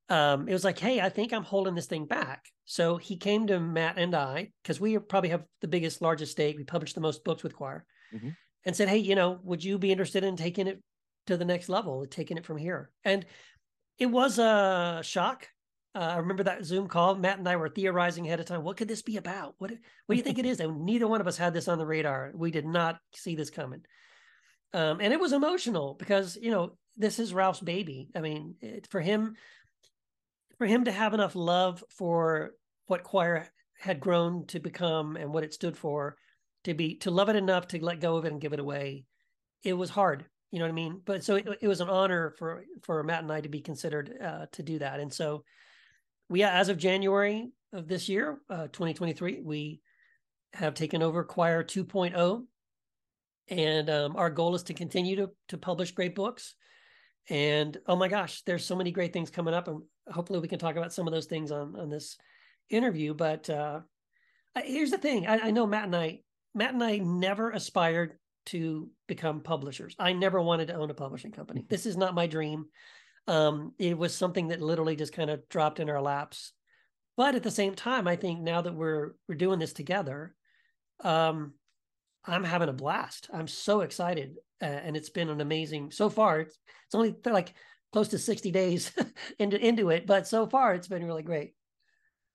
um, 0.09 0.49
it 0.49 0.53
was 0.53 0.65
like, 0.65 0.79
hey, 0.79 1.01
I 1.01 1.09
think 1.09 1.33
I'm 1.33 1.45
holding 1.45 1.75
this 1.75 1.87
thing 1.87 2.07
back. 2.07 2.47
So 2.65 2.97
he 2.97 3.17
came 3.17 3.47
to 3.49 3.61
Matt 3.61 3.99
and 3.99 4.15
I 4.15 4.53
because 4.63 4.81
we 4.81 4.99
probably 4.99 5.31
have 5.31 5.45
the 5.61 5.69
biggest, 5.69 6.01
largest 6.03 6.33
stake. 6.33 6.57
We 6.57 6.65
publish 6.65 6.95
the 6.95 7.01
most 7.01 7.25
books 7.25 7.43
with 7.43 7.55
Quoir 7.55 7.85
Mhm. 8.15 8.37
and 8.65 8.77
said, 8.77 8.89
Hey, 8.89 8.99
you 8.99 9.15
know, 9.15 9.39
would 9.43 9.63
you 9.65 9.79
be 9.79 9.93
interested 9.93 10.25
in 10.25 10.37
taking 10.37 10.67
it 10.67 10.83
to 11.27 11.37
the 11.37 11.45
next 11.45 11.69
level, 11.69 12.07
taking 12.07 12.37
it 12.39 12.47
from 12.47 12.57
here? 12.57 12.91
And 13.05 13.27
it 13.99 14.07
was 14.07 14.39
a 14.39 15.01
shock. 15.03 15.49
Uh, 15.95 16.01
I 16.01 16.17
remember 16.19 16.45
that 16.45 16.65
Zoom 16.65 16.87
call. 16.87 17.15
Matt 17.15 17.39
and 17.39 17.49
I 17.49 17.57
were 17.57 17.69
theorizing 17.69 18.27
ahead 18.27 18.41
of 18.41 18.47
time. 18.47 18.63
What 18.63 18.77
could 18.77 18.89
this 18.89 19.03
be 19.03 19.17
about? 19.17 19.55
What, 19.59 19.71
what 19.71 20.15
do 20.15 20.17
you 20.17 20.23
think 20.23 20.39
it 20.39 20.47
is? 20.47 20.61
And 20.61 20.85
neither 20.85 21.09
one 21.09 21.21
of 21.21 21.27
us 21.27 21.37
had 21.37 21.55
this 21.55 21.69
on 21.69 21.79
the 21.79 21.87
radar. 21.87 22.31
We 22.35 22.51
did 22.51 22.67
not 22.67 22.99
see 23.15 23.35
this 23.35 23.51
coming. 23.51 23.83
Um, 24.75 25.01
and 25.01 25.13
it 25.13 25.21
was 25.21 25.33
emotional 25.33 25.95
because, 25.99 26.37
you 26.41 26.51
know, 26.51 26.77
this 26.97 27.19
is 27.19 27.33
Ralph's 27.33 27.61
baby. 27.61 28.11
I 28.15 28.21
mean, 28.21 28.57
it, 28.61 28.87
for 28.91 29.01
him, 29.01 29.35
for 30.59 30.67
him 30.67 30.85
to 30.85 30.93
have 30.93 31.15
enough 31.15 31.35
love 31.35 31.83
for 31.97 32.53
what 32.87 33.05
Quoir 33.05 33.49
had 33.79 34.01
grown 34.01 34.47
to 34.49 34.61
become 34.61 35.17
and 35.17 35.33
what 35.33 35.45
it 35.45 35.55
stood 35.55 35.77
for, 35.77 36.17
to 36.65 36.75
be 36.75 36.97
to 36.97 37.11
love 37.11 37.29
it 37.29 37.37
enough 37.37 37.69
to 37.69 37.83
let 37.83 38.01
go 38.01 38.17
of 38.17 38.25
it 38.25 38.33
and 38.33 38.41
give 38.41 38.53
it 38.53 38.61
away, 38.61 39.05
it 39.63 39.73
was 39.73 39.91
hard. 39.91 40.27
You 40.51 40.59
know 40.59 40.65
what 40.65 40.73
I 40.73 40.75
mean? 40.75 41.01
But 41.05 41.25
so 41.25 41.37
it, 41.37 41.47
it 41.61 41.69
was 41.69 41.81
an 41.81 41.89
honor 41.89 42.35
for 42.39 42.65
for 42.83 43.03
Matt 43.03 43.23
and 43.23 43.33
I 43.33 43.41
to 43.41 43.49
be 43.49 43.61
considered 43.61 44.13
uh, 44.23 44.47
to 44.53 44.63
do 44.63 44.79
that. 44.81 45.01
And 45.01 45.13
so 45.13 45.45
we, 46.29 46.43
as 46.43 46.69
of 46.69 46.79
January 46.79 47.51
of 47.73 47.89
this 47.89 48.09
year, 48.09 48.41
uh, 48.51 48.69
2023, 48.69 49.41
we 49.43 49.81
have 50.55 50.75
taken 50.75 51.03
over 51.03 51.25
Quoir 51.25 51.65
2.0, 51.65 52.45
and 53.51 53.91
um, 53.91 54.17
our 54.17 54.31
goal 54.31 54.55
is 54.55 54.63
to 54.65 54.75
continue 54.75 55.17
to 55.17 55.31
to 55.49 55.59
publish 55.59 55.93
great 55.93 56.15
books. 56.15 56.55
And 57.31 57.77
oh 57.87 57.97
my 57.97 58.09
gosh, 58.09 58.43
there's 58.43 58.65
so 58.65 58.77
many 58.77 58.91
great 58.91 59.13
things 59.13 59.31
coming 59.31 59.55
up, 59.55 59.69
and 59.69 59.83
hopefully 60.11 60.41
we 60.41 60.49
can 60.49 60.59
talk 60.59 60.77
about 60.77 60.93
some 60.93 61.07
of 61.07 61.13
those 61.13 61.27
things 61.27 61.51
on 61.51 61.77
on 61.77 61.91
this 61.91 62.17
interview. 62.71 63.15
But 63.15 63.49
uh, 63.49 63.81
here's 64.57 64.91
the 64.91 64.99
thing: 64.99 65.27
I, 65.27 65.39
I 65.39 65.51
know 65.51 65.67
Matt 65.67 65.85
and 65.85 65.97
I, 65.97 66.21
Matt 66.55 66.75
and 66.75 66.83
I 66.83 66.99
never 66.99 67.51
aspired 67.51 68.19
to 68.47 68.89
become 69.07 69.41
publishers. 69.41 69.95
I 69.99 70.15
never 70.15 70.41
wanted 70.41 70.69
to 70.69 70.75
own 70.75 70.91
a 70.91 70.95
publishing 70.95 71.33
company. 71.33 71.67
This 71.69 71.87
is 71.87 71.97
not 71.97 72.15
my 72.15 72.27
dream. 72.27 72.67
Um, 73.29 73.75
it 73.79 73.97
was 73.97 74.15
something 74.15 74.49
that 74.49 74.63
literally 74.63 74.97
just 74.97 75.13
kind 75.13 75.31
of 75.31 75.49
dropped 75.49 75.79
in 75.79 75.91
our 75.91 76.01
laps. 76.01 76.53
But 77.17 77.35
at 77.35 77.43
the 77.43 77.51
same 77.51 77.75
time, 77.75 78.09
I 78.09 78.17
think 78.17 78.41
now 78.41 78.63
that 78.63 78.75
we're 78.75 79.13
we're 79.29 79.35
doing 79.35 79.59
this 79.59 79.73
together, 79.73 80.35
um, 81.05 81.53
I'm 82.25 82.45
having 82.45 82.69
a 82.69 82.73
blast. 82.73 83.29
I'm 83.33 83.49
so 83.49 83.83
excited, 83.83 84.37
uh, 84.63 84.67
and 84.67 84.97
it's 84.97 85.11
been 85.11 85.29
an 85.29 85.41
amazing 85.41 85.91
so 85.91 86.09
far. 86.09 86.41
It's 86.41 86.59
it's 86.87 86.95
only 86.95 87.15
like 87.25 87.55
close 87.93 88.09
to 88.09 88.19
60 88.19 88.51
days 88.51 88.93
into 89.39 89.65
into 89.65 89.91
it, 89.91 90.07
but 90.07 90.27
so 90.27 90.47
far 90.47 90.75
it's 90.75 90.89
been 90.89 91.05
really 91.05 91.23
great. 91.23 91.55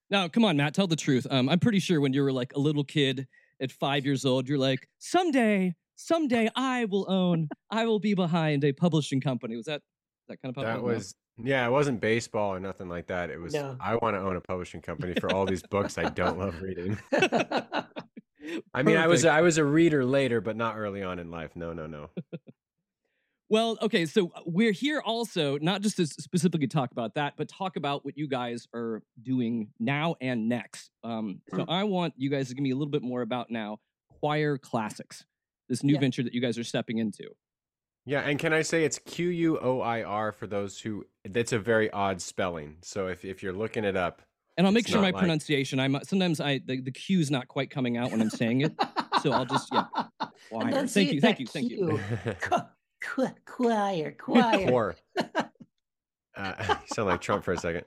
Now, 0.10 0.28
come 0.28 0.46
on, 0.46 0.58
Matt, 0.58 0.76
tell 0.76 0.86
the 0.86 0.96
truth. 0.96 1.26
Um, 1.32 1.50
I'm 1.50 1.60
pretty 1.60 1.80
sure 1.80 2.00
when 2.00 2.14
you 2.14 2.22
were 2.22 2.32
like 2.32 2.54
a 2.56 2.60
little 2.60 2.84
kid 2.84 3.28
at 3.60 3.72
five 3.72 4.06
years 4.06 4.26
old, 4.26 4.48
you're 4.48 4.60
like, 4.60 4.88
someday, 5.00 5.74
someday 5.96 6.50
I 6.56 6.86
will 6.86 7.10
own, 7.10 7.48
I 7.72 7.86
will 7.88 8.00
be 8.00 8.14
behind 8.14 8.64
a 8.64 8.74
publishing 8.74 9.22
company. 9.22 9.56
Was 9.56 9.66
that 9.66 9.82
that 10.34 10.42
kind 10.42 10.56
of 10.58 10.64
That 10.64 10.76
publishing? 10.76 10.88
No? 10.88 10.94
was 10.96 11.16
yeah, 11.44 11.66
it 11.68 11.72
wasn't 11.72 12.00
baseball 12.00 12.54
or 12.54 12.60
nothing 12.60 12.90
like 12.90 13.08
that. 13.08 13.30
It 13.30 13.40
was 13.40 13.54
No. 13.54 13.76
I 13.80 13.96
want 13.96 14.16
to 14.16 14.20
own 14.20 14.36
a 14.36 14.42
publishing 14.42 14.82
company 14.82 15.14
for 15.20 15.34
all 15.34 15.46
these 15.46 15.64
books 15.64 15.98
I 15.98 16.10
don't 16.10 16.38
love 16.38 16.62
reading. 16.62 16.98
I 18.74 18.84
mean, 18.84 18.98
I 18.98 19.08
was 19.08 19.26
I 19.26 19.42
was 19.42 19.58
a 19.58 19.64
reader 19.66 20.06
later, 20.06 20.42
but 20.42 20.56
not 20.56 20.78
early 20.78 21.02
on 21.02 21.18
in 21.20 21.32
life. 21.32 21.52
No, 21.56 21.74
no, 21.74 21.88
no. 21.88 22.10
Well, 23.50 23.78
okay, 23.84 24.08
so 24.08 24.32
uh, 24.34 24.42
we're 24.48 24.72
here 24.72 25.00
also 25.06 25.60
not 25.60 25.82
just 25.82 25.98
to 25.98 26.08
specifically 26.08 26.66
talk 26.66 26.92
about 26.92 27.14
that, 27.16 27.34
but 27.38 27.48
talk 27.48 27.76
about 27.76 28.04
what 28.04 28.18
you 28.18 28.28
guys 28.28 28.68
are 28.74 29.04
doing 29.22 29.68
now 29.80 30.16
and 30.22 30.50
next. 30.50 30.90
Um, 31.04 31.42
so 31.54 31.64
I 31.68 31.84
want 31.84 32.16
you 32.18 32.32
guys 32.32 32.48
to 32.50 32.56
give 32.56 32.64
me 32.64 32.72
a 32.72 32.76
little 32.76 32.90
bit 32.90 33.04
more 33.04 33.22
about 33.22 33.52
now 33.52 33.78
Quoir 34.10 34.58
Classics, 34.58 35.24
this 35.70 35.84
new 35.84 35.94
Yeah. 35.94 36.00
venture 36.00 36.24
that 36.24 36.34
you 36.34 36.42
guys 36.42 36.58
are 36.58 36.64
stepping 36.64 36.98
into. 36.98 37.26
Yeah, 38.06 38.20
and 38.22 38.38
can 38.38 38.52
I 38.54 38.62
say 38.64 38.84
it's 38.84 39.00
Q 39.00 39.30
U 39.30 39.60
O 39.62 39.80
I 39.82 40.04
R 40.04 40.32
for 40.32 40.46
those 40.48 40.80
who 40.80 41.06
that's 41.24 41.54
a 41.54 41.60
very 41.60 41.90
odd 41.92 42.22
spelling. 42.22 42.78
So 42.82 43.08
if 43.08 43.24
if 43.24 43.42
you're 43.42 43.54
looking 43.54 43.86
it 43.86 43.96
up, 43.96 44.22
And 44.58 44.68
I'll 44.68 44.74
make 44.74 44.88
sure 44.88 45.00
my 45.00 45.08
like- 45.12 45.16
pronunciation. 45.18 45.80
I'm 45.80 45.98
sometimes 46.04 46.42
I 46.42 46.60
the, 46.66 46.82
the 46.82 46.92
Q's 46.92 47.32
not 47.32 47.48
quite 47.48 47.70
coming 47.70 47.96
out 47.98 48.12
when 48.12 48.22
I'm 48.22 48.30
saying 48.30 48.62
it, 48.62 48.74
so 49.22 49.32
I'll 49.32 49.46
just 49.46 49.70
yeah. 49.72 49.86
Quoir. 50.50 50.88
Thank 50.88 51.14
you, 51.14 51.22
thank 51.22 51.40
you, 51.40 51.48
thank 51.48 51.72
you. 51.72 52.00
Qu- 52.42 53.28
Quoir, 53.46 54.12
Quoir, 54.20 54.70
Or 54.72 54.96
uh, 56.38 56.54
you 56.70 56.76
sound 56.94 57.08
like 57.10 57.22
Trump 57.22 57.44
for 57.44 57.54
a 57.54 57.58
second. 57.58 57.86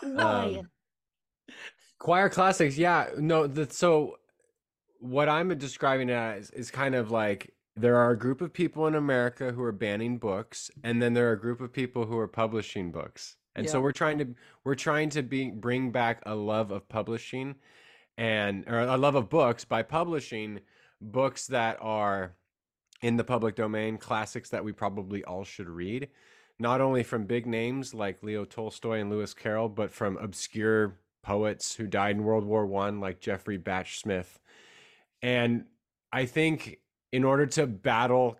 Quoir. 0.00 0.18
Um, 0.20 0.70
Quoir 1.98 2.28
classics, 2.30 2.76
yeah. 2.76 3.08
No, 3.18 3.46
the, 3.46 3.70
so 3.70 4.16
what 4.98 5.28
I'm 5.28 5.56
describing 5.58 6.10
as 6.10 6.50
is 6.50 6.70
kind 6.70 6.94
of 6.94 7.10
like 7.10 7.52
there 7.76 7.96
are 7.96 8.10
a 8.10 8.18
group 8.18 8.40
of 8.40 8.52
people 8.52 8.86
in 8.86 8.94
America 8.94 9.52
who 9.52 9.62
are 9.62 9.72
banning 9.72 10.18
books, 10.18 10.70
and 10.84 11.00
then 11.00 11.14
there 11.14 11.28
are 11.30 11.32
a 11.32 11.40
group 11.40 11.60
of 11.60 11.72
people 11.72 12.04
who 12.04 12.18
are 12.18 12.28
publishing 12.28 12.90
books. 12.90 13.36
And 13.54 13.68
so 13.68 13.80
we're 13.80 13.92
trying 13.92 14.18
to 14.18 14.34
we're 14.64 14.74
trying 14.74 15.10
to 15.10 15.22
be 15.22 15.50
bring 15.50 15.90
back 15.90 16.22
a 16.24 16.34
love 16.34 16.70
of 16.70 16.88
publishing 16.88 17.54
and 18.16 18.64
or 18.66 18.80
a 18.80 18.96
love 18.96 19.14
of 19.14 19.28
books 19.28 19.64
by 19.64 19.82
publishing 19.82 20.60
books 21.00 21.46
that 21.48 21.76
are 21.80 22.34
in 23.02 23.16
the 23.16 23.24
public 23.24 23.56
domain, 23.56 23.98
classics 23.98 24.48
that 24.50 24.64
we 24.64 24.72
probably 24.72 25.24
all 25.24 25.44
should 25.44 25.68
read, 25.68 26.08
not 26.58 26.80
only 26.80 27.02
from 27.02 27.26
big 27.26 27.46
names 27.46 27.92
like 27.92 28.22
Leo 28.22 28.44
Tolstoy 28.44 29.00
and 29.00 29.10
Lewis 29.10 29.34
Carroll, 29.34 29.68
but 29.68 29.90
from 29.90 30.16
obscure 30.18 30.98
poets 31.22 31.74
who 31.74 31.86
died 31.86 32.16
in 32.16 32.24
World 32.24 32.44
War 32.44 32.64
One, 32.64 33.00
like 33.00 33.20
Geoffrey 33.20 33.58
Bache 33.58 33.98
Smith. 33.98 34.38
And 35.20 35.64
I 36.12 36.26
think 36.26 36.78
in 37.12 37.24
order 37.24 37.46
to 37.46 37.66
battle 37.66 38.38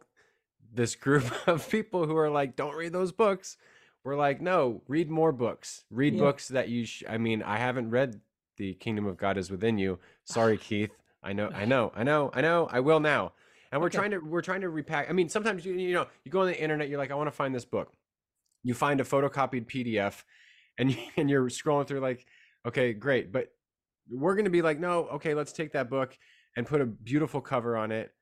this 0.74 0.94
group 0.94 1.24
of 1.46 1.68
people 1.70 2.06
who 2.06 2.16
are 2.16 2.30
like, 2.30 2.56
don't 2.56 2.74
read 2.74 2.92
those 2.92 3.12
books, 3.12 3.56
we're 4.04 4.16
like, 4.16 4.40
no, 4.40 4.82
read 4.88 5.10
more 5.10 5.30
books. 5.30 5.84
Read 5.90 6.14
Yeah. 6.14 6.20
books 6.20 6.48
that 6.48 6.68
you. 6.68 6.84
Sh- 6.86 7.04
I 7.08 7.18
mean, 7.18 7.42
I 7.42 7.58
haven't 7.58 7.90
read 7.90 8.20
The 8.56 8.74
Kingdom 8.74 9.06
of 9.06 9.16
God 9.16 9.36
is 9.36 9.50
Within 9.50 9.78
You. 9.78 9.98
Sorry, 10.24 10.56
Keith. 10.68 10.90
I 11.22 11.32
know, 11.32 11.50
I 11.54 11.64
know, 11.66 11.92
I 11.94 12.02
know, 12.02 12.30
I 12.34 12.40
know. 12.40 12.68
I 12.70 12.80
will 12.80 12.98
now. 12.98 13.32
And 13.70 13.80
we're 13.80 13.86
Okay. 13.86 13.98
trying 13.98 14.10
to 14.10 14.18
we're 14.18 14.42
trying 14.42 14.62
to 14.62 14.68
repack. 14.70 15.08
I 15.08 15.12
mean, 15.12 15.28
sometimes 15.28 15.64
you 15.64 15.74
you 15.74 15.94
know 15.94 16.06
you 16.24 16.32
go 16.32 16.40
on 16.40 16.46
the 16.46 16.60
internet, 16.60 16.88
you're 16.88 16.98
like, 16.98 17.10
I 17.10 17.14
want 17.14 17.28
to 17.28 17.32
find 17.32 17.54
this 17.54 17.64
book. 17.64 17.92
You 18.64 18.74
find 18.74 19.00
a 19.00 19.04
photocopied 19.04 19.66
PDF, 19.66 20.24
and 20.78 20.90
you, 20.90 20.98
and 21.16 21.30
you're 21.30 21.48
scrolling 21.48 21.86
through 21.86 22.00
like, 22.00 22.26
okay, 22.66 22.92
great, 22.92 23.30
but 23.32 23.52
we're 24.10 24.34
going 24.34 24.44
to 24.46 24.50
be 24.50 24.62
like, 24.62 24.78
no, 24.80 25.04
okay, 25.14 25.32
let's 25.34 25.52
take 25.52 25.72
that 25.72 25.88
book 25.88 26.18
and 26.56 26.66
put 26.66 26.80
a 26.80 26.86
beautiful 26.86 27.40
cover 27.40 27.76
on 27.76 27.92
it, 27.92 28.12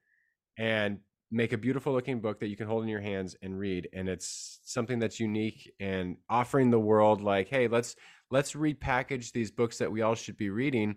and 0.59 0.99
make 1.31 1.53
a 1.53 1.59
beautiful 1.59 1.93
looking 1.93 2.21
book 2.21 2.41
that 2.41 2.49
you 2.49 2.57
can 2.57 2.67
hold 2.67 2.83
in 2.83 2.89
your 2.89 3.01
hands 3.01 3.37
and 3.43 3.59
read 3.59 3.89
and 3.93 4.09
it's 4.09 4.61
something 4.65 4.99
that's 4.99 5.21
unique 5.21 5.73
and 5.79 6.17
offering 6.29 6.71
the 6.71 6.79
world 6.79 7.23
like 7.23 7.49
hey 7.49 7.69
let's 7.69 7.95
let's 8.31 8.55
repackage 8.55 9.31
these 9.31 9.51
books 9.51 9.79
that 9.79 9.91
we 9.91 10.03
all 10.03 10.17
should 10.17 10.37
be 10.37 10.51
reading 10.51 10.97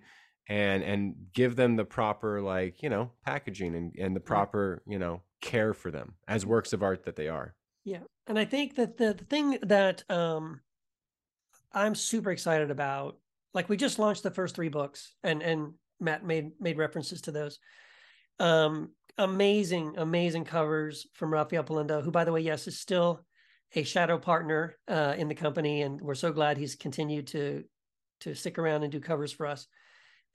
and 0.49 0.81
and 0.83 1.13
give 1.33 1.55
them 1.55 1.75
the 1.75 1.85
proper 1.85 2.41
like 2.41 2.81
you 2.81 2.89
know 2.89 3.11
packaging 3.23 3.75
and, 3.75 3.95
and 3.99 4.15
the 4.15 4.19
proper 4.19 4.81
you 4.87 4.97
know 4.97 5.21
care 5.39 5.73
for 5.73 5.91
them 5.91 6.15
as 6.27 6.45
works 6.45 6.73
of 6.73 6.81
art 6.81 7.05
that 7.05 7.15
they 7.15 7.27
are 7.27 7.53
Yeah. 7.83 7.99
And 8.27 8.39
I 8.39 8.45
think 8.45 8.75
that 8.75 8.97
the, 8.97 9.13
the 9.13 9.25
thing 9.25 9.57
that 9.63 10.03
um 10.09 10.61
I'm 11.73 11.95
super 11.95 12.31
excited 12.31 12.69
about, 12.69 13.17
like 13.53 13.67
we 13.67 13.77
just 13.77 13.99
launched 13.99 14.23
the 14.23 14.31
first 14.31 14.55
three 14.55 14.69
books 14.69 15.15
and 15.23 15.41
and 15.41 15.73
Matt 15.99 16.25
made 16.25 16.51
made 16.59 16.77
references 16.77 17.21
to 17.21 17.31
those. 17.31 17.59
Um 18.39 18.91
amazing, 19.17 19.95
amazing 19.97 20.45
covers 20.45 21.07
from 21.13 21.33
Rafael 21.33 21.63
Polendo, 21.63 22.03
who 22.03 22.11
by 22.11 22.23
the 22.23 22.31
way, 22.31 22.41
yes, 22.41 22.67
is 22.67 22.79
still 22.79 23.25
a 23.75 23.83
shadow 23.83 24.19
partner 24.19 24.77
uh 24.87 25.15
in 25.17 25.27
the 25.27 25.35
company. 25.35 25.81
And 25.81 25.99
we're 25.99 26.15
so 26.15 26.31
glad 26.31 26.57
he's 26.57 26.75
continued 26.75 27.27
to 27.27 27.63
to 28.21 28.35
stick 28.35 28.57
around 28.57 28.83
and 28.83 28.91
do 28.91 28.99
covers 28.99 29.31
for 29.31 29.47
us. 29.47 29.67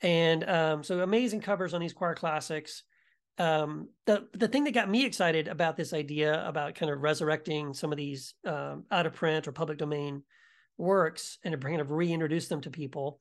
And 0.01 0.49
um, 0.49 0.83
so 0.85 1.01
amazing 1.01 1.41
covers 1.41 1.75
on 1.75 1.81
these 1.81 1.93
Quoir 1.93 2.15
classics 2.15 2.83
um, 3.39 3.89
the 4.07 4.27
the 4.33 4.49
thing 4.49 4.65
that 4.65 4.75
got 4.75 4.91
me 4.91 5.05
excited 5.05 5.49
about 5.49 5.77
this 5.77 5.93
idea 5.93 6.47
about 6.47 6.75
kind 6.75 6.91
of 6.91 7.01
resurrecting 7.01 7.73
some 7.73 7.93
of 7.93 7.97
these 7.97 8.35
um, 8.45 8.85
out 8.91 9.07
of 9.07 9.15
print 9.15 9.47
or 9.47 9.53
public 9.53 9.79
domain 9.79 10.25
works 10.77 11.39
and 11.45 11.61
kind 11.63 11.81
of 11.81 11.93
reintroduce 11.93 12.49
them 12.49 12.61
to 12.63 12.71
people 12.71 13.21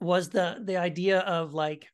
was 0.00 0.28
the 0.28 0.60
the 0.64 0.76
idea 0.76 1.20
of 1.20 1.54
like 1.54 1.86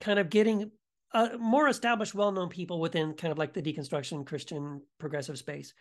kind 0.00 0.18
of 0.18 0.28
getting 0.28 0.70
uh, 1.14 1.30
more 1.38 1.68
established, 1.68 2.14
well 2.14 2.32
known 2.32 2.48
people 2.48 2.80
within 2.80 3.14
kind 3.14 3.32
of 3.32 3.38
like 3.38 3.54
the 3.54 3.62
deconstruction 3.62 4.26
Christian 4.26 4.82
progressive 4.98 5.38
space 5.38 5.72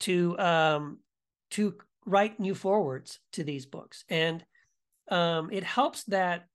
to 0.00 0.38
um, 0.38 0.98
to 1.50 1.74
write 2.06 2.40
new 2.40 2.54
forwards 2.54 3.18
to 3.32 3.44
these 3.44 3.66
books, 3.66 4.04
and 4.08 4.44
um, 5.10 5.50
it 5.50 5.64
helps 5.64 6.04
that 6.04 6.46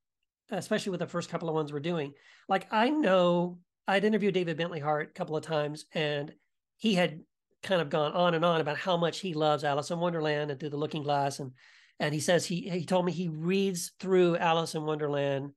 especially 0.52 0.92
with 0.92 1.00
the 1.00 1.08
first 1.08 1.30
couple 1.30 1.50
of 1.50 1.56
ones 1.56 1.74
we're 1.74 1.80
doing. 1.80 2.14
Like 2.48 2.68
I 2.72 2.90
know 2.90 3.60
I'd 3.88 4.06
interviewed 4.06 4.34
David 4.34 4.58
Bentley 4.58 4.80
Hart 4.80 5.10
a 5.10 5.14
couple 5.14 5.36
of 5.36 5.44
times, 5.44 5.86
and 5.94 6.34
he 6.78 6.94
had 6.96 7.22
kind 7.64 7.82
of 7.82 7.90
gone 7.90 8.14
on 8.14 8.34
and 8.36 8.46
on 8.46 8.62
about 8.62 8.78
how 8.78 8.96
much 8.96 9.20
he 9.20 9.34
loves 9.34 9.64
Alice 9.64 9.92
in 9.92 10.00
Wonderland 10.00 10.52
and 10.52 10.60
Through 10.60 10.70
the 10.70 10.78
Looking 10.78 11.04
Glass, 11.04 11.40
and 11.40 11.52
and 12.00 12.14
he 12.14 12.20
says 12.20 12.46
he 12.46 12.70
he 12.70 12.86
told 12.86 13.06
me 13.06 13.12
he 13.12 13.28
reads 13.28 13.92
through 14.00 14.38
Alice 14.38 14.76
in 14.76 14.84
Wonderland 14.84 15.52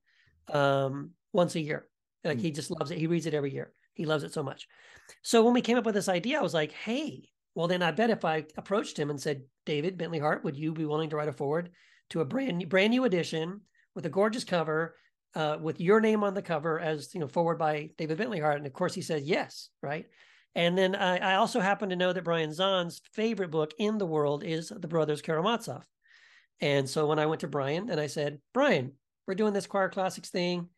um, 0.52 1.10
once 1.32 1.54
a 1.54 1.60
year. 1.60 1.86
Like 2.24 2.40
he 2.40 2.50
just 2.50 2.70
loves 2.70 2.90
it. 2.90 2.98
He 2.98 3.06
reads 3.06 3.26
it 3.26 3.34
every 3.34 3.52
year. 3.52 3.72
He 3.94 4.04
loves 4.04 4.24
it 4.24 4.32
so 4.32 4.42
much. 4.42 4.66
So 5.22 5.44
when 5.44 5.54
we 5.54 5.60
came 5.60 5.78
up 5.78 5.86
with 5.86 5.94
this 5.94 6.08
idea, 6.08 6.38
I 6.38 6.42
was 6.42 6.54
like, 6.54 6.72
hey, 6.72 7.28
well 7.54 7.68
then 7.68 7.82
I 7.82 7.90
bet 7.90 8.10
if 8.10 8.24
I 8.24 8.44
approached 8.56 8.98
him 8.98 9.10
and 9.10 9.20
said, 9.20 9.42
David 9.66 9.98
Bentley 9.98 10.18
Hart, 10.18 10.44
would 10.44 10.56
you 10.56 10.72
be 10.72 10.84
willing 10.84 11.10
to 11.10 11.16
write 11.16 11.28
a 11.28 11.32
forward 11.32 11.70
to 12.10 12.20
a 12.20 12.24
brand 12.24 12.58
new, 12.58 12.66
brand 12.66 12.90
new 12.90 13.04
edition 13.04 13.60
with 13.94 14.06
a 14.06 14.10
gorgeous 14.10 14.44
cover, 14.44 14.96
uh, 15.34 15.58
with 15.60 15.80
your 15.80 16.00
name 16.00 16.24
on 16.24 16.34
the 16.34 16.42
cover 16.42 16.80
as 16.80 17.14
you 17.14 17.20
know, 17.20 17.28
forward 17.28 17.58
by 17.58 17.90
David 17.98 18.18
Bentley 18.18 18.40
Hart? 18.40 18.58
And 18.58 18.66
of 18.66 18.72
course 18.72 18.94
he 18.94 19.02
said 19.02 19.22
yes, 19.24 19.70
right? 19.82 20.06
And 20.54 20.76
then 20.76 20.94
I, 20.96 21.18
I 21.18 21.34
also 21.36 21.60
happen 21.60 21.90
to 21.90 21.96
know 21.96 22.12
that 22.12 22.24
Brian 22.24 22.50
Zahnd's 22.50 23.00
favorite 23.12 23.50
book 23.50 23.72
in 23.78 23.98
the 23.98 24.06
world 24.06 24.42
is 24.42 24.72
The 24.74 24.88
Brothers 24.88 25.22
Karamazov. 25.22 25.84
And 26.60 26.88
so 26.88 27.06
when 27.06 27.18
I 27.18 27.26
went 27.26 27.42
to 27.42 27.48
Brian 27.48 27.90
and 27.90 28.00
I 28.00 28.08
said, 28.08 28.40
Brian, 28.52 28.92
we're 29.26 29.34
doing 29.34 29.52
this 29.52 29.66
Quoir 29.66 29.88
classics 29.90 30.30
thing. 30.30 30.68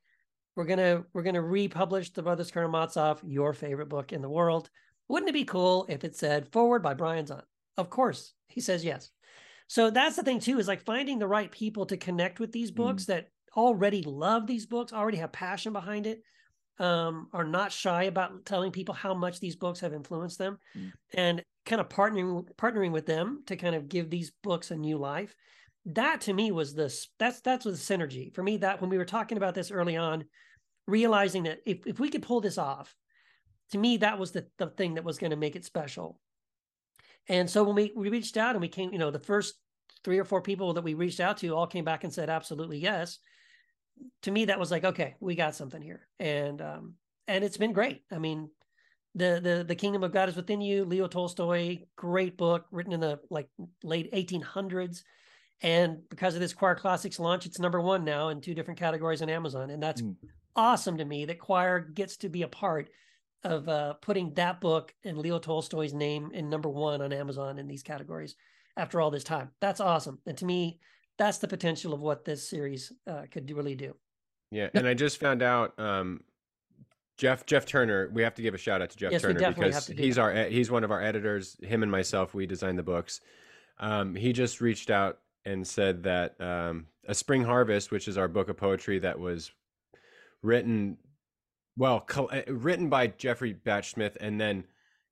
We're 0.60 0.66
gonna 0.66 1.04
we're 1.14 1.22
gonna 1.22 1.40
republish 1.40 2.10
The 2.10 2.22
Brothers 2.22 2.50
Karamazov, 2.50 3.20
your 3.24 3.54
favorite 3.54 3.88
book 3.88 4.12
in 4.12 4.20
the 4.20 4.28
world. 4.28 4.68
Wouldn't 5.08 5.30
it 5.30 5.32
be 5.32 5.46
cool 5.46 5.86
if 5.88 6.04
it 6.04 6.14
said 6.14 6.52
forward 6.52 6.82
by 6.82 6.92
Brian 6.92 7.24
Zahnd? 7.24 7.44
Of 7.78 7.88
course, 7.88 8.34
he 8.46 8.60
says 8.60 8.84
yes. 8.84 9.10
So 9.68 9.88
that's 9.88 10.16
the 10.16 10.22
thing 10.22 10.38
too, 10.38 10.58
is 10.58 10.68
like 10.68 10.82
finding 10.84 11.18
the 11.18 11.26
right 11.26 11.50
people 11.50 11.86
to 11.86 11.96
connect 11.96 12.40
with 12.40 12.52
these 12.52 12.70
books 12.70 13.06
that 13.06 13.28
already 13.56 14.02
love 14.02 14.46
these 14.46 14.66
books, 14.66 14.92
already 14.92 15.16
have 15.16 15.32
passion 15.32 15.72
behind 15.72 16.06
it. 16.06 16.22
um, 16.78 17.28
are 17.32 17.44
not 17.44 17.72
shy 17.72 18.02
about 18.04 18.44
telling 18.46 18.70
people 18.70 18.94
how 18.94 19.12
much 19.14 19.38
these 19.40 19.56
books 19.56 19.80
have 19.80 19.92
influenced 19.94 20.36
them, 20.38 20.58
Mm. 20.76 20.92
and 21.14 21.44
kind 21.64 21.80
of 21.80 21.88
partnering 21.88 22.46
partnering 22.56 22.90
with 22.90 23.06
them 23.06 23.42
to 23.46 23.56
kind 23.56 23.74
of 23.74 23.88
give 23.88 24.10
these 24.10 24.30
books 24.42 24.70
a 24.70 24.76
new 24.76 24.98
life. 24.98 25.34
That 25.86 26.20
to 26.22 26.34
me 26.34 26.50
was 26.52 26.74
this. 26.74 27.08
That's 27.18 27.40
that's 27.40 27.64
was 27.64 27.86
the 27.86 27.94
synergy 27.94 28.34
for 28.34 28.42
me. 28.42 28.58
That 28.58 28.82
when 28.82 28.90
we 28.90 28.98
were 28.98 29.06
talking 29.06 29.38
about 29.38 29.54
this 29.54 29.70
early 29.70 29.96
on, 29.96 30.24
realizing 30.90 31.44
that 31.44 31.60
if 31.64 31.86
if 31.86 32.00
we 32.00 32.10
could 32.10 32.22
pull 32.22 32.40
this 32.40 32.58
off, 32.58 32.94
to 33.72 33.78
me 33.78 33.98
that 33.98 34.18
was 34.18 34.32
the 34.32 34.46
the 34.58 34.66
thing 34.66 34.94
that 34.94 35.04
was 35.04 35.18
going 35.18 35.30
to 35.30 35.36
make 35.36 35.56
it 35.56 35.64
special. 35.64 36.18
And 37.28 37.48
so 37.48 37.64
when 37.64 37.76
we 37.76 37.92
we 37.94 38.08
reached 38.08 38.36
out 38.36 38.54
and 38.54 38.60
we 38.60 38.68
came, 38.68 38.92
you 38.92 38.98
know, 38.98 39.10
the 39.10 39.18
first 39.18 39.54
three 40.04 40.18
or 40.18 40.24
four 40.24 40.42
people 40.42 40.74
that 40.74 40.84
we 40.84 40.94
reached 40.94 41.20
out 41.20 41.38
to 41.38 41.54
all 41.54 41.66
came 41.66 41.84
back 41.84 42.04
and 42.04 42.12
said 42.12 42.30
absolutely 42.30 42.78
yes. 42.78 43.18
To 44.22 44.30
me 44.30 44.46
that 44.46 44.58
was 44.58 44.70
like 44.70 44.84
okay 44.84 45.14
we 45.20 45.34
got 45.34 45.54
something 45.54 45.82
here. 45.82 46.08
And 46.18 46.60
um 46.60 46.94
and 47.28 47.44
it's 47.44 47.58
been 47.58 47.72
great. 47.72 48.02
I 48.10 48.18
mean 48.18 48.50
the 49.14 49.40
the 49.42 49.64
the 49.66 49.74
kingdom 49.74 50.04
of 50.04 50.12
god 50.12 50.28
is 50.28 50.36
within 50.36 50.60
you 50.60 50.84
leo 50.84 51.08
tolstoy 51.08 51.78
great 51.96 52.36
book 52.36 52.64
written 52.70 52.92
in 52.92 53.00
the 53.00 53.18
like 53.28 53.48
late 53.82 54.12
1800s 54.12 55.02
and 55.62 56.08
because 56.08 56.34
of 56.34 56.40
this 56.40 56.54
Quoir 56.54 56.76
classics 56.76 57.18
launch 57.18 57.44
it's 57.44 57.58
number 57.58 57.80
one 57.80 58.04
now 58.04 58.28
in 58.28 58.40
two 58.40 58.54
different 58.54 58.78
categories 58.78 59.20
on 59.20 59.28
amazon. 59.28 59.70
And 59.70 59.82
that's 59.82 60.00
awesome 60.56 60.98
to 60.98 61.04
me 61.04 61.24
that 61.24 61.38
Quoir 61.38 61.80
gets 61.80 62.16
to 62.18 62.28
be 62.28 62.42
a 62.42 62.48
part 62.48 62.90
of 63.42 63.68
uh, 63.68 63.94
putting 63.94 64.34
that 64.34 64.60
book 64.60 64.94
and 65.02 65.16
leo 65.16 65.38
tolstoy's 65.38 65.94
name 65.94 66.30
in 66.34 66.50
number 66.50 66.68
one 66.68 67.00
on 67.00 67.10
amazon 67.10 67.58
in 67.58 67.66
these 67.66 67.82
categories 67.82 68.36
after 68.76 69.00
all 69.00 69.10
this 69.10 69.24
time 69.24 69.50
that's 69.60 69.80
awesome 69.80 70.18
and 70.26 70.36
to 70.36 70.44
me 70.44 70.78
that's 71.20 71.38
the 71.38 71.48
potential 71.48 71.92
of 71.92 72.00
what 72.00 72.24
this 72.24 72.48
series 72.48 72.92
uh, 73.06 73.22
could 73.30 73.44
do, 73.44 73.54
really 73.54 73.74
do 73.74 73.94
Yeah, 74.50 74.68
and 74.72 74.86
I 74.86 74.94
just 74.94 75.20
found 75.20 75.42
out 75.42 75.78
um, 75.78 76.22
Jeff 77.18 77.44
Jeff 77.44 77.66
Turner. 77.66 78.10
We 78.10 78.22
have 78.22 78.34
to 78.36 78.42
give 78.42 78.54
a 78.54 78.58
shout 78.58 78.80
out 78.80 78.88
to 78.88 78.96
Jeff 78.96 79.12
Yes, 79.12 79.20
Turner 79.20 79.52
because 79.52 79.86
he's 79.86 80.16
that. 80.16 80.22
our 80.22 80.44
he's 80.44 80.70
one 80.70 80.82
of 80.82 80.90
our 80.90 81.02
editors. 81.02 81.58
Him 81.62 81.82
and 81.82 81.92
myself, 81.92 82.32
we 82.32 82.46
designed 82.46 82.78
the 82.78 82.82
books. 82.82 83.20
Um, 83.78 84.14
he 84.14 84.32
just 84.32 84.62
reached 84.62 84.88
out 84.90 85.18
and 85.44 85.66
said 85.66 86.02
that 86.04 86.40
um, 86.40 86.86
a 87.06 87.14
Spring 87.14 87.44
Harvest, 87.44 87.90
which 87.90 88.08
is 88.08 88.16
our 88.16 88.28
book 88.28 88.48
of 88.48 88.56
poetry 88.56 88.98
that 89.00 89.20
was 89.20 89.52
written, 90.42 90.98
well, 91.76 92.00
col- 92.00 92.30
uh, 92.32 92.42
written 92.48 92.88
by 92.88 93.08
Geoffrey 93.08 93.52
Bache 93.52 93.90
Smith 93.92 94.16
and 94.20 94.40
then 94.40 94.64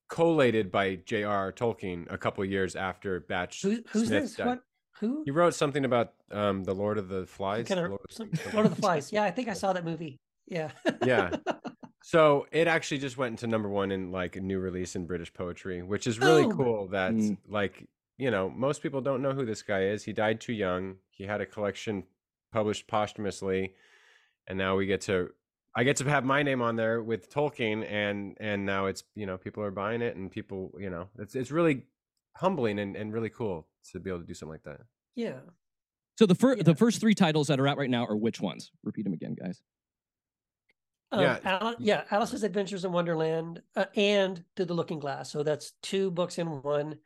collated 0.09 0.71
by 0.73 0.97
J.R.R. 0.97 1.53
Tolkien 1.53 2.07
a 2.13 2.19
couple 2.19 2.45
years 2.45 2.75
after 2.77 3.21
Batch. 3.21 3.63
Who, 3.63 3.79
who's 3.91 4.09
Smith 4.09 4.23
this 4.23 4.35
died. 4.37 4.47
what 4.47 4.61
who 5.01 5.23
He 5.25 5.31
wrote 5.31 5.55
something 5.55 5.85
about 5.85 6.13
um, 6.33 6.65
the 6.65 6.75
Lord 6.75 6.99
of 6.99 7.09
the 7.09 7.27
Flies. 7.27 7.69
kind 7.69 7.81
of 7.81 7.91
Lord- 7.91 8.01
some, 8.11 8.31
Lord 8.53 8.67
of 8.67 8.75
the 8.75 8.81
Flies. 8.81 9.13
Yeah, 9.13 9.23
I 9.23 9.31
think 9.31 9.49
I 9.49 9.53
saw 9.53 9.73
that 9.73 9.85
movie. 9.85 10.17
Yeah. 10.47 10.71
yeah. 11.05 11.31
So 12.05 12.47
it 12.53 12.69
actually 12.69 12.99
just 12.99 13.19
went 13.19 13.33
into 13.33 13.47
number 13.47 13.69
one 13.69 13.91
in 13.93 14.11
like 14.11 14.37
a 14.37 14.41
new 14.41 14.59
release 14.61 14.97
in 14.97 15.05
British 15.05 15.35
poetry, 15.35 15.83
which 15.83 16.07
is 16.07 16.19
really 16.19 16.45
Boom. 16.45 16.57
cool. 16.57 16.89
That 16.89 17.13
Mm. 17.13 17.37
like 17.47 17.87
you 18.17 18.31
know 18.31 18.49
most 18.49 18.83
people 18.83 19.03
don't 19.03 19.21
know 19.21 19.33
who 19.33 19.45
this 19.45 19.61
guy 19.63 19.83
is. 19.83 20.05
He 20.05 20.15
died 20.15 20.41
too 20.41 20.55
young. 20.55 20.97
He 21.11 21.25
had 21.25 21.43
a 21.43 21.47
collection 21.47 22.05
published 22.51 22.87
posthumously, 22.87 23.75
and 24.49 24.59
now 24.59 24.75
we 24.77 24.87
get 24.87 25.03
to 25.03 25.31
I 25.77 25.85
get 25.85 25.97
to 25.99 26.05
have 26.11 26.25
my 26.25 26.43
name 26.43 26.61
on 26.61 26.75
there 26.75 27.03
with 27.03 27.31
Tolkien, 27.31 27.89
and 27.89 28.37
and 28.41 28.67
now 28.67 28.87
it's 28.87 29.05
you 29.15 29.27
know 29.27 29.37
people 29.39 29.63
are 29.63 29.71
buying 29.71 30.03
it, 30.03 30.17
and 30.17 30.31
people 30.31 30.73
you 30.79 30.91
know 30.91 31.09
it's 31.19 31.37
it's 31.37 31.51
really 31.53 31.85
humbling 32.37 32.79
and, 32.81 32.97
and 32.97 33.13
really 33.13 33.31
cool 33.31 33.69
to 33.93 34.01
be 34.01 34.11
able 34.11 34.21
to 34.21 34.27
do 34.27 34.35
something 34.35 34.53
like 34.53 34.65
that. 34.65 34.81
Yeah. 35.15 35.41
So 36.19 36.27
the 36.27 36.35
first 36.35 36.65
the 36.65 36.75
first 36.75 37.01
three 37.01 37.15
titles 37.15 37.47
that 37.49 37.61
are 37.61 37.69
out 37.69 37.79
right 37.79 37.91
now 37.91 38.05
are 38.07 38.17
which 38.17 38.41
ones? 38.41 38.73
Repeat 38.83 39.05
them 39.05 39.13
again, 39.13 39.37
guys. 39.41 39.63
Um, 41.13 41.23
Yeah. 41.23 41.39
yeah. 41.45 41.73
yeah. 41.79 42.05
Alice's 42.11 42.43
Adventures 42.43 42.85
in 42.85 42.93
Wonderland 42.93 43.63
uh, 43.77 43.87
and 43.97 44.45
Through 44.57 44.67
the 44.67 44.75
Looking 44.75 44.99
Glass. 44.99 45.31
So 45.31 45.43
that's 45.43 45.73
two 45.83 46.11
books 46.11 46.39
in 46.39 46.63
one 46.63 46.99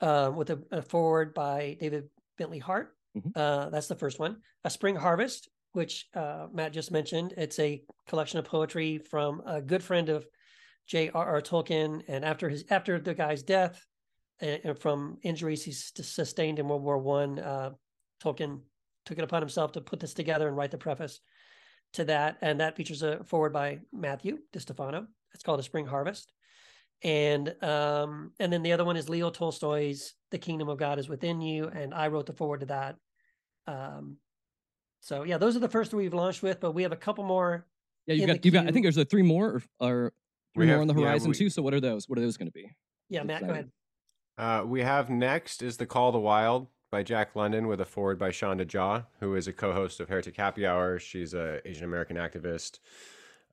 um, 0.00 0.36
with 0.36 0.50
a, 0.50 0.62
a 0.70 0.82
forward 0.82 1.34
by 1.34 1.76
David 1.80 2.08
Bentley 2.38 2.58
Hart. 2.58 2.96
Mhm. 3.16 3.32
Uh, 3.34 3.70
that's 3.70 3.88
the 3.88 3.96
first 3.96 4.18
one. 4.18 4.38
A 4.64 4.70
Spring 4.70 4.94
Harvest, 4.96 5.48
which 5.72 6.06
uh, 6.14 6.46
Matt 6.52 6.72
just 6.72 6.90
mentioned. 6.90 7.34
It's 7.36 7.58
a 7.58 7.82
collection 8.08 8.38
of 8.38 8.44
poetry 8.44 8.98
from 8.98 9.42
a 9.46 9.60
good 9.60 9.82
friend 9.82 10.08
of 10.08 10.26
J.R.R. 10.86 11.40
Tolkien. 11.40 12.02
And 12.08 12.24
after 12.24 12.48
his 12.48 12.64
after 12.70 12.98
the 12.98 13.14
guy's 13.14 13.42
death, 13.42 13.84
and, 14.40 14.78
from 14.78 15.18
injuries 15.22 15.64
he 15.64 15.72
sustained 15.72 16.58
in 16.58 16.68
World 16.68 16.82
War 16.82 16.98
One, 16.98 17.38
uh, 17.38 17.70
Tolkien 18.22 18.60
took 19.04 19.18
it 19.18 19.24
upon 19.24 19.42
himself 19.42 19.72
to 19.72 19.80
put 19.80 20.00
this 20.00 20.14
together 20.14 20.48
and 20.48 20.56
write 20.56 20.70
the 20.70 20.78
preface 20.78 21.20
to 21.94 22.04
that, 22.04 22.38
and 22.40 22.60
that 22.60 22.76
features 22.76 23.02
a 23.02 23.24
forward 23.24 23.52
by 23.52 23.80
Matthew 23.92 24.38
Distefano. 24.52 25.06
It's 25.34 25.42
called 25.42 25.60
A 25.60 25.62
Spring 25.62 25.86
Harvest, 25.86 26.32
and 27.02 27.54
um, 27.62 28.32
and 28.38 28.52
then 28.52 28.62
the 28.62 28.72
other 28.72 28.84
one 28.84 28.96
is 28.96 29.08
Leo 29.08 29.30
Tolstoy's 29.30 30.14
The 30.30 30.38
Kingdom 30.38 30.68
of 30.68 30.78
God 30.78 30.98
is 30.98 31.08
Within 31.08 31.40
You, 31.40 31.68
and 31.68 31.94
I 31.94 32.08
wrote 32.08 32.26
the 32.26 32.32
forward 32.32 32.60
to 32.60 32.66
that. 32.66 32.96
Um, 33.66 34.16
so 35.00 35.22
yeah, 35.24 35.38
those 35.38 35.56
are 35.56 35.60
the 35.60 35.68
first 35.68 35.90
three 35.90 36.04
we've 36.04 36.14
launched 36.14 36.42
with, 36.42 36.60
but 36.60 36.72
we 36.72 36.82
have 36.82 36.92
a 36.92 36.96
couple 36.96 37.24
more. 37.24 37.66
Yeah, 38.06 38.14
you've 38.14 38.26
got 38.26 38.44
you've 38.44 38.54
got. 38.54 38.66
I 38.66 38.70
think 38.72 38.84
there's 38.84 38.96
a 38.96 39.04
three 39.04 39.22
more 39.22 39.60
or, 39.80 39.86
or 39.88 40.12
We 40.54 40.64
three 40.64 40.72
more 40.72 40.80
on 40.82 40.86
the 40.88 40.94
yeah, 40.94 41.00
horizon 41.00 41.30
we- 41.30 41.36
too. 41.36 41.50
So 41.50 41.62
what 41.62 41.74
are 41.74 41.80
those? 41.80 42.08
What 42.08 42.18
are 42.18 42.22
those 42.22 42.36
going 42.36 42.48
to 42.48 42.52
be? 42.52 42.70
Yeah, 43.08 43.22
Matt, 43.24 43.44
go 43.46 43.50
ahead. 43.52 43.70
Uh, 44.38 44.62
we 44.64 44.82
have 44.82 45.10
next 45.10 45.62
is 45.62 45.76
The 45.76 45.86
Call 45.86 46.12
to 46.12 46.18
Wild 46.18 46.68
by 46.90 47.02
Jack 47.02 47.34
London 47.36 47.66
with 47.66 47.80
a 47.80 47.84
forward 47.84 48.18
by 48.18 48.30
Shonda 48.30 48.66
Jaw, 48.66 49.02
who 49.20 49.34
is 49.34 49.46
a 49.48 49.52
co-host 49.52 50.00
of 50.00 50.08
Heretic 50.08 50.36
Happy 50.36 50.66
Hour. 50.66 50.98
She's 50.98 51.34
a 51.34 51.60
Asian 51.68 51.84
American 51.84 52.16
activist. 52.16 52.78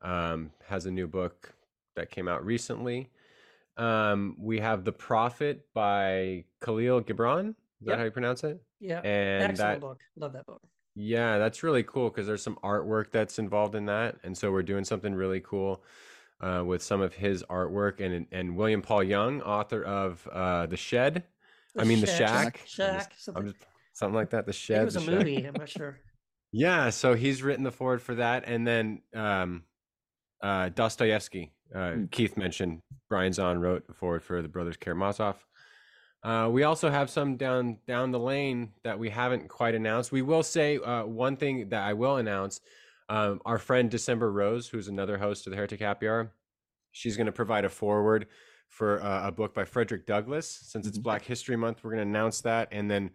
Um, 0.01 0.51
has 0.67 0.85
a 0.85 0.91
new 0.91 1.07
book 1.07 1.53
that 1.95 2.09
came 2.11 2.27
out 2.27 2.45
recently. 2.45 3.09
Um, 3.77 4.35
we 4.39 4.59
have 4.59 4.83
The 4.85 4.91
Prophet 4.91 5.65
by 5.73 6.45
Kahlil 6.61 7.03
Gibran. 7.05 7.49
Is 7.81 7.87
that 7.87 7.97
how 7.97 8.05
you 8.05 8.11
pronounce 8.11 8.43
it? 8.43 8.61
Yeah, 8.79 8.99
And 9.01 9.43
excellent 9.43 9.57
that 9.57 9.81
book. 9.81 9.99
Love 10.15 10.33
that 10.33 10.45
book. 10.45 10.61
Yeah, 10.99 11.37
that's 11.37 11.61
really 11.61 11.83
cool 11.83 12.09
because 12.09 12.25
there's 12.25 12.41
some 12.41 12.57
artwork 12.63 13.11
that's 13.11 13.37
involved 13.37 13.75
in 13.75 13.85
that, 13.85 14.15
and 14.23 14.35
so 14.35 14.51
we're 14.51 14.63
doing 14.63 14.83
something 14.83 15.13
really 15.13 15.39
cool 15.41 15.83
uh, 16.41 16.63
with 16.65 16.81
some 16.81 17.01
of 17.01 17.13
his 17.13 17.43
artwork 17.43 17.99
and 17.99 18.25
and 18.31 18.55
William 18.57 18.81
Paul 18.81 19.03
Young, 19.03 19.41
author 19.41 19.83
of 19.83 20.27
uh, 20.31 20.65
The 20.65 20.77
Shed. 20.77 21.23
I 21.77 21.83
mean, 21.83 22.01
The 22.01 22.07
Shack. 22.07 22.63
Shack, 22.65 22.89
I'm 22.89 22.97
just- 22.99 23.23
something. 23.25 23.43
I'm 23.43 23.49
just- 23.51 23.65
something 23.93 24.15
like 24.15 24.31
that. 24.31 24.45
The 24.47 24.53
Shed. 24.53 24.81
it 24.81 24.85
was 24.85 24.93
The 24.95 25.01
a 25.01 25.03
Shack. 25.03 25.13
movie. 25.13 25.45
I'm 25.45 25.53
not 25.53 25.69
sure. 25.69 25.99
Yeah, 26.53 26.91
so 26.91 27.13
he's 27.13 27.43
written 27.43 27.65
the 27.65 27.71
forward 27.73 28.01
for 28.01 28.15
that, 28.15 28.45
and 28.47 28.65
then 28.65 29.01
um, 29.13 29.63
uh, 30.41 30.69
Dostoevsky. 30.69 31.51
Uh, 31.75 31.91
Hmm. 31.91 32.05
Keith 32.05 32.37
mentioned 32.37 32.79
Brian 33.09 33.33
Zahnd 33.33 33.59
wrote 33.59 33.83
a 33.89 33.93
forward 33.93 34.23
for 34.23 34.41
the 34.41 34.47
Brothers 34.47 34.77
Karamazov. 34.77 35.35
Uh, 36.23 36.49
we 36.51 36.63
also 36.63 36.89
have 36.89 37.09
some 37.09 37.37
down 37.37 37.77
down 37.87 38.11
the 38.11 38.19
lane 38.19 38.73
that 38.83 38.97
we 38.97 39.09
haven't 39.09 39.47
quite 39.47 39.75
announced. 39.75 40.11
We 40.11 40.21
will 40.21 40.43
say 40.43 40.77
uh, 40.77 41.05
one 41.05 41.37
thing 41.37 41.69
that 41.69 41.83
I 41.83 41.93
will 41.93 42.17
announce. 42.17 42.59
Um, 43.09 43.39
our 43.45 43.57
friend 43.57 43.89
December 43.89 44.31
Rose, 44.31 44.67
who's 44.67 44.89
another 44.89 45.17
host 45.17 45.47
of 45.47 45.51
the 45.51 45.57
Heretic 45.57 45.79
Happy 45.79 46.07
Hour, 46.07 46.33
she's 46.91 47.15
going 47.15 47.27
to 47.27 47.31
provide 47.31 47.63
a 47.63 47.69
forward 47.69 48.27
for 48.67 49.01
uh, 49.01 49.27
a 49.27 49.31
book 49.31 49.53
by 49.53 49.63
Frederick 49.63 50.05
Douglass. 50.05 50.49
Since 50.49 50.87
it's 50.87 50.99
Mhm. 50.99 51.03
Black 51.03 51.23
History 51.23 51.55
Month, 51.55 51.83
we're 51.83 51.91
going 51.91 52.03
to 52.03 52.09
announce 52.09 52.41
that, 52.41 52.67
and 52.71 52.91
then 52.91 53.11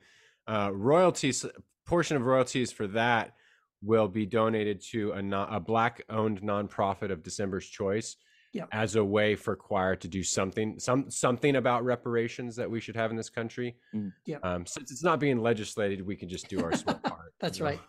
uh, 0.47 0.71
royalties 0.73 1.45
portion 1.85 2.17
of 2.17 2.25
royalties 2.25 2.73
for 2.73 2.87
that 2.87 3.35
will 3.83 4.09
be 4.09 4.25
donated 4.25 4.81
to 4.81 5.13
a, 5.13 5.21
non, 5.21 5.53
a 5.53 5.61
black 5.61 6.03
owned 6.09 6.41
nonprofit 6.41 7.11
of 7.11 7.23
December's 7.23 7.69
choice 7.69 8.17
Yeah. 8.53 8.65
as 8.71 8.97
a 8.97 9.05
way 9.05 9.35
for 9.35 9.57
Quoir 9.57 9.97
to 9.97 10.09
do 10.09 10.23
something 10.23 10.79
some 10.79 11.11
something 11.11 11.57
about 11.57 11.85
reparations 11.85 12.55
that 12.57 12.71
we 12.71 12.81
should 12.81 12.97
have 12.97 13.11
in 13.11 13.17
this 13.17 13.31
country. 13.31 13.77
Mm. 13.95 14.13
Yeah. 14.27 14.39
Um, 14.43 14.67
since 14.67 14.91
it's 14.91 15.03
not 15.03 15.21
being 15.21 15.41
legislated, 15.41 16.07
we 16.07 16.17
can 16.17 16.29
just 16.29 16.49
do 16.49 16.63
our 16.63 16.73
small 16.77 16.95
part. 17.05 17.33
That's 17.41 17.59
you 17.59 17.65
know? 17.65 17.71
right. 17.71 17.81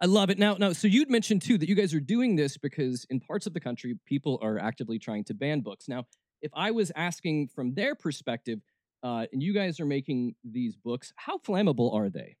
I 0.00 0.06
love 0.06 0.28
it. 0.30 0.38
Now, 0.38 0.56
now, 0.58 0.72
so 0.72 0.88
you'd 0.88 1.10
mentioned 1.10 1.42
too 1.42 1.56
that 1.58 1.68
you 1.68 1.74
guys 1.74 1.94
are 1.94 2.00
doing 2.00 2.36
this 2.36 2.58
because 2.58 3.06
in 3.08 3.20
parts 3.20 3.46
of 3.46 3.54
the 3.54 3.60
country, 3.60 3.98
people 4.04 4.38
are 4.42 4.58
actively 4.58 4.98
trying 4.98 5.24
to 5.24 5.34
ban 5.34 5.60
books. 5.60 5.88
Now, 5.88 6.04
if 6.42 6.50
I 6.54 6.70
was 6.70 6.92
asking 6.94 7.48
from 7.48 7.72
their 7.72 7.94
perspective, 7.94 8.60
uh, 9.02 9.26
and 9.32 9.42
you 9.42 9.54
guys 9.54 9.80
are 9.80 9.86
making 9.86 10.34
these 10.44 10.76
books, 10.76 11.12
how 11.16 11.38
flammable 11.38 11.94
are 11.94 12.10
they? 12.10 12.36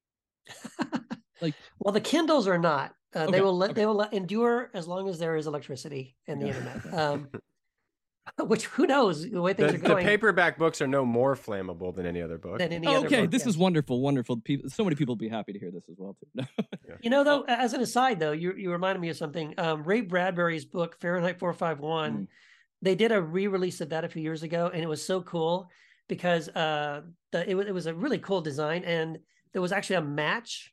Like, 1.40 1.54
well, 1.78 1.92
the 1.92 2.00
Kindles 2.00 2.48
are 2.48 2.58
not. 2.58 2.94
Uh, 3.16 3.22
Okay, 3.22 3.32
They 3.32 3.40
will 3.40 3.56
let 3.56 3.70
okay. 3.70 3.80
they 3.80 3.86
will 3.86 3.94
let 3.94 4.12
endure 4.12 4.70
as 4.74 4.86
long 4.86 5.08
as 5.08 5.18
there 5.18 5.36
is 5.36 5.46
electricity 5.46 6.16
and 6.28 6.40
the 6.40 6.48
internet. 6.48 6.80
Um, 6.92 7.28
which 8.40 8.66
who 8.66 8.86
knows 8.86 9.28
the 9.28 9.40
way 9.40 9.52
things 9.52 9.70
The, 9.70 9.78
are 9.78 9.80
going. 9.80 10.04
the 10.04 10.10
paperback 10.10 10.58
books 10.58 10.82
are 10.82 10.88
no 10.88 11.04
more 11.04 11.36
flammable 11.36 11.94
than 11.94 12.06
any 12.06 12.20
other 12.20 12.38
book. 12.38 12.58
Than 12.58 12.72
any 12.72 12.86
other 12.86 13.06
okay, 13.06 13.20
book, 13.22 13.30
this 13.30 13.42
yes. 13.42 13.50
is 13.50 13.58
wonderful, 13.58 14.00
wonderful. 14.00 14.38
People, 14.38 14.68
so 14.68 14.82
many 14.82 14.96
people 14.96 15.12
will 15.12 15.16
be 15.16 15.28
happy 15.28 15.52
to 15.52 15.58
hear 15.58 15.70
this 15.70 15.88
as 15.88 15.96
well 15.96 16.16
too. 16.36 16.44
You 17.02 17.10
know, 17.10 17.24
though, 17.24 17.42
as 17.42 17.72
an 17.72 17.80
aside, 17.82 18.18
though, 18.20 18.32
you 18.32 18.54
you 18.54 18.70
reminded 18.72 19.00
me 19.00 19.10
of 19.10 19.16
something. 19.16 19.54
Um, 19.58 19.84
Ray 19.84 20.00
Bradbury's 20.00 20.64
book 20.64 20.96
Fahrenheit 21.00 21.38
451. 21.38 22.12
Mm. 22.12 22.26
They 22.82 22.94
did 22.94 23.12
a 23.12 23.20
re-release 23.20 23.80
of 23.80 23.90
that 23.90 24.04
a 24.04 24.08
few 24.08 24.22
years 24.22 24.42
ago, 24.42 24.70
and 24.72 24.82
it 24.82 24.86
was 24.86 25.04
so 25.04 25.20
cool 25.22 25.68
because 26.08 26.48
uh, 26.48 27.02
the 27.32 27.48
it 27.50 27.56
it 27.68 27.72
was 27.72 27.86
a 27.86 27.94
really 27.94 28.18
cool 28.18 28.40
design, 28.40 28.82
and 28.84 29.18
there 29.52 29.62
was 29.62 29.72
actually 29.72 29.96
a 29.96 30.02
match, 30.02 30.72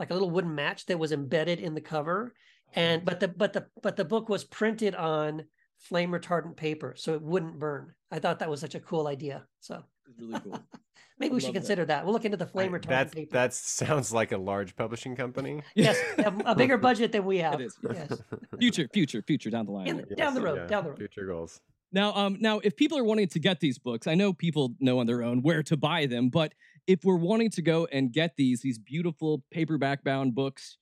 like 0.00 0.10
a 0.10 0.14
little 0.14 0.30
wooden 0.30 0.54
match 0.54 0.86
that 0.86 0.98
was 0.98 1.12
embedded 1.12 1.60
in 1.60 1.74
the 1.74 1.80
cover, 1.80 2.34
and 2.74 3.04
but 3.04 3.20
the 3.20 3.28
but 3.28 3.52
the 3.52 3.66
but 3.82 3.96
the 3.96 4.04
book 4.04 4.28
was 4.28 4.42
printed 4.42 4.94
on 4.96 5.44
flame 5.78 6.10
retardant 6.10 6.56
paper, 6.56 6.94
so 6.96 7.14
it 7.14 7.22
wouldn't 7.22 7.58
burn. 7.60 7.92
I 8.10 8.18
thought 8.18 8.40
that 8.40 8.50
was 8.50 8.60
such 8.60 8.74
a 8.74 8.80
cool 8.80 9.06
idea. 9.06 9.44
So 9.60 9.84
really 10.18 10.40
cool. 10.40 10.58
maybe 11.18 11.32
I 11.32 11.34
we 11.34 11.40
should 11.40 11.48
love 11.48 11.54
that. 11.54 11.60
consider 11.60 11.84
that. 11.84 12.04
We'll 12.04 12.14
look 12.14 12.24
into 12.24 12.38
the 12.38 12.46
flame 12.46 12.72
retardant 12.72 12.88
That 12.88 13.12
paper. 13.12 13.32
that 13.34 13.52
sounds 13.54 14.12
like 14.12 14.32
a 14.32 14.38
large 14.38 14.74
publishing 14.74 15.14
company. 15.14 15.62
Yes, 15.74 15.98
a, 16.18 16.32
a 16.46 16.54
bigger 16.54 16.78
budget 16.88 17.12
than 17.12 17.24
we 17.26 17.38
have. 17.38 17.60
It 17.60 17.64
is. 17.66 17.76
Yes. 17.92 18.22
Future, 18.58 18.88
future, 18.92 19.22
future 19.22 19.50
down 19.50 19.66
the 19.66 19.72
line. 19.72 19.86
In- 19.86 19.96
there. 19.98 20.16
down 20.16 20.34
the 20.34 20.40
road, 20.40 20.56
yeah, 20.62 20.66
down 20.66 20.84
the 20.84 20.90
road. 20.90 20.98
Future 20.98 21.26
goals. 21.26 21.60
Now, 21.92 22.14
um, 22.14 22.36
now, 22.40 22.60
if 22.60 22.76
people 22.76 22.96
are 22.98 23.04
wanting 23.04 23.26
to 23.28 23.40
get 23.40 23.58
these 23.60 23.76
books, 23.78 24.06
I 24.06 24.14
know 24.14 24.32
people 24.32 24.74
know 24.78 25.00
on 25.00 25.06
their 25.06 25.22
own 25.24 25.42
where 25.42 25.62
to 25.64 25.76
buy 25.76 26.06
them, 26.06 26.28
but 26.28 26.52
if 26.86 27.04
we're 27.04 27.16
wanting 27.16 27.50
to 27.50 27.62
go 27.62 27.86
and 27.92 28.12
get 28.12 28.36
these 28.36 28.60
these 28.62 28.78
beautiful 28.78 29.42
paperback 29.50 30.04
bound 30.04 30.34
books, 30.34 30.78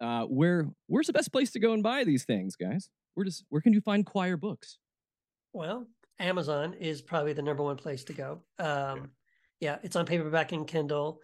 uh, 0.00 0.24
where 0.24 0.68
where's 0.86 1.06
the 1.06 1.12
best 1.12 1.32
place 1.32 1.50
to 1.52 1.60
go 1.60 1.72
and 1.72 1.82
buy 1.82 2.04
these 2.04 2.24
things, 2.24 2.56
guys? 2.56 2.88
Where 3.14 3.24
does 3.24 3.44
where 3.48 3.60
can 3.60 3.72
you 3.72 3.80
find 3.80 4.04
Quoir 4.06 4.36
books? 4.36 4.78
Well, 5.52 5.86
Amazon 6.18 6.74
is 6.74 7.02
probably 7.02 7.32
the 7.32 7.42
number 7.42 7.62
one 7.62 7.76
place 7.76 8.04
to 8.04 8.12
go. 8.12 8.42
Um, 8.58 9.10
yeah. 9.60 9.78
it's 9.82 9.96
on 9.96 10.06
paperback 10.06 10.52
and 10.52 10.66
Kindle. 10.66 11.20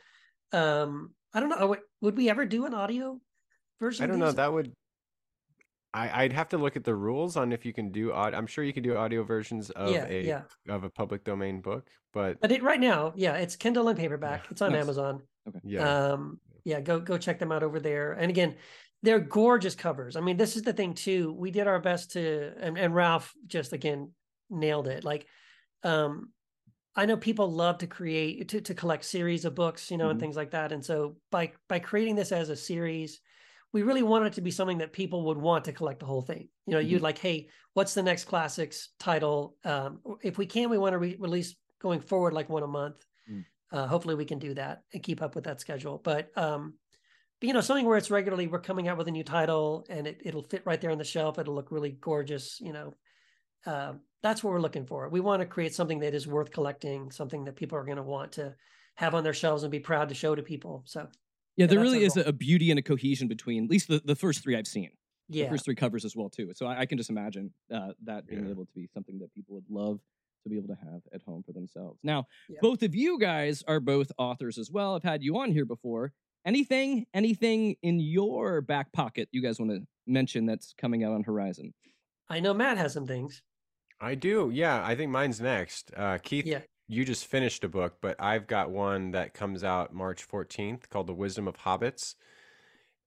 Um, 0.52 1.14
I 1.34 1.40
don't 1.40 1.48
know. 1.48 1.56
oh, 1.60 1.76
Would 2.02 2.16
we 2.16 2.28
ever 2.30 2.44
do 2.44 2.66
an 2.66 2.74
audio 2.74 3.20
version? 3.80 4.04
I 4.04 4.06
don't 4.06 4.18
know. 4.18 4.26
these? 4.26 4.36
That 4.36 4.52
would. 4.52 4.72
I, 5.94 6.24
I'd 6.24 6.32
have 6.32 6.48
to 6.50 6.58
look 6.58 6.76
at 6.76 6.84
the 6.84 6.94
rules 6.94 7.36
on 7.36 7.52
if 7.52 7.64
you 7.64 7.72
can 7.72 7.90
do 7.90 8.12
aud. 8.12 8.34
I'm 8.34 8.46
sure 8.46 8.64
you 8.64 8.72
can 8.72 8.82
do 8.82 8.96
audio 8.96 9.22
versions 9.24 9.70
of 9.70 10.04
Yeah, 10.04 10.04
a 10.04 10.24
yeah. 10.26 10.44
of 10.68 10.84
a 10.84 10.90
public 10.90 11.24
domain 11.24 11.60
book, 11.60 11.90
but 12.12 12.38
But 12.40 12.52
it, 12.52 12.62
right 12.62 12.80
now, 12.80 13.12
yeah, 13.16 13.36
it's 13.36 13.56
Kindle 13.56 13.88
and 13.88 13.98
paperback. 13.98 14.50
It's 14.50 14.62
on 14.62 14.74
Nice. 14.74 14.74
Amazon. 14.74 15.22
Okay. 15.48 15.60
yeah, 15.62 15.82
Um, 15.82 16.40
yeah, 16.64 16.80
go 16.80 17.00
go 17.00 17.18
check 17.18 17.38
them 17.38 17.52
out 17.52 17.62
over 17.62 17.80
there. 17.80 18.12
And 18.12 18.30
again, 18.30 18.56
they're 19.02 19.20
gorgeous 19.20 19.74
covers. 19.74 20.16
I 20.16 20.20
mean, 20.20 20.36
this 20.36 20.56
is 20.56 20.62
the 20.62 20.72
thing 20.72 20.94
too. 20.94 21.32
We 21.32 21.50
did 21.50 21.66
our 21.66 21.80
best 21.80 22.12
to, 22.12 22.54
and, 22.58 22.78
and 22.78 22.94
Ralph 22.94 23.34
just 23.46 23.72
again 23.72 24.12
nailed 24.50 24.88
it. 24.88 25.04
Like, 25.04 25.26
um, 25.82 26.32
I 26.96 27.06
know 27.06 27.16
people 27.16 27.52
love 27.52 27.78
to 27.78 27.86
create 27.88 28.48
to 28.50 28.60
to 28.62 28.74
collect 28.74 29.04
series 29.04 29.44
of 29.44 29.54
books, 29.54 29.90
you 29.90 29.98
know, 29.98 30.10
and 30.10 30.18
Mhm. 30.18 30.20
things 30.20 30.36
like 30.36 30.52
that. 30.52 30.72
And 30.72 30.84
so 30.84 31.18
by 31.30 31.54
by 31.68 31.80
creating 31.80 32.16
this 32.16 32.32
as 32.32 32.50
a 32.50 32.56
series, 32.56 33.20
we 33.72 33.82
really 33.82 34.02
want 34.02 34.26
it 34.26 34.32
to 34.34 34.40
be 34.40 34.50
something 34.50 34.78
that 34.78 34.92
people 34.92 35.26
would 35.26 35.38
want 35.38 35.64
to 35.64 35.72
collect 35.72 36.00
the 36.00 36.06
whole 36.06 36.22
thing. 36.22 36.48
You 36.66 36.74
know, 36.74 36.78
you'd 36.80 37.02
like, 37.02 37.18
hey, 37.18 37.48
what's 37.74 37.94
the 37.94 38.02
next 38.02 38.24
classics 38.24 38.90
title? 38.98 39.56
Um, 39.64 40.00
if 40.22 40.38
we 40.38 40.46
can, 40.46 40.70
we 40.70 40.78
want 40.78 40.94
to 40.94 40.98
re- 40.98 41.16
release 41.18 41.54
going 41.80 42.00
forward 42.00 42.32
like 42.32 42.48
one 42.48 42.62
a 42.62 42.66
month. 42.66 43.04
Mm. 43.30 43.44
Uh, 43.70 43.86
hopefully, 43.86 44.14
we 44.14 44.24
can 44.24 44.38
do 44.38 44.54
that 44.54 44.82
and 44.94 45.02
keep 45.02 45.20
up 45.20 45.34
with 45.34 45.44
that 45.44 45.60
schedule. 45.60 46.00
But 46.02 46.36
um, 46.36 46.74
but 47.40 47.46
you 47.46 47.52
know, 47.52 47.60
something 47.60 47.84
where 47.84 47.98
it's 47.98 48.10
regularly 48.10 48.46
we're 48.46 48.60
coming 48.60 48.88
out 48.88 48.98
with 48.98 49.08
a 49.08 49.12
new 49.12 49.24
title 49.24 49.86
and 49.88 50.06
it 50.06 50.22
it'll 50.24 50.42
fit 50.42 50.62
right 50.64 50.80
there 50.80 50.90
on 50.90 50.98
the 50.98 51.04
shelf. 51.04 51.38
It'll 51.38 51.54
look 51.54 51.70
really 51.70 51.92
gorgeous. 51.92 52.58
You 52.60 52.72
know, 52.72 52.94
um, 53.66 54.00
that's 54.22 54.42
what 54.42 54.52
we're 54.52 54.60
looking 54.60 54.86
for. 54.86 55.08
We 55.08 55.20
want 55.20 55.40
to 55.40 55.46
create 55.46 55.74
something 55.74 56.00
that 56.00 56.14
is 56.14 56.26
worth 56.26 56.50
collecting, 56.50 57.10
something 57.10 57.44
that 57.44 57.56
people 57.56 57.78
are 57.78 57.84
going 57.84 57.96
to 57.98 58.02
want 58.02 58.32
to 58.32 58.54
have 58.94 59.14
on 59.14 59.22
their 59.22 59.34
shelves 59.34 59.62
and 59.62 59.70
be 59.70 59.78
proud 59.78 60.08
to 60.08 60.14
show 60.14 60.34
to 60.34 60.42
people. 60.42 60.82
So 60.86 61.06
Yeah, 61.58 61.66
there 61.66 61.80
really 61.80 62.04
is 62.04 62.16
a, 62.16 62.22
a 62.22 62.32
beauty 62.32 62.70
and 62.70 62.78
a 62.78 62.82
cohesion 62.82 63.28
between 63.28 63.64
at 63.64 63.70
least 63.70 63.88
the, 63.88 64.00
the 64.04 64.14
first 64.16 64.42
three 64.42 64.56
I've 64.56 64.66
seen. 64.66 64.90
The 65.28 65.46
first 65.48 65.66
three 65.66 65.74
covers 65.74 66.06
as 66.06 66.16
well 66.16 66.30
too. 66.30 66.52
So 66.54 66.66
I, 66.66 66.80
I 66.80 66.86
can 66.86 66.96
just 66.96 67.10
imagine 67.10 67.52
uh, 67.74 67.88
that 68.04 68.26
being 68.26 68.44
Yeah. 68.46 68.50
able 68.52 68.64
to 68.64 68.72
be 68.74 68.88
something 68.94 69.18
that 69.18 69.34
people 69.34 69.54
would 69.56 69.68
love 69.68 70.00
to 70.44 70.48
be 70.48 70.56
able 70.56 70.68
to 70.68 70.78
have 70.82 71.02
at 71.12 71.20
home 71.20 71.42
for 71.42 71.52
themselves. 71.52 71.98
Now, 72.02 72.26
Yeah. 72.48 72.60
both 72.62 72.82
of 72.82 72.94
you 72.94 73.18
guys 73.18 73.62
are 73.68 73.78
both 73.80 74.10
authors 74.16 74.56
as 74.56 74.70
well. 74.70 74.94
I've 74.96 75.02
had 75.02 75.22
you 75.22 75.36
on 75.38 75.50
here 75.52 75.66
before. 75.66 76.12
Anything, 76.46 77.04
anything 77.12 77.76
in 77.82 78.00
your 78.00 78.62
back 78.62 78.90
pocket 78.92 79.28
you 79.32 79.42
guys 79.42 79.58
want 79.58 79.72
to 79.72 79.80
mention 80.06 80.46
that's 80.46 80.72
coming 80.80 81.04
out 81.04 81.12
on 81.12 81.24
horizon? 81.24 81.74
I 82.30 82.40
know 82.40 82.54
Matt 82.54 82.78
has 82.78 82.94
some 82.94 83.06
things. 83.06 83.42
I 84.00 84.14
do. 84.14 84.50
Yeah, 84.54 84.82
I 84.82 84.94
think 84.94 85.10
mine's 85.10 85.40
next. 85.40 85.90
Uh, 85.94 86.16
Keith, 86.22 86.46
Yeah. 86.46 86.60
You 86.88 87.04
just 87.04 87.26
finished 87.26 87.62
a 87.64 87.68
book, 87.68 87.98
but 88.00 88.16
I've 88.18 88.46
got 88.46 88.70
one 88.70 89.10
that 89.10 89.34
comes 89.34 89.62
out 89.62 89.94
March 89.94 90.26
14th 90.26 90.88
called 90.88 91.06
The 91.06 91.14
Wisdom 91.14 91.46
of 91.46 91.58
Hobbits. 91.58 92.14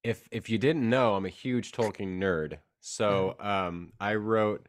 If 0.04 0.28
if 0.32 0.50
you 0.50 0.58
didn't 0.58 0.88
know, 0.88 1.16
I'm 1.16 1.26
a 1.26 1.30
huge 1.30 1.72
Tolkien 1.72 2.20
nerd. 2.20 2.60
So 2.80 3.36
um, 3.40 3.94
I 4.00 4.16
wrote 4.16 4.68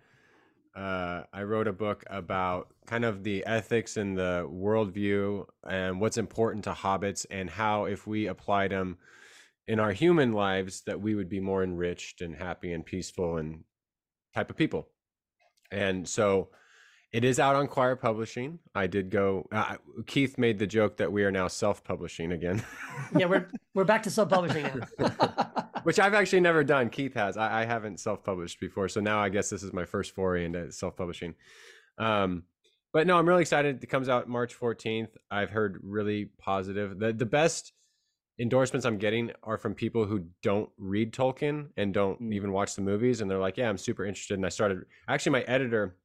uh, 0.75 1.25
I 1.33 1.43
wrote 1.43 1.69
a 1.69 1.73
book 1.73 2.05
about 2.09 2.69
kind 2.87 3.05
of 3.05 3.23
the 3.23 3.45
ethics 3.45 3.99
and 3.99 4.17
the 4.17 4.49
worldview 4.51 5.47
and 5.69 6.01
what's 6.01 6.17
important 6.17 6.65
to 6.65 6.73
hobbits 6.73 7.27
and 7.31 7.51
how 7.51 7.85
if 7.85 8.07
we 8.07 8.27
applied 8.27 8.71
them 8.71 8.97
in 9.69 9.79
our 9.79 9.93
human 9.93 10.33
lives 10.33 10.83
that 10.87 11.01
we 11.01 11.15
would 11.15 11.29
be 11.29 11.41
more 11.41 11.63
enriched 11.63 12.23
and 12.23 12.35
happy 12.35 12.73
and 12.73 12.87
peaceful 12.87 13.37
and 13.37 13.65
type 14.35 14.51
of 14.51 14.57
people. 14.57 14.89
And 15.71 16.09
so 16.09 16.49
it 17.13 17.25
is 17.25 17.39
out 17.39 17.55
on 17.57 17.67
Quoir 17.69 17.97
Publishing. 17.97 18.59
I 18.75 18.87
did 18.87 19.11
go. 19.11 19.47
Uh, 19.53 19.77
Keith 20.07 20.39
made 20.39 20.59
the 20.59 20.67
joke 20.67 20.97
that 20.97 21.13
we 21.13 21.25
are 21.25 21.31
now 21.31 21.49
self-publishing 21.49 22.33
again, 22.33 22.63
Yeah, 23.17 23.27
we're 23.27 23.49
we're 23.75 23.85
back 23.85 24.03
to 24.05 24.11
self 24.11 24.29
publishing 24.31 24.63
now. 24.99 25.69
which 25.83 25.99
I've 25.99 26.15
actually 26.15 26.41
never 26.41 26.63
done. 26.65 26.89
Keith 26.91 27.15
has. 27.15 27.37
I, 27.37 27.63
I 27.63 27.65
haven't 27.65 28.01
self-published 28.01 28.61
before, 28.61 28.89
so 28.89 29.01
now 29.01 29.21
I 29.21 29.29
guess 29.29 29.51
this 29.51 29.63
is 29.63 29.73
my 29.73 29.85
first 29.85 30.15
foray 30.15 30.45
into 30.45 30.71
self-publishing. 30.73 31.35
Um, 31.99 32.45
but 32.93 33.07
no, 33.07 33.19
I'm 33.19 33.27
really 33.29 33.41
excited. 33.43 33.83
It 33.83 33.87
comes 33.89 34.09
out 34.09 34.29
March 34.29 34.59
14th. 34.59 35.09
I've 35.31 35.51
heard 35.51 35.81
really 35.83 36.27
positive. 36.39 36.99
the 36.99 37.13
The 37.13 37.27
best 37.27 37.73
endorsements 38.39 38.87
I'm 38.87 38.97
getting 38.99 39.31
are 39.43 39.59
from 39.59 39.75
people 39.75 40.07
who 40.07 40.27
don't 40.43 40.71
read 40.79 41.13
Tolkien 41.13 41.69
and 41.77 41.93
don't 41.93 42.21
Mm. 42.21 42.33
even 42.35 42.53
watch 42.53 42.75
the 42.75 42.83
movies, 42.83 43.21
and 43.21 43.31
they're 43.31 43.39
like, 43.39 43.57
"Yeah, 43.59 43.69
I'm 43.69 43.77
super 43.79 44.05
interested." 44.07 44.35
And 44.35 44.47
I 44.47 44.49
started. 44.51 44.85
Actually, 45.09 45.33
my 45.33 45.43
editor, 45.43 45.97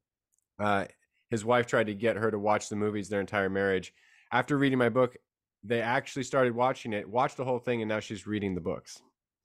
uh, 0.58 0.84
his 1.30 1.44
wife 1.44 1.66
tried 1.66 1.86
to 1.86 1.94
get 1.94 2.16
her 2.16 2.30
to 2.30 2.38
watch 2.38 2.68
the 2.68 2.76
movies 2.76 3.08
their 3.08 3.20
entire 3.20 3.48
marriage. 3.50 3.92
After 4.32 4.56
reading 4.58 4.78
my 4.78 4.88
book, 4.88 5.16
they 5.64 5.80
actually 5.82 6.22
started 6.22 6.54
watching 6.54 6.92
it, 6.92 7.08
watched 7.08 7.36
the 7.36 7.44
whole 7.44 7.58
thing, 7.58 7.82
and 7.82 7.88
now 7.88 8.00
she's 8.00 8.26
reading 8.26 8.54
the 8.54 8.60
books. 8.60 9.00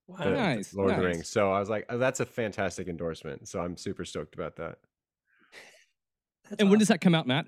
Wow. 0.08 0.18
the- 0.18 0.24
the 0.26 0.36
Nice, 0.36 0.74
Lord 0.74 0.92
of 0.92 0.98
the. 0.98 1.06
Rings. 1.06 1.30
So 1.30 1.52
I 1.52 1.60
was 1.60 1.70
like, 1.70 1.86
oh, 1.90 1.98
that's 1.98 2.20
a 2.20 2.26
fantastic 2.26 2.88
endorsement. 2.88 3.48
So 3.48 3.60
I'm 3.62 3.78
super 3.78 4.06
stoked 4.06 4.36
about 4.36 4.58
that. 4.58 4.78
That's 6.50 6.62
and 6.62 6.70
when 6.70 6.80
does 6.80 6.90
that 6.90 7.02
come 7.02 7.16
out, 7.16 7.26
Matt? 7.26 7.46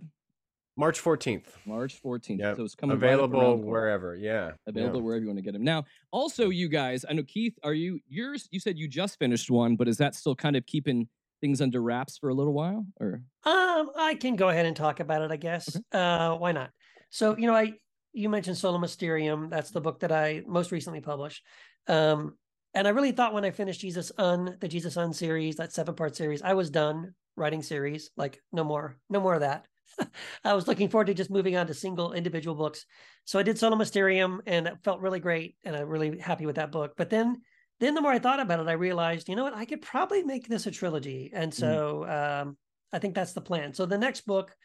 March 0.78 1.02
14th. 1.02 1.46
March 1.66 2.02
14th. 2.04 2.40
Yep. 2.40 2.58
So 2.58 2.64
it's 2.64 2.76
coming 2.76 2.96
Available 2.98 3.40
around 3.40 3.58
the 3.58 3.64
corner. 3.64 3.72
wherever. 3.72 4.16
Yeah. 4.16 4.52
available 4.68 5.00
yeah. 5.00 5.06
wherever 5.06 5.22
you 5.22 5.28
want 5.28 5.38
to 5.38 5.42
get 5.44 5.54
them. 5.54 5.64
Now, 5.64 5.86
also, 6.12 6.50
you 6.50 6.68
guys, 6.68 7.06
I 7.10 7.14
know 7.14 7.24
Keith, 7.24 7.58
are 7.64 7.74
you 7.74 8.00
yours? 8.10 8.48
You 8.52 8.60
said 8.60 8.78
you 8.78 8.88
just 8.88 9.18
finished 9.18 9.50
one, 9.50 9.76
but 9.78 9.88
is 9.88 9.98
that 9.98 10.16
still 10.16 10.36
kind 10.36 10.56
of 10.58 10.66
keeping 10.66 11.08
things 11.42 11.62
under 11.62 11.82
wraps 11.82 12.18
for 12.18 12.30
a 12.30 12.34
little 12.34 12.54
while? 12.54 12.86
Or 13.00 13.22
Um, 13.44 13.90
I 13.98 14.18
can 14.20 14.36
go 14.36 14.50
ahead 14.50 14.66
and 14.66 14.76
talk 14.76 15.00
about 15.00 15.22
it, 15.22 15.32
I 15.32 15.38
guess. 15.38 15.76
Uh, 15.92 16.36
why 16.36 16.52
not? 16.52 16.72
So, 17.10 17.38
you 17.38 17.48
know, 17.48 17.56
I 17.56 17.74
you 18.14 18.30
mentioned 18.30 18.58
Sola 18.58 18.80
Mysterium. 18.80 19.50
That's 19.50 19.72
the 19.72 19.82
book 19.82 20.00
that 20.00 20.12
I 20.12 20.42
most 20.48 20.72
recently 20.72 21.02
published. 21.02 21.44
Um, 21.88 22.38
and 22.74 22.88
I 22.88 22.92
really 22.92 23.12
thought 23.12 23.34
when 23.34 23.46
I 23.46 23.52
finished 23.52 23.82
Jesus 23.82 24.12
Un, 24.18 24.58
the 24.60 24.68
Jesus 24.68 24.98
Un 24.98 25.14
series, 25.14 25.58
that 25.58 25.74
seven 25.74 25.96
part 25.96 26.16
series, 26.16 26.42
I 26.42 26.54
was 26.54 26.70
done 26.70 27.14
writing 27.36 27.62
series. 27.62 28.12
Like, 28.16 28.42
no 28.52 28.64
more, 28.64 28.98
no 29.10 29.20
more 29.20 29.34
of 29.34 29.42
that. 29.42 29.66
I 30.44 30.54
was 30.54 30.68
looking 30.68 30.90
forward 30.90 31.08
to 31.08 31.14
just 31.14 31.30
moving 31.30 31.58
on 31.58 31.68
to 31.68 31.74
single 31.74 32.14
individual 32.14 32.56
books. 32.56 32.86
So 33.26 33.38
I 33.40 33.44
did 33.44 33.58
Sola 33.58 33.76
Mysterium, 33.76 34.42
and 34.46 34.68
it 34.68 34.78
felt 34.84 35.02
really 35.02 35.20
great, 35.20 35.56
and 35.64 35.76
I'm 35.76 35.88
really 35.88 36.18
happy 36.20 36.46
with 36.46 36.56
that 36.56 36.72
book. 36.72 36.94
But 36.98 37.10
then, 37.10 37.42
then 37.80 37.94
the 37.94 38.02
more 38.02 38.12
I 38.12 38.20
thought 38.20 38.40
about 38.40 38.60
it, 38.60 38.68
I 38.68 38.74
realized, 38.74 39.28
you 39.28 39.36
know 39.36 39.44
what, 39.44 39.56
I 39.56 39.66
could 39.66 39.82
probably 39.82 40.24
make 40.24 40.48
this 40.48 40.66
a 40.66 40.72
trilogy, 40.72 41.32
and 41.34 41.54
so 41.54 42.06
um, 42.08 42.58
I 42.94 43.00
think 43.00 43.16
that's 43.16 43.34
the 43.34 43.42
plan. 43.42 43.74
So 43.74 43.86
the 43.86 43.98
next 43.98 44.26
book 44.26 44.56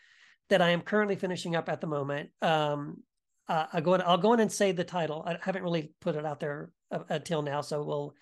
that 0.49 0.63
I 0.63 0.71
am 0.71 0.81
currently 0.81 1.17
finishing 1.17 1.57
up 1.57 1.69
at 1.69 1.81
the 1.81 1.87
moment, 1.87 2.31
um, 2.43 3.03
uh, 3.49 3.67
I 3.73 3.81
go 3.81 3.95
in, 3.95 4.03
I'll 4.03 4.19
go 4.19 4.33
in 4.33 4.41
and 4.41 4.53
say 4.53 4.73
the 4.73 4.85
title. 4.85 5.25
I 5.27 5.37
haven't 5.41 5.65
really 5.65 5.93
put 6.01 6.15
it 6.15 6.25
out 6.25 6.41
there 6.41 6.71
uh, 6.93 7.01
until 7.09 7.43
now, 7.43 7.61
so 7.61 7.83
we'll 7.83 8.15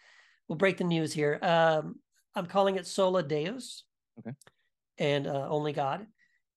we'll 0.48 0.56
break 0.56 0.78
the 0.78 0.84
news 0.84 1.12
here. 1.12 1.38
Um, 1.42 1.96
I'm 2.34 2.46
calling 2.46 2.76
it 2.76 2.86
Sola 2.86 3.22
Deus. 3.22 3.84
Okay. 4.18 4.34
And 5.00 5.26
uh, 5.28 5.46
only 5.48 5.72
God, 5.72 6.06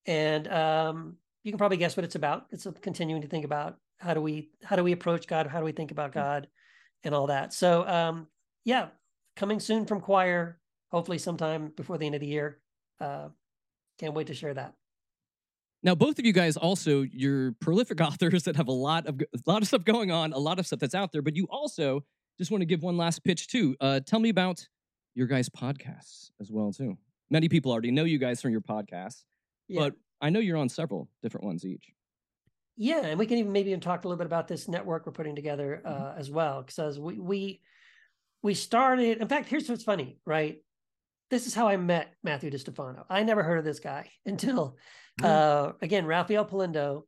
and 0.07 0.47
um, 0.47 1.17
you 1.43 1.51
can 1.51 1.59
probably 1.59 1.77
guess 1.77 1.95
what 1.95 2.03
it's 2.03 2.15
about. 2.15 2.45
It's 2.51 2.65
a 2.65 2.71
continuing 2.71 3.21
to 3.21 3.27
think 3.27 3.45
about 3.45 3.77
how 3.99 4.13
do 4.13 4.21
we 4.21 4.49
how 4.63 4.75
do 4.75 4.84
we 4.84 4.93
approach 4.93 5.27
God, 5.27 5.47
how 5.47 5.59
do 5.59 5.65
we 5.65 5.71
think 5.71 5.91
about 5.91 6.11
God, 6.11 6.47
and 7.03 7.13
all 7.15 7.27
that. 7.27 7.53
So 7.53 7.87
um, 7.87 8.27
yeah, 8.65 8.87
coming 9.35 9.59
soon 9.59 9.85
from 9.85 10.01
Quoir. 10.01 10.57
Hopefully, 10.91 11.17
sometime 11.17 11.71
before 11.77 11.97
the 11.97 12.05
end 12.05 12.15
of 12.15 12.21
the 12.21 12.27
year. 12.27 12.59
Uh, 12.99 13.29
can't 13.99 14.13
wait 14.13 14.27
to 14.27 14.33
share 14.33 14.53
that. 14.53 14.73
now, 15.83 15.95
both 15.95 16.19
of 16.19 16.25
you 16.25 16.33
guys 16.33 16.57
also 16.57 17.01
you're 17.01 17.53
prolific 17.61 18.01
authors 18.07 18.43
that 18.43 18.55
have 18.55 18.67
a 18.67 18.71
lot 18.73 19.05
of 19.07 19.19
a 19.21 19.39
lot 19.49 19.61
of 19.61 19.67
stuff 19.67 19.83
going 19.85 20.11
on, 20.11 20.33
a 20.33 20.37
lot 20.37 20.59
of 20.59 20.65
stuff 20.67 20.79
that's 20.79 20.95
out 20.95 21.11
there. 21.11 21.21
But 21.21 21.35
you 21.35 21.47
also 21.49 22.03
just 22.37 22.51
want 22.51 22.61
to 22.61 22.65
give 22.65 22.83
one 22.83 22.97
last 22.97 23.23
pitch 23.23 23.47
too. 23.47 23.75
Uh, 23.79 23.99
tell 23.99 24.19
me 24.19 24.29
about 24.29 24.67
your 25.15 25.27
guys' 25.27 25.49
podcasts 25.49 26.29
as 26.39 26.51
well 26.51 26.71
too. 26.71 26.97
Many 27.29 27.47
people 27.49 27.71
already 27.71 27.91
know 27.91 28.03
you 28.03 28.17
guys 28.17 28.41
from 28.41 28.51
your 28.51 28.61
podcasts, 28.61 29.23
Yeah. 29.67 29.79
but 29.81 29.93
I 30.21 30.29
know 30.29 30.39
you're 30.39 30.57
on 30.57 30.69
several 30.69 31.09
different 31.23 31.45
ones 31.45 31.65
each. 31.65 31.91
Yeah, 32.78 33.05
and 33.05 33.19
we 33.19 33.26
can 33.26 33.38
even 33.38 33.51
maybe 33.51 33.69
even 33.69 33.82
talk 33.82 34.03
a 34.03 34.07
little 34.07 34.17
bit 34.17 34.26
about 34.28 34.47
this 34.47 34.67
network 34.67 35.05
we're 35.05 35.11
putting 35.11 35.36
together 35.36 35.82
uh, 35.86 35.89
Mm-hmm. 35.89 36.19
as 36.19 36.32
well, 36.32 36.63
because 36.63 36.99
we 36.99 37.19
we 37.19 37.61
we 38.41 38.53
started. 38.53 39.19
In 39.19 39.28
fact, 39.28 39.49
here's 39.49 39.69
what's 39.69 39.84
funny, 39.84 40.19
right? 40.26 40.57
This 41.30 41.47
is 41.47 41.53
how 41.53 41.67
I 41.67 41.78
met 41.78 42.13
Matthew 42.24 42.49
Distefano. 42.49 43.05
I 43.09 43.24
never 43.24 43.43
heard 43.43 43.59
of 43.59 43.65
this 43.65 43.80
guy 43.80 44.09
until, 44.26 44.78
uh, 45.24 45.72
again, 45.82 46.05
rafael 46.05 46.45
Polendo 46.45 47.03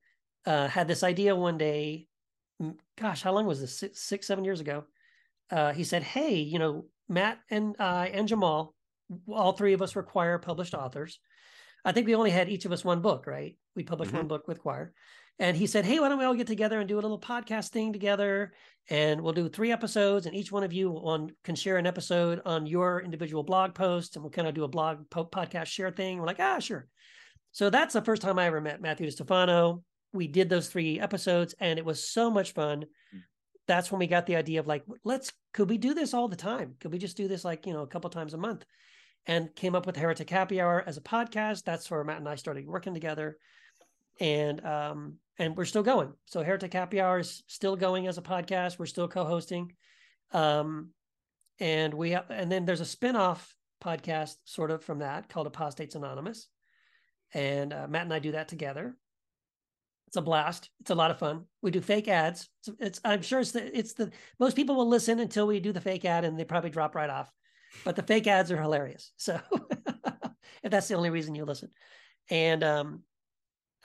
uh, 0.46 0.68
had 0.68 0.88
this 0.88 1.04
idea 1.04 1.36
one 1.36 1.58
day. 1.58 2.08
Gosh, 2.98 3.22
how 3.22 3.34
long 3.34 3.46
was 3.46 3.60
this? 3.60 3.78
Six, 3.78 4.00
six 4.02 4.28
seven 4.28 4.46
years 4.46 4.62
ago. 4.62 4.84
Uh, 5.50 5.74
he 5.74 5.84
said, 5.84 6.04
"Hey, 6.04 6.36
you 6.36 6.60
know, 6.60 6.86
Matt 7.10 7.40
and 7.50 7.76
I 7.80 8.08
and 8.08 8.28
Jamal, 8.28 8.76
all 9.28 9.54
three 9.54 9.74
of 9.74 9.82
us 9.82 9.96
require 9.96 10.38
published 10.40 10.74
authors. 10.74 11.20
I 11.84 11.92
think 11.92 12.08
we 12.08 12.16
only 12.16 12.32
had 12.32 12.48
each 12.48 12.66
of 12.66 12.72
us 12.72 12.86
one 12.86 13.02
book, 13.02 13.28
right? 13.28 13.58
We 13.76 13.84
published 13.84 14.14
one 14.14 14.28
book 14.28 14.48
with 14.48 14.60
Quoir." 14.60 14.94
And 15.40 15.58
he 15.58 15.68
said, 15.68 15.86
Hey, 15.86 16.00
why 16.00 16.10
don't 16.10 16.20
we 16.20 16.26
all 16.26 16.36
get 16.36 16.48
together 16.48 16.80
and 16.80 16.88
do 16.88 16.96
a 16.96 17.02
little 17.02 17.20
podcast 17.20 17.70
thing 17.70 17.92
together? 17.92 18.54
And 18.90 19.22
we'll 19.22 19.34
do 19.34 19.48
three 19.48 19.72
episodes, 19.72 20.26
and 20.26 20.36
each 20.36 20.52
one 20.52 20.64
of 20.64 20.74
you 20.74 20.92
on, 20.98 21.32
can 21.44 21.56
share 21.56 21.78
an 21.78 21.88
episode 21.88 22.42
on 22.46 22.66
your 22.66 23.02
individual 23.02 23.44
blog 23.44 23.74
post. 23.74 24.16
And 24.16 24.24
we'll 24.24 24.32
kind 24.32 24.48
of 24.48 24.54
do 24.54 24.66
a 24.66 24.68
blog 24.68 25.10
po- 25.10 25.26
podcast 25.26 25.68
share 25.68 25.92
thing. 25.92 26.20
We're 26.20 26.28
like, 26.28 26.40
Ah, 26.40 26.60
sure. 26.60 26.88
So 27.52 27.70
that's 27.70 27.94
the 27.94 28.02
first 28.02 28.22
time 28.22 28.40
I 28.40 28.46
ever 28.46 28.62
met 28.62 28.82
Matthew 28.82 29.10
Stefano. 29.10 29.84
We 30.12 30.28
did 30.28 30.50
those 30.50 30.68
three 30.68 31.00
episodes, 31.00 31.56
and 31.60 31.80
it 31.80 31.86
was 31.86 32.08
so 32.08 32.30
much 32.30 32.54
fun. 32.54 32.86
That's 33.68 33.92
when 33.92 34.00
we 34.00 34.08
got 34.08 34.26
the 34.26 34.36
idea 34.36 34.60
of 34.60 34.68
like, 34.68 34.84
let's, 35.04 35.32
could 35.54 35.70
we 35.70 35.78
do 35.78 35.94
this 35.94 36.14
all 36.14 36.28
the 36.28 36.36
time? 36.36 36.76
Could 36.80 36.92
we 36.92 36.98
just 36.98 37.16
do 37.16 37.28
this 37.28 37.46
like, 37.46 37.66
you 37.66 37.74
know, 37.74 37.82
a 37.82 37.88
couple 37.88 38.10
times 38.10 38.34
a 38.34 38.38
month? 38.38 38.66
And 39.26 39.56
came 39.56 39.74
up 39.74 39.86
with 39.86 39.96
Heretic 39.96 40.30
Happy 40.30 40.60
Hour 40.60 40.84
as 40.86 40.98
a 40.98 41.02
podcast. 41.02 41.64
That's 41.64 41.90
where 41.90 42.04
Matt 42.04 42.18
and 42.18 42.28
I 42.28 42.36
started 42.36 42.68
working 42.68 42.94
together 42.94 43.38
and 44.20 44.66
um 44.66 45.16
and 45.40 45.58
we're 45.58 45.66
still 45.66 45.84
going. 45.84 46.14
So 46.26 46.44
heretic 46.44 46.74
happy 46.74 47.02
hour 47.02 47.20
is 47.20 47.44
still 47.48 47.76
going 47.76 48.08
as 48.08 48.18
a 48.18 48.22
podcast. 48.22 48.78
We're 48.78 48.86
still 48.86 49.08
co-hosting. 49.08 49.74
Um 50.32 50.90
and 51.60 51.94
we 51.94 52.12
have 52.12 52.30
and 52.30 52.52
then 52.52 52.66
there's 52.66 52.82
a 52.82 52.86
spin-off 52.86 53.56
podcast 53.84 54.36
sort 54.46 54.72
of 54.72 54.84
from 54.84 55.00
that 55.00 55.30
called 55.30 55.48
apostates 55.48 55.96
anonymous. 55.96 56.48
And 57.34 57.74
uh, 57.74 57.88
matt 57.88 58.04
and 58.04 58.14
i 58.14 58.20
do 58.20 58.34
that 58.34 58.48
together. 58.48 58.96
It's 60.08 60.18
a 60.18 60.22
blast. 60.22 60.70
It's 60.82 60.92
a 60.92 60.96
lot 60.96 61.10
of 61.10 61.18
fun. 61.18 61.46
We 61.64 61.72
do 61.72 61.82
fake 61.82 62.08
ads. 62.08 62.48
It's, 62.60 62.78
it's 62.80 63.02
i'm 63.04 63.22
sure 63.22 63.40
it's 63.40 63.52
the 63.52 63.78
it's 63.78 63.94
the 63.94 64.12
most 64.40 64.56
people 64.56 64.76
will 64.76 64.88
listen 64.88 65.20
until 65.20 65.48
we 65.48 65.60
do 65.60 65.74
the 65.74 65.82
fake 65.82 66.06
ad 66.06 66.26
and 66.26 66.40
they 66.40 66.46
probably 66.46 66.70
drop 66.70 66.96
right 66.96 67.10
off. 67.10 67.32
But 67.84 67.96
the 67.96 68.04
fake 68.04 68.28
ads 68.28 68.52
are 68.52 68.62
hilarious. 68.62 69.12
So 69.18 69.40
if 70.64 70.72
that's 70.72 70.88
the 70.88 70.96
only 70.96 71.10
reason 71.10 71.36
you 71.36 71.46
listen. 71.46 71.70
And 72.30 72.64
um 72.64 73.04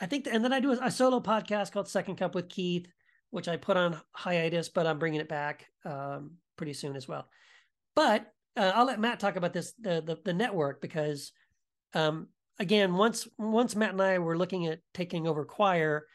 I 0.01 0.07
think, 0.07 0.29
and 0.31 0.45
then 0.45 0.53
I 0.53 0.61
do 0.61 0.73
a, 0.73 0.79
a 0.87 0.91
solo 0.91 1.21
podcast 1.21 1.73
called 1.73 1.89
Second 1.89 2.17
Cup 2.17 2.35
with 2.35 2.49
Keith, 2.49 2.87
which 3.31 3.49
I 3.49 3.57
put 3.57 3.77
on 3.77 4.01
hiatus, 4.13 4.69
but 4.69 4.87
I'm 4.87 4.99
bringing 4.99 5.21
it 5.21 5.29
back 5.29 5.67
um, 5.85 6.33
pretty 6.57 6.73
soon 6.73 6.97
as 6.97 7.09
well. 7.09 7.29
But 7.95 8.31
uh, 8.57 8.73
I'll 8.75 8.87
let 8.87 9.01
Matt 9.01 9.21
talk 9.21 9.37
about 9.37 9.53
this 9.53 9.73
the 9.81 10.01
the, 10.01 10.19
the 10.25 10.33
network 10.33 10.81
because, 10.81 11.33
um, 11.95 12.29
again, 12.59 12.95
once 12.95 13.27
once 13.39 13.77
Matt 13.77 13.93
and 13.93 14.03
I 14.03 14.19
were 14.19 14.39
looking 14.39 14.67
at 14.67 14.81
taking 14.95 15.27
over 15.27 15.45
Quoir, 15.45 16.07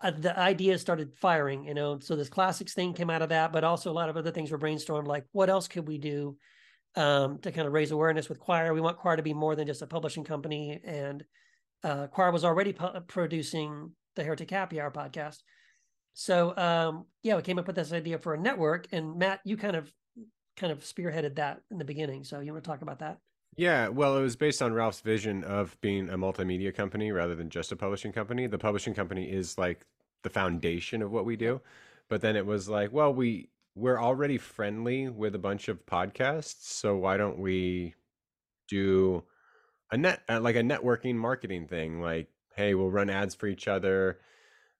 uh, 0.00 0.10
the 0.10 0.38
ideas 0.38 0.80
started 0.80 1.14
firing. 1.14 1.64
You 1.64 1.74
know, 1.74 1.98
so 2.00 2.16
this 2.16 2.28
classics 2.28 2.74
thing 2.74 2.94
came 2.94 3.10
out 3.10 3.22
of 3.22 3.28
that, 3.30 3.52
but 3.52 3.64
also 3.64 3.90
a 3.90 3.94
lot 3.94 4.08
of 4.08 4.16
other 4.16 4.32
things 4.32 4.50
were 4.50 4.58
brainstormed. 4.58 5.06
Like, 5.06 5.24
what 5.32 5.50
else 5.50 5.68
could 5.68 5.86
we 5.86 5.98
do 5.98 6.36
um, 6.96 7.38
to 7.38 7.52
kind 7.52 7.66
of 7.66 7.72
raise 7.72 7.90
awareness 7.90 8.28
with 8.28 8.40
Quoir? 8.40 8.74
We 8.74 8.80
want 8.80 8.98
Quoir 8.98 9.16
to 9.16 9.22
be 9.22 9.34
more 9.34 9.56
than 9.56 9.66
just 9.66 9.82
a 9.82 9.86
publishing 9.86 10.24
company 10.24 10.80
and 10.84 11.24
uh, 11.84 12.06
Quoir 12.08 12.32
was 12.32 12.44
already 12.44 12.74
producing 13.06 13.92
the 14.16 14.24
Heretic 14.24 14.50
Happy 14.50 14.80
Hour 14.80 14.90
podcast. 14.90 15.38
So 16.14 16.56
um, 16.56 17.06
yeah, 17.22 17.36
we 17.36 17.42
came 17.42 17.58
up 17.58 17.66
with 17.66 17.76
this 17.76 17.92
idea 17.92 18.18
for 18.18 18.34
a 18.34 18.40
network, 18.40 18.86
and 18.90 19.18
Matt, 19.18 19.40
you 19.44 19.56
kind 19.56 19.76
of 19.76 19.92
kind 20.56 20.72
of 20.72 20.80
spearheaded 20.80 21.36
that 21.36 21.60
in 21.70 21.78
the 21.78 21.84
beginning. 21.84 22.24
So 22.24 22.40
you 22.40 22.52
want 22.52 22.64
to 22.64 22.70
talk 22.70 22.82
about 22.82 23.00
that? 23.00 23.18
Yeah, 23.56 23.88
well, 23.88 24.16
it 24.16 24.22
was 24.22 24.36
based 24.36 24.62
on 24.62 24.72
Ralph's 24.72 25.00
vision 25.00 25.44
of 25.44 25.80
being 25.80 26.08
a 26.08 26.18
multimedia 26.18 26.74
company 26.74 27.12
rather 27.12 27.34
than 27.34 27.50
just 27.50 27.70
a 27.70 27.76
publishing 27.76 28.12
company. 28.12 28.46
The 28.46 28.58
publishing 28.58 28.94
company 28.94 29.30
is 29.30 29.58
like 29.58 29.84
the 30.22 30.30
foundation 30.30 31.02
of 31.02 31.12
what 31.12 31.24
we 31.24 31.36
do, 31.36 31.60
but 32.08 32.20
then 32.20 32.34
it 32.34 32.46
was 32.46 32.68
like, 32.68 32.92
well, 32.92 33.12
we 33.12 33.50
we're 33.76 34.00
already 34.00 34.38
friendly 34.38 35.08
with 35.08 35.34
a 35.34 35.38
bunch 35.38 35.68
of 35.68 35.84
podcasts, 35.84 36.62
so 36.62 36.96
why 36.96 37.16
don't 37.16 37.38
we 37.38 37.94
do 38.68 39.24
a 39.90 39.96
net 39.96 40.22
uh, 40.28 40.40
like 40.40 40.56
a 40.56 40.62
networking 40.62 41.14
marketing 41.14 41.66
thing? 41.66 42.00
Like, 42.00 42.28
hey, 42.56 42.74
we'll 42.74 42.90
run 42.90 43.10
ads 43.10 43.34
for 43.34 43.46
each 43.46 43.68
other, 43.68 44.18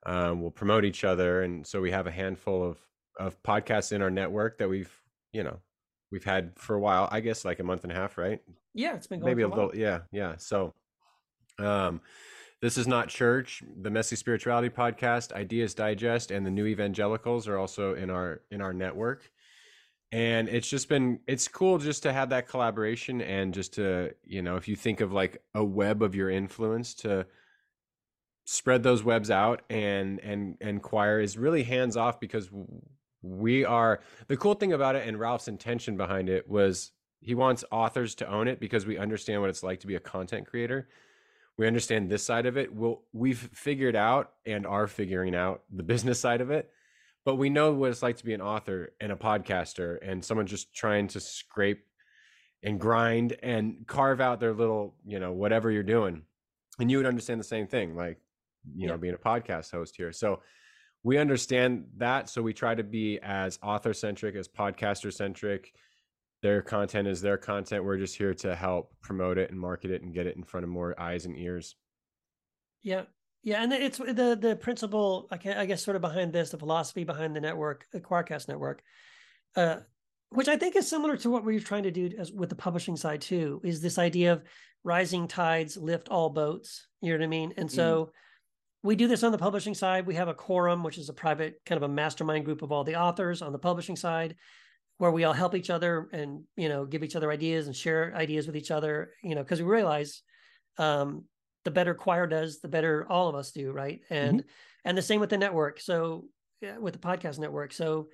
um, 0.06 0.40
we'll 0.40 0.50
promote 0.50 0.84
each 0.84 1.04
other, 1.04 1.42
and 1.42 1.66
so 1.66 1.80
we 1.80 1.90
have 1.90 2.06
a 2.06 2.12
handful 2.12 2.62
of 2.64 2.78
of 3.18 3.40
podcasts 3.42 3.92
in 3.92 4.02
our 4.02 4.10
network 4.10 4.58
that 4.58 4.68
we've 4.68 4.92
you 5.32 5.42
know 5.42 5.58
we've 6.10 6.24
had 6.24 6.52
for 6.56 6.74
a 6.74 6.80
while. 6.80 7.08
I 7.10 7.20
guess 7.20 7.44
like 7.44 7.60
a 7.60 7.64
month 7.64 7.84
and 7.84 7.92
a 7.92 7.96
half, 7.96 8.18
right? 8.18 8.40
Yeah, 8.74 8.94
it's 8.94 9.06
been 9.06 9.20
going 9.20 9.30
maybe 9.30 9.42
a 9.42 9.48
a 9.48 9.48
little 9.48 9.74
yeah 9.74 10.00
yeah 10.10 10.34
so 10.36 10.74
um 11.58 12.00
this 12.60 12.76
is 12.76 12.86
not 12.86 13.08
church 13.08 13.62
the 13.82 13.90
messy 13.90 14.16
spirituality 14.16 14.68
podcast 14.68 15.32
ideas 15.32 15.74
digest 15.74 16.30
and 16.30 16.44
the 16.44 16.50
new 16.50 16.66
evangelicals 16.66 17.46
are 17.46 17.58
also 17.58 17.94
in 17.94 18.10
our 18.10 18.40
in 18.50 18.60
our 18.60 18.72
network 18.72 19.30
and 20.14 20.48
it's 20.48 20.68
just 20.68 20.88
been 20.88 21.18
it's 21.26 21.48
cool 21.48 21.78
just 21.78 22.04
to 22.04 22.12
have 22.12 22.28
that 22.28 22.46
collaboration 22.46 23.20
and 23.20 23.52
just 23.52 23.74
to 23.74 24.14
you 24.24 24.42
know 24.42 24.54
if 24.54 24.68
you 24.68 24.76
think 24.76 25.00
of 25.00 25.12
like 25.12 25.42
a 25.56 25.64
web 25.64 26.02
of 26.02 26.14
your 26.14 26.30
influence 26.30 26.94
to 26.94 27.26
spread 28.44 28.84
those 28.84 29.02
webs 29.02 29.28
out 29.28 29.62
and 29.68 30.20
and 30.20 30.56
and 30.60 30.80
Quoir 30.84 31.18
is 31.18 31.36
really 31.36 31.64
hands 31.64 31.96
off 31.96 32.20
because 32.20 32.48
we 33.22 33.64
are 33.64 34.00
the 34.28 34.36
cool 34.36 34.54
thing 34.54 34.72
about 34.72 34.94
it 34.94 35.08
and 35.08 35.18
Ralph's 35.18 35.48
intention 35.48 35.96
behind 35.96 36.28
it 36.28 36.48
was 36.48 36.92
he 37.20 37.34
wants 37.34 37.64
authors 37.72 38.14
to 38.16 38.30
own 38.30 38.46
it 38.46 38.60
because 38.60 38.86
we 38.86 38.96
understand 38.96 39.40
what 39.40 39.50
it's 39.50 39.64
like 39.64 39.80
to 39.80 39.88
be 39.88 39.96
a 39.96 40.00
content 40.00 40.46
creator. 40.46 40.88
We 41.56 41.66
understand 41.66 42.08
this 42.10 42.22
side 42.22 42.44
of 42.46 42.58
it. 42.58 42.74
We'll, 42.74 43.00
we've 43.14 43.48
figured 43.54 43.96
out 43.96 44.32
and 44.44 44.66
are 44.66 44.86
figuring 44.86 45.34
out 45.34 45.62
the 45.72 45.82
business 45.82 46.20
side 46.20 46.42
of 46.42 46.50
it 46.50 46.70
but 47.24 47.36
we 47.36 47.50
know 47.50 47.72
what 47.72 47.90
it's 47.90 48.02
like 48.02 48.16
to 48.18 48.24
be 48.24 48.34
an 48.34 48.40
author 48.40 48.92
and 49.00 49.12
a 49.12 49.16
podcaster 49.16 49.98
and 50.02 50.24
someone 50.24 50.46
just 50.46 50.74
trying 50.74 51.08
to 51.08 51.20
scrape 51.20 51.84
and 52.62 52.80
grind 52.80 53.36
and 53.42 53.86
carve 53.86 54.20
out 54.20 54.40
their 54.40 54.52
little 54.52 54.94
you 55.04 55.18
know 55.18 55.32
whatever 55.32 55.70
you're 55.70 55.82
doing. 55.82 56.22
And 56.78 56.90
you 56.90 56.96
would 56.96 57.06
understand 57.06 57.40
the 57.40 57.44
same 57.44 57.66
thing 57.66 57.94
like 57.94 58.18
you 58.74 58.88
know 58.88 58.98
being 58.98 59.14
a 59.14 59.18
podcast 59.18 59.70
host 59.70 59.94
here. 59.96 60.12
So 60.12 60.40
we 61.02 61.18
understand 61.18 61.86
that 61.98 62.28
so 62.28 62.42
we 62.42 62.52
try 62.52 62.74
to 62.74 62.84
be 62.84 63.18
as 63.22 63.58
author 63.62 63.92
centric 63.92 64.34
as 64.36 64.48
podcaster 64.48 65.12
centric 65.12 65.72
their 66.44 66.60
content 66.60 67.08
is 67.08 67.22
their 67.22 67.38
content. 67.38 67.84
We're 67.84 67.96
just 67.96 68.18
here 68.18 68.34
to 68.34 68.54
help 68.54 68.92
promote 69.00 69.38
it 69.38 69.50
and 69.50 69.58
market 69.58 69.90
it 69.90 70.02
and 70.02 70.12
get 70.12 70.26
it 70.26 70.36
in 70.36 70.44
front 70.44 70.64
of 70.64 70.68
more 70.68 70.94
eyes 71.00 71.24
and 71.24 71.34
ears. 71.38 71.74
Yeah, 72.82 73.04
yeah, 73.44 73.62
and 73.62 73.72
it's 73.74 73.98
the 73.98 74.38
the 74.40 74.56
principle. 74.58 75.28
I, 75.30 75.36
can, 75.36 75.58
I 75.58 75.66
guess 75.66 75.84
sort 75.84 75.96
of 75.96 76.00
behind 76.00 76.32
this, 76.32 76.50
the 76.50 76.58
philosophy 76.58 77.04
behind 77.04 77.36
the 77.36 77.42
network, 77.42 77.84
the 77.92 78.00
Quoircast 78.00 78.48
network, 78.48 78.82
uh, 79.54 79.76
which 80.30 80.48
I 80.48 80.56
think 80.56 80.76
is 80.76 80.88
similar 80.88 81.18
to 81.18 81.30
what 81.30 81.44
we're 81.44 81.60
trying 81.60 81.82
to 81.82 81.90
do 81.90 82.10
as 82.18 82.32
with 82.32 82.48
the 82.48 82.56
publishing 82.56 82.96
side 82.96 83.20
too. 83.20 83.60
Is 83.62 83.82
this 83.82 83.98
idea 83.98 84.32
of 84.32 84.42
rising 84.82 85.28
tides 85.28 85.76
lift 85.76 86.08
all 86.08 86.30
boats? 86.30 86.88
You 87.02 87.12
know 87.12 87.18
what 87.18 87.24
I 87.24 87.28
mean? 87.28 87.52
And 87.58 87.70
so 87.70 88.12
we 88.82 88.96
do 88.96 89.08
this 89.08 89.22
on 89.22 89.32
the 89.32 89.38
publishing 89.38 89.74
side. 89.74 90.06
We 90.06 90.14
have 90.14 90.28
a 90.28 90.34
quorum, 90.34 90.82
which 90.82 90.96
is 90.96 91.10
a 91.10 91.14
private 91.14 91.60
kind 91.66 91.76
of 91.76 91.82
a 91.82 91.92
mastermind 91.92 92.46
group 92.46 92.62
of 92.62 92.72
all 92.72 92.82
the 92.82 92.96
authors 92.96 93.42
on 93.42 93.52
the 93.52 93.58
publishing 93.58 93.96
side, 93.96 94.36
where 94.96 95.10
we 95.10 95.24
all 95.24 95.34
help 95.34 95.54
each 95.54 95.68
other 95.68 96.08
and 96.14 96.44
you 96.56 96.70
know 96.70 96.86
give 96.86 97.04
each 97.04 97.14
other 97.14 97.30
ideas 97.30 97.66
and 97.66 97.76
share 97.76 98.14
ideas 98.16 98.46
with 98.46 98.56
each 98.56 98.70
other. 98.70 99.10
You 99.22 99.34
know, 99.34 99.42
because 99.42 99.60
we 99.60 99.68
realize 99.68 100.22
um, 100.78 101.24
the 101.64 101.70
better 101.70 101.94
Quoir 101.94 102.26
does, 102.26 102.60
the 102.60 102.68
better 102.68 103.06
all 103.08 103.28
of 103.28 103.34
us 103.34 103.52
do, 103.52 103.72
right? 103.72 104.00
And 104.10 104.44
and 104.84 104.96
the 104.96 105.02
same 105.02 105.20
with 105.20 105.30
the 105.30 105.38
network. 105.38 105.80
So 105.80 106.26
yeah, 106.60 106.78
with 106.78 106.94
the 106.94 107.00
podcast 107.00 107.38
network. 107.38 107.72
So 107.72 108.08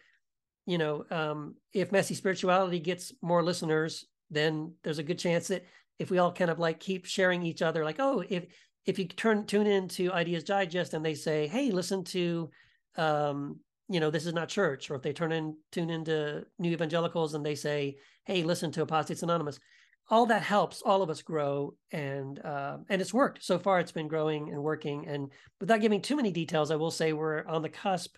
you 0.66 0.78
know, 0.78 1.04
um, 1.10 1.56
if 1.72 1.90
messy 1.90 2.14
spirituality 2.14 2.78
gets 2.78 3.12
more 3.22 3.42
listeners, 3.42 4.06
then 4.30 4.74
there's 4.84 4.98
a 4.98 5.04
good 5.04 5.18
chance 5.18 5.48
that 5.48 5.64
if 5.98 6.10
we 6.10 6.18
all 6.18 6.32
kind 6.32 6.50
of 6.50 6.58
like 6.58 6.80
keep 6.80 7.06
sharing 7.06 7.42
each 7.42 7.62
other, 7.62 7.84
like, 7.84 7.96
oh, 7.98 8.22
if 8.28 8.46
if 8.86 8.98
you 8.98 9.06
turn 9.06 9.46
tune 9.46 9.66
into 9.66 10.12
Ideas 10.12 10.44
Digest 10.44 10.94
and 10.94 11.04
they 11.04 11.14
say, 11.14 11.46
hey, 11.46 11.70
listen 11.70 12.04
to 12.04 12.50
um, 12.96 13.60
you 13.88 13.98
know, 13.98 14.10
this 14.10 14.24
is 14.24 14.32
not 14.32 14.48
church, 14.48 14.90
or 14.90 14.94
if 14.94 15.02
they 15.02 15.12
turn 15.12 15.32
in 15.32 15.56
tune 15.72 15.90
into 15.90 16.44
New 16.60 16.70
Evangelicals 16.70 17.34
and 17.34 17.44
they 17.44 17.56
say, 17.56 17.96
hey, 18.24 18.44
listen 18.44 18.70
to 18.72 18.82
Apostates 18.82 19.24
Anonymous, 19.24 19.58
all 20.10 20.26
that 20.26 20.42
helps 20.42 20.82
all 20.82 21.02
of 21.02 21.10
us 21.10 21.22
grow 21.22 21.74
and 21.92 22.38
uh, 22.44 22.78
and 22.88 23.00
it's 23.00 23.14
worked 23.14 23.42
so 23.44 23.58
far 23.58 23.80
it's 23.80 23.92
been 23.92 24.08
growing 24.08 24.50
and 24.50 24.62
working 24.62 25.06
and 25.06 25.30
without 25.60 25.80
giving 25.80 26.02
too 26.02 26.16
many 26.16 26.32
details 26.32 26.70
i 26.70 26.76
will 26.76 26.90
say 26.90 27.12
we're 27.12 27.46
on 27.46 27.62
the 27.62 27.68
cusp 27.68 28.16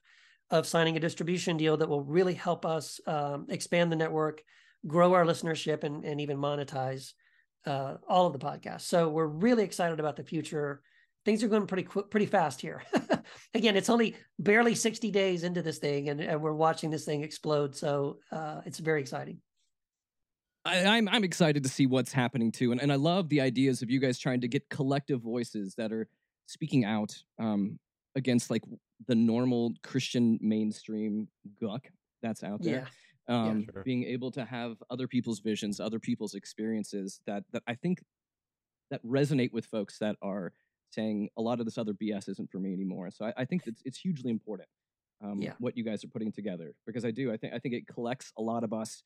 of 0.51 0.67
signing 0.67 0.97
a 0.97 1.01
distribution 1.01 1.57
deal 1.57 1.77
that 1.77 1.89
will 1.89 2.03
really 2.03 2.35
help 2.35 2.67
us 2.67 3.01
um, 3.07 3.47
expand 3.51 3.93
the 3.93 3.97
network 3.97 4.43
grow 4.87 5.13
our 5.15 5.25
listenership 5.25 5.85
and, 5.85 6.05
and 6.05 6.21
even 6.21 6.37
monetize 6.37 7.13
uh, 7.67 7.95
all 8.09 8.27
of 8.27 8.33
the 8.33 8.39
podcasts 8.39 8.83
so 8.83 9.09
we're 9.09 9.27
really 9.27 9.63
excited 9.63 10.01
about 10.01 10.17
the 10.17 10.25
future 10.25 10.83
things 11.25 11.45
are 11.45 11.49
going 11.49 11.67
pretty 11.67 11.85
quick, 11.85 12.11
pretty 12.11 12.27
fast 12.27 12.61
here. 12.61 12.83
Again, 13.55 13.77
it's 13.77 13.89
only 13.89 14.17
barely 14.41 14.75
60 14.75 15.11
days 15.13 15.45
into 15.45 15.63
this 15.63 15.79
thing, 15.79 16.09
and, 16.09 16.21
and 16.21 16.43
we're 16.43 16.53
watching 16.53 16.91
this 16.91 17.05
thing 17.05 17.23
explode. 17.23 17.77
So 17.77 18.19
uh, 18.33 18.63
it's 18.67 18.79
very 18.79 19.01
exciting. 19.01 19.39
I, 20.65 20.85
I'm 20.85 21.09
I'm 21.09 21.25
excited 21.25 21.63
to 21.65 21.69
see 21.69 21.87
what's 21.87 22.13
happening 22.13 22.53
too, 22.53 22.73
and 22.73 22.81
and 22.81 22.93
I 22.93 22.97
love 22.97 23.29
the 23.29 23.41
ideas 23.41 23.83
of 23.83 23.91
you 23.91 24.01
guys 24.01 24.19
trying 24.19 24.41
to 24.43 24.49
get 24.49 24.69
collective 24.69 25.21
voices 25.21 25.75
that 25.77 25.93
are 25.93 26.09
speaking 26.47 26.85
out 26.85 27.17
um, 27.39 27.79
against 28.15 28.51
like 28.51 28.63
the 29.09 29.15
normal 29.15 29.73
Christian 29.83 30.39
mainstream 30.41 31.29
guck 31.61 31.89
that's 32.23 32.43
out 32.45 32.63
there. 32.63 32.87
Yeah. 33.29 33.43
Um, 33.43 33.67
sure. 33.73 33.83
Being 33.85 34.05
able 34.05 34.31
to 34.33 34.45
have 34.45 34.77
other 34.91 35.07
people's 35.09 35.41
visions, 35.41 35.81
other 35.81 35.99
people's 35.99 36.35
experiences 36.35 37.21
that 37.27 37.45
that 37.53 37.63
I 37.67 37.75
think 37.75 38.03
that 38.91 39.05
resonate 39.05 39.53
with 39.53 39.67
folks 39.67 39.99
that 39.99 40.17
are 40.23 40.53
saying 40.91 41.31
a 41.39 41.43
lot 41.43 41.59
of 41.59 41.65
this 41.65 41.79
other 41.79 41.95
BS 41.95 42.29
isn't 42.29 42.51
for 42.51 42.59
me 42.59 42.73
anymore. 42.73 43.11
So 43.11 43.25
I, 43.25 43.33
I 43.39 43.45
think 43.45 43.63
it's 43.67 43.83
it's 43.85 43.99
hugely 43.99 44.31
important 44.31 44.69
um, 45.25 45.41
Yeah. 45.41 45.55
what 45.59 45.77
you 45.77 45.85
guys 45.85 46.05
are 46.05 46.09
putting 46.09 46.31
together 46.31 46.75
because 46.87 47.05
I 47.05 47.11
do 47.11 47.33
I 47.33 47.37
think 47.37 47.55
I 47.55 47.59
think 47.59 47.75
it 47.75 47.87
collects 47.87 48.33
a 48.39 48.43
lot 48.43 48.63
of 48.65 48.73
us 48.73 49.03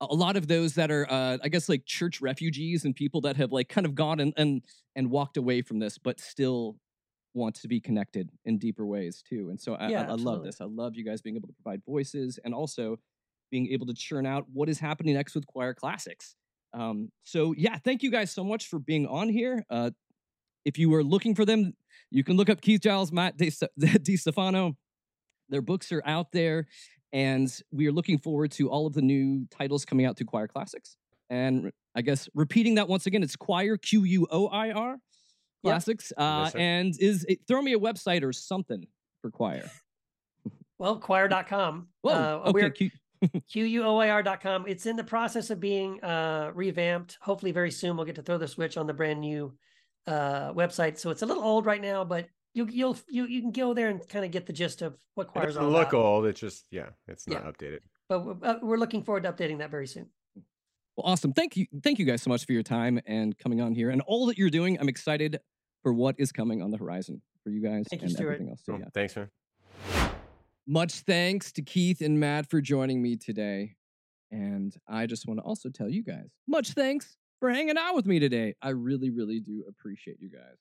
a 0.00 0.14
lot 0.14 0.36
of 0.36 0.48
those 0.48 0.74
that 0.74 0.90
are 0.90 1.06
uh, 1.10 1.38
i 1.42 1.48
guess 1.48 1.68
like 1.68 1.84
church 1.86 2.20
refugees 2.20 2.84
and 2.84 2.94
people 2.94 3.20
that 3.20 3.36
have 3.36 3.52
like 3.52 3.68
kind 3.68 3.86
of 3.86 3.94
gone 3.94 4.20
and 4.20 4.32
and, 4.36 4.62
and 4.96 5.10
walked 5.10 5.36
away 5.36 5.62
from 5.62 5.78
this 5.78 5.98
but 5.98 6.18
still 6.20 6.76
want 7.34 7.54
to 7.54 7.68
be 7.68 7.80
connected 7.80 8.30
in 8.44 8.58
deeper 8.58 8.84
ways 8.86 9.22
too 9.26 9.48
and 9.50 9.60
so 9.60 9.74
i, 9.74 9.88
Yeah, 9.88 10.02
I, 10.02 10.12
I 10.12 10.14
love 10.14 10.44
this. 10.44 10.60
I 10.60 10.66
love 10.66 10.96
you 10.96 11.04
guys 11.04 11.22
being 11.22 11.36
able 11.36 11.48
to 11.48 11.54
provide 11.62 11.82
voices 11.84 12.38
and 12.44 12.52
also 12.54 12.98
being 13.50 13.68
able 13.68 13.86
to 13.86 13.94
churn 13.94 14.26
out 14.26 14.46
what 14.52 14.68
is 14.68 14.78
happening 14.78 15.14
next 15.14 15.34
with 15.34 15.46
Quoir 15.46 15.74
classics. 15.74 16.36
Um, 16.74 17.10
so 17.22 17.54
yeah 17.56 17.78
thank 17.78 18.02
you 18.02 18.10
guys 18.10 18.30
so 18.30 18.44
much 18.44 18.66
for 18.68 18.78
being 18.78 19.06
on 19.06 19.28
here. 19.28 19.64
Uh, 19.70 19.90
if 20.64 20.78
you 20.78 20.90
were 20.90 21.04
looking 21.04 21.34
for 21.34 21.44
them 21.44 21.74
you 22.10 22.24
can 22.24 22.36
look 22.36 22.50
up 22.50 22.60
keith 22.60 22.80
giles 22.82 23.12
matt 23.12 23.36
Di 23.36 23.50
Di 24.02 24.16
stefano. 24.16 24.76
Their 25.48 25.62
books 25.62 25.92
are 25.92 26.02
out 26.06 26.32
there 26.32 26.66
and 27.12 27.60
we 27.70 27.86
are 27.86 27.92
looking 27.92 28.18
forward 28.18 28.50
to 28.52 28.70
all 28.70 28.86
of 28.86 28.94
the 28.94 29.02
new 29.02 29.46
titles 29.50 29.84
coming 29.84 30.06
out 30.06 30.16
through 30.16 30.26
Quoir 30.26 30.48
classics 30.48 30.96
and 31.30 31.70
i 31.94 32.02
guess 32.02 32.28
repeating 32.34 32.74
that 32.76 32.88
once 32.88 33.06
again 33.06 33.22
it's 33.22 33.36
Quoir 33.36 33.76
q-u-o-i-r 33.76 34.98
classics 35.64 36.12
uh, 36.16 36.48
sir. 36.48 36.58
and 36.58 36.94
is 37.00 37.24
it, 37.28 37.40
throw 37.46 37.62
me 37.62 37.72
a 37.72 37.78
website 37.78 38.22
or 38.22 38.32
something 38.32 38.86
for 39.20 39.30
Quoir 39.30 39.62
Well, 40.78 40.98
Quoir.com. 40.98 41.86
Whoa, 42.00 42.10
uh, 42.12 42.48
okay, 42.48 42.52
we're 42.52 42.70
cute. 42.70 42.92
QUOIR.com. 43.22 44.64
It's 44.66 44.84
in 44.84 44.96
the 44.96 45.04
process 45.04 45.50
of 45.50 45.60
being 45.60 46.02
uh, 46.02 46.50
revamped. 46.54 47.18
Hopefully, 47.20 47.52
very 47.52 47.70
soon 47.70 47.96
we'll 47.96 48.04
get 48.04 48.16
to 48.16 48.22
throw 48.22 48.36
the 48.36 48.48
switch 48.48 48.76
on 48.76 48.88
the 48.88 48.92
brand 48.92 49.20
new 49.20 49.54
uh, 50.08 50.52
website. 50.52 50.98
So 50.98 51.10
it's 51.10 51.22
a 51.22 51.26
little 51.26 51.44
old 51.44 51.66
right 51.66 51.80
now, 51.80 52.02
but 52.02 52.26
you, 52.54 52.66
you'll 52.70 52.96
you 53.08 53.26
you 53.26 53.40
can 53.40 53.50
go 53.52 53.74
there 53.74 53.88
and 53.88 54.06
kind 54.08 54.24
of 54.24 54.30
get 54.30 54.46
the 54.46 54.52
gist 54.52 54.82
of 54.82 54.96
what 55.14 55.28
It 55.28 55.30
Quoir's 55.30 55.54
doesn't 55.54 55.70
look 55.70 55.88
about. 55.92 56.02
old. 56.04 56.26
It's 56.26 56.40
just 56.40 56.66
yeah, 56.70 56.90
it's 57.08 57.26
not 57.26 57.42
Yeah. 57.44 57.50
updated. 57.50 57.80
But 58.08 58.24
we're, 58.26 58.36
uh, 58.48 58.58
we're 58.62 58.76
looking 58.76 59.02
forward 59.02 59.22
to 59.24 59.32
updating 59.32 59.58
that 59.58 59.70
very 59.70 59.86
soon. 59.86 60.08
well 60.96 61.06
awesome 61.06 61.32
thank 61.32 61.56
you 61.56 61.64
thank 61.82 61.98
you 61.98 62.04
guys 62.04 62.20
so 62.22 62.28
much 62.28 62.44
for 62.44 62.52
your 62.52 62.62
time 62.62 63.00
and 63.06 63.38
coming 63.38 63.60
on 63.62 63.74
here 63.74 63.88
and 63.90 64.02
all 64.02 64.26
that 64.26 64.36
you're 64.36 64.50
doing 64.50 64.78
i'm 64.78 64.88
excited 64.90 65.40
for 65.82 65.94
what 65.94 66.14
is 66.18 66.30
coming 66.32 66.60
on 66.60 66.70
the 66.70 66.76
horizon 66.76 67.22
for 67.42 67.48
you 67.48 67.62
guys 67.62 67.86
Thank 67.88 68.02
you, 68.02 68.06
and 68.08 68.12
Stuart. 68.14 68.26
everything 68.34 68.50
else 68.50 68.60
so 68.66 68.72
Cool. 68.72 68.80
yeah 68.80 68.88
Thanks, 68.92 69.16
man. 69.16 69.30
Much 70.66 71.00
thanks 71.00 71.50
to 71.52 71.62
Keith 71.62 72.00
and 72.02 72.20
Matt 72.20 72.48
for 72.50 72.60
joining 72.60 73.02
me 73.02 73.16
today. 73.16 73.74
And 74.30 74.74
I 74.86 75.06
just 75.06 75.26
want 75.26 75.40
to 75.40 75.44
also 75.44 75.68
tell 75.70 75.88
you 75.88 76.02
guys, 76.04 76.28
much 76.46 76.70
thanks 76.70 77.16
for 77.40 77.50
hanging 77.50 77.76
out 77.76 77.94
with 77.96 78.06
me 78.06 78.20
today. 78.20 78.54
I 78.62 78.68
really, 78.70 79.10
really 79.10 79.40
do 79.40 79.64
appreciate 79.68 80.18
you 80.20 80.30
guys. 80.30 80.56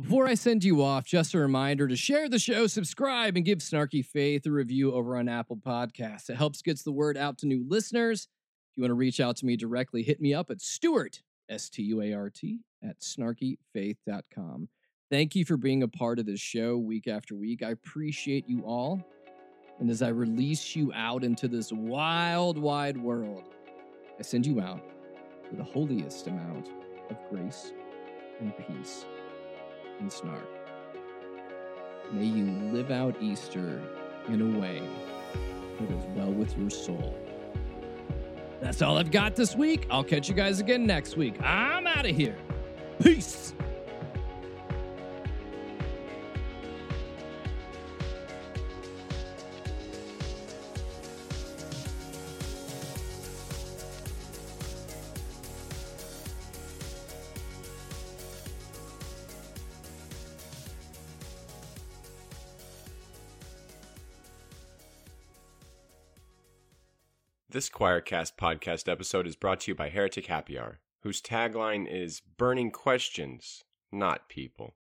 Before 0.00 0.26
I 0.26 0.34
send 0.34 0.64
you 0.64 0.82
off, 0.82 1.04
just 1.04 1.34
a 1.34 1.38
reminder 1.38 1.86
to 1.86 1.94
share 1.94 2.28
the 2.28 2.40
show, 2.40 2.66
subscribe, 2.66 3.36
and 3.36 3.44
give 3.44 3.58
Snarky 3.58 4.04
Faith 4.04 4.44
a 4.44 4.50
review 4.50 4.92
over 4.92 5.16
on 5.16 5.28
Apple 5.28 5.56
Podcasts. 5.56 6.28
It 6.28 6.34
helps 6.34 6.62
gets 6.62 6.82
the 6.82 6.90
word 6.90 7.16
out 7.16 7.38
to 7.38 7.46
new 7.46 7.64
listeners. 7.68 8.26
If 8.72 8.76
you 8.76 8.82
want 8.82 8.90
to 8.90 8.96
reach 8.96 9.20
out 9.20 9.36
to 9.36 9.46
me 9.46 9.56
directly, 9.56 10.02
hit 10.02 10.20
me 10.20 10.34
up 10.34 10.50
at 10.50 10.60
Stuart, 10.60 11.22
S 11.48 11.68
T 11.68 11.82
U 11.84 12.02
A 12.02 12.12
R 12.12 12.28
T, 12.28 12.58
at 12.82 12.98
snarkyfaith.com. 12.98 14.68
Thank 15.12 15.36
you 15.36 15.44
for 15.44 15.56
being 15.56 15.84
a 15.84 15.88
part 15.88 16.18
of 16.18 16.26
this 16.26 16.40
show 16.40 16.76
week 16.76 17.06
after 17.06 17.36
week. 17.36 17.62
I 17.62 17.70
appreciate 17.70 18.48
you 18.48 18.62
all. 18.62 19.00
And 19.78 19.88
as 19.88 20.02
I 20.02 20.08
release 20.08 20.74
you 20.74 20.92
out 20.92 21.22
into 21.22 21.46
this 21.46 21.72
wild, 21.72 22.58
wide 22.58 22.96
world, 22.96 23.44
I 24.18 24.22
send 24.22 24.44
you 24.44 24.60
out 24.60 24.82
with 25.50 25.58
the 25.58 25.64
holiest 25.64 26.26
amount 26.26 26.70
of 27.10 27.16
grace 27.30 27.72
and 28.40 28.52
peace 28.56 29.04
and 30.00 30.12
snark. 30.12 30.48
May 32.12 32.24
you 32.24 32.44
live 32.72 32.90
out 32.90 33.16
Easter 33.20 33.80
in 34.28 34.40
a 34.40 34.58
way 34.58 34.82
that 35.80 35.90
is 35.90 36.04
well 36.14 36.32
with 36.32 36.56
your 36.56 36.70
soul. 36.70 37.18
That's 38.60 38.80
all 38.82 38.96
I've 38.96 39.10
got 39.10 39.36
this 39.36 39.54
week. 39.54 39.86
I'll 39.90 40.04
catch 40.04 40.28
you 40.28 40.34
guys 40.34 40.60
again 40.60 40.86
next 40.86 41.16
week. 41.16 41.40
I'm 41.42 41.86
out 41.86 42.06
of 42.06 42.16
here. 42.16 42.36
Peace. 43.02 43.54
This 67.54 67.70
Quoircast 67.70 68.32
podcast 68.36 68.90
episode 68.90 69.28
is 69.28 69.36
brought 69.36 69.60
to 69.60 69.70
you 69.70 69.76
by 69.76 69.88
Heretic 69.88 70.26
Happy 70.26 70.58
Hour, 70.58 70.80
whose 71.04 71.22
tagline 71.22 71.86
is 71.88 72.18
Burning 72.18 72.72
Questions, 72.72 73.62
Not 73.92 74.28
People. 74.28 74.74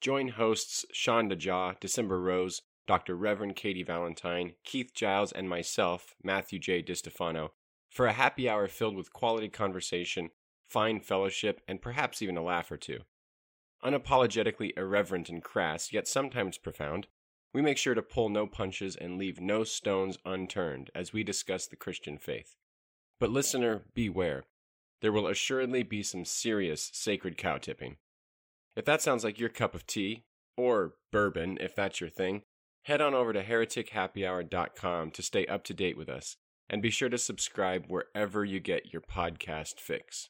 Join 0.00 0.28
hosts 0.28 0.84
Sean 0.92 1.28
DeJaw, 1.28 1.80
December 1.80 2.20
Rose, 2.20 2.62
Dr. 2.86 3.16
Reverend 3.16 3.56
Katie 3.56 3.82
Valentine, 3.82 4.54
Keith 4.62 4.94
Giles, 4.94 5.32
and 5.32 5.48
myself, 5.48 6.14
Matthew 6.22 6.60
J. 6.60 6.84
DiStefano, 6.84 7.48
for 7.90 8.06
a 8.06 8.12
happy 8.12 8.48
hour 8.48 8.68
filled 8.68 8.94
with 8.94 9.12
quality 9.12 9.48
conversation, 9.48 10.30
fine 10.68 11.00
fellowship, 11.00 11.62
and 11.66 11.82
perhaps 11.82 12.22
even 12.22 12.36
a 12.36 12.44
laugh 12.44 12.70
or 12.70 12.76
two. 12.76 13.00
Unapologetically 13.84 14.70
irreverent 14.76 15.28
and 15.28 15.42
crass, 15.42 15.92
yet 15.92 16.06
sometimes 16.06 16.58
profound, 16.58 17.08
we 17.54 17.62
make 17.62 17.78
sure 17.78 17.94
to 17.94 18.02
pull 18.02 18.28
no 18.28 18.46
punches 18.46 18.96
and 18.96 19.16
leave 19.16 19.40
no 19.40 19.62
stones 19.62 20.18
unturned 20.26 20.90
as 20.94 21.12
we 21.12 21.22
discuss 21.22 21.66
the 21.66 21.76
Christian 21.76 22.18
faith. 22.18 22.56
But 23.20 23.30
listener, 23.30 23.84
beware. 23.94 24.44
There 25.00 25.12
will 25.12 25.28
assuredly 25.28 25.84
be 25.84 26.02
some 26.02 26.24
serious 26.24 26.90
sacred 26.92 27.38
cow 27.38 27.58
tipping. 27.58 27.96
If 28.74 28.84
that 28.86 29.02
sounds 29.02 29.22
like 29.22 29.38
your 29.38 29.50
cup 29.50 29.74
of 29.74 29.86
tea, 29.86 30.24
or 30.56 30.94
bourbon 31.12 31.58
if 31.60 31.76
that's 31.76 32.00
your 32.00 32.10
thing, 32.10 32.42
head 32.82 33.00
on 33.00 33.14
over 33.14 33.32
to 33.32 33.44
heretichappyhour.com 33.44 35.10
to 35.12 35.22
stay 35.22 35.46
up 35.46 35.62
to 35.64 35.74
date 35.74 35.96
with 35.96 36.08
us, 36.08 36.36
and 36.68 36.82
be 36.82 36.90
sure 36.90 37.08
to 37.08 37.18
subscribe 37.18 37.86
wherever 37.86 38.44
you 38.44 38.58
get 38.58 38.92
your 38.92 39.02
podcast 39.02 39.78
fix. 39.78 40.28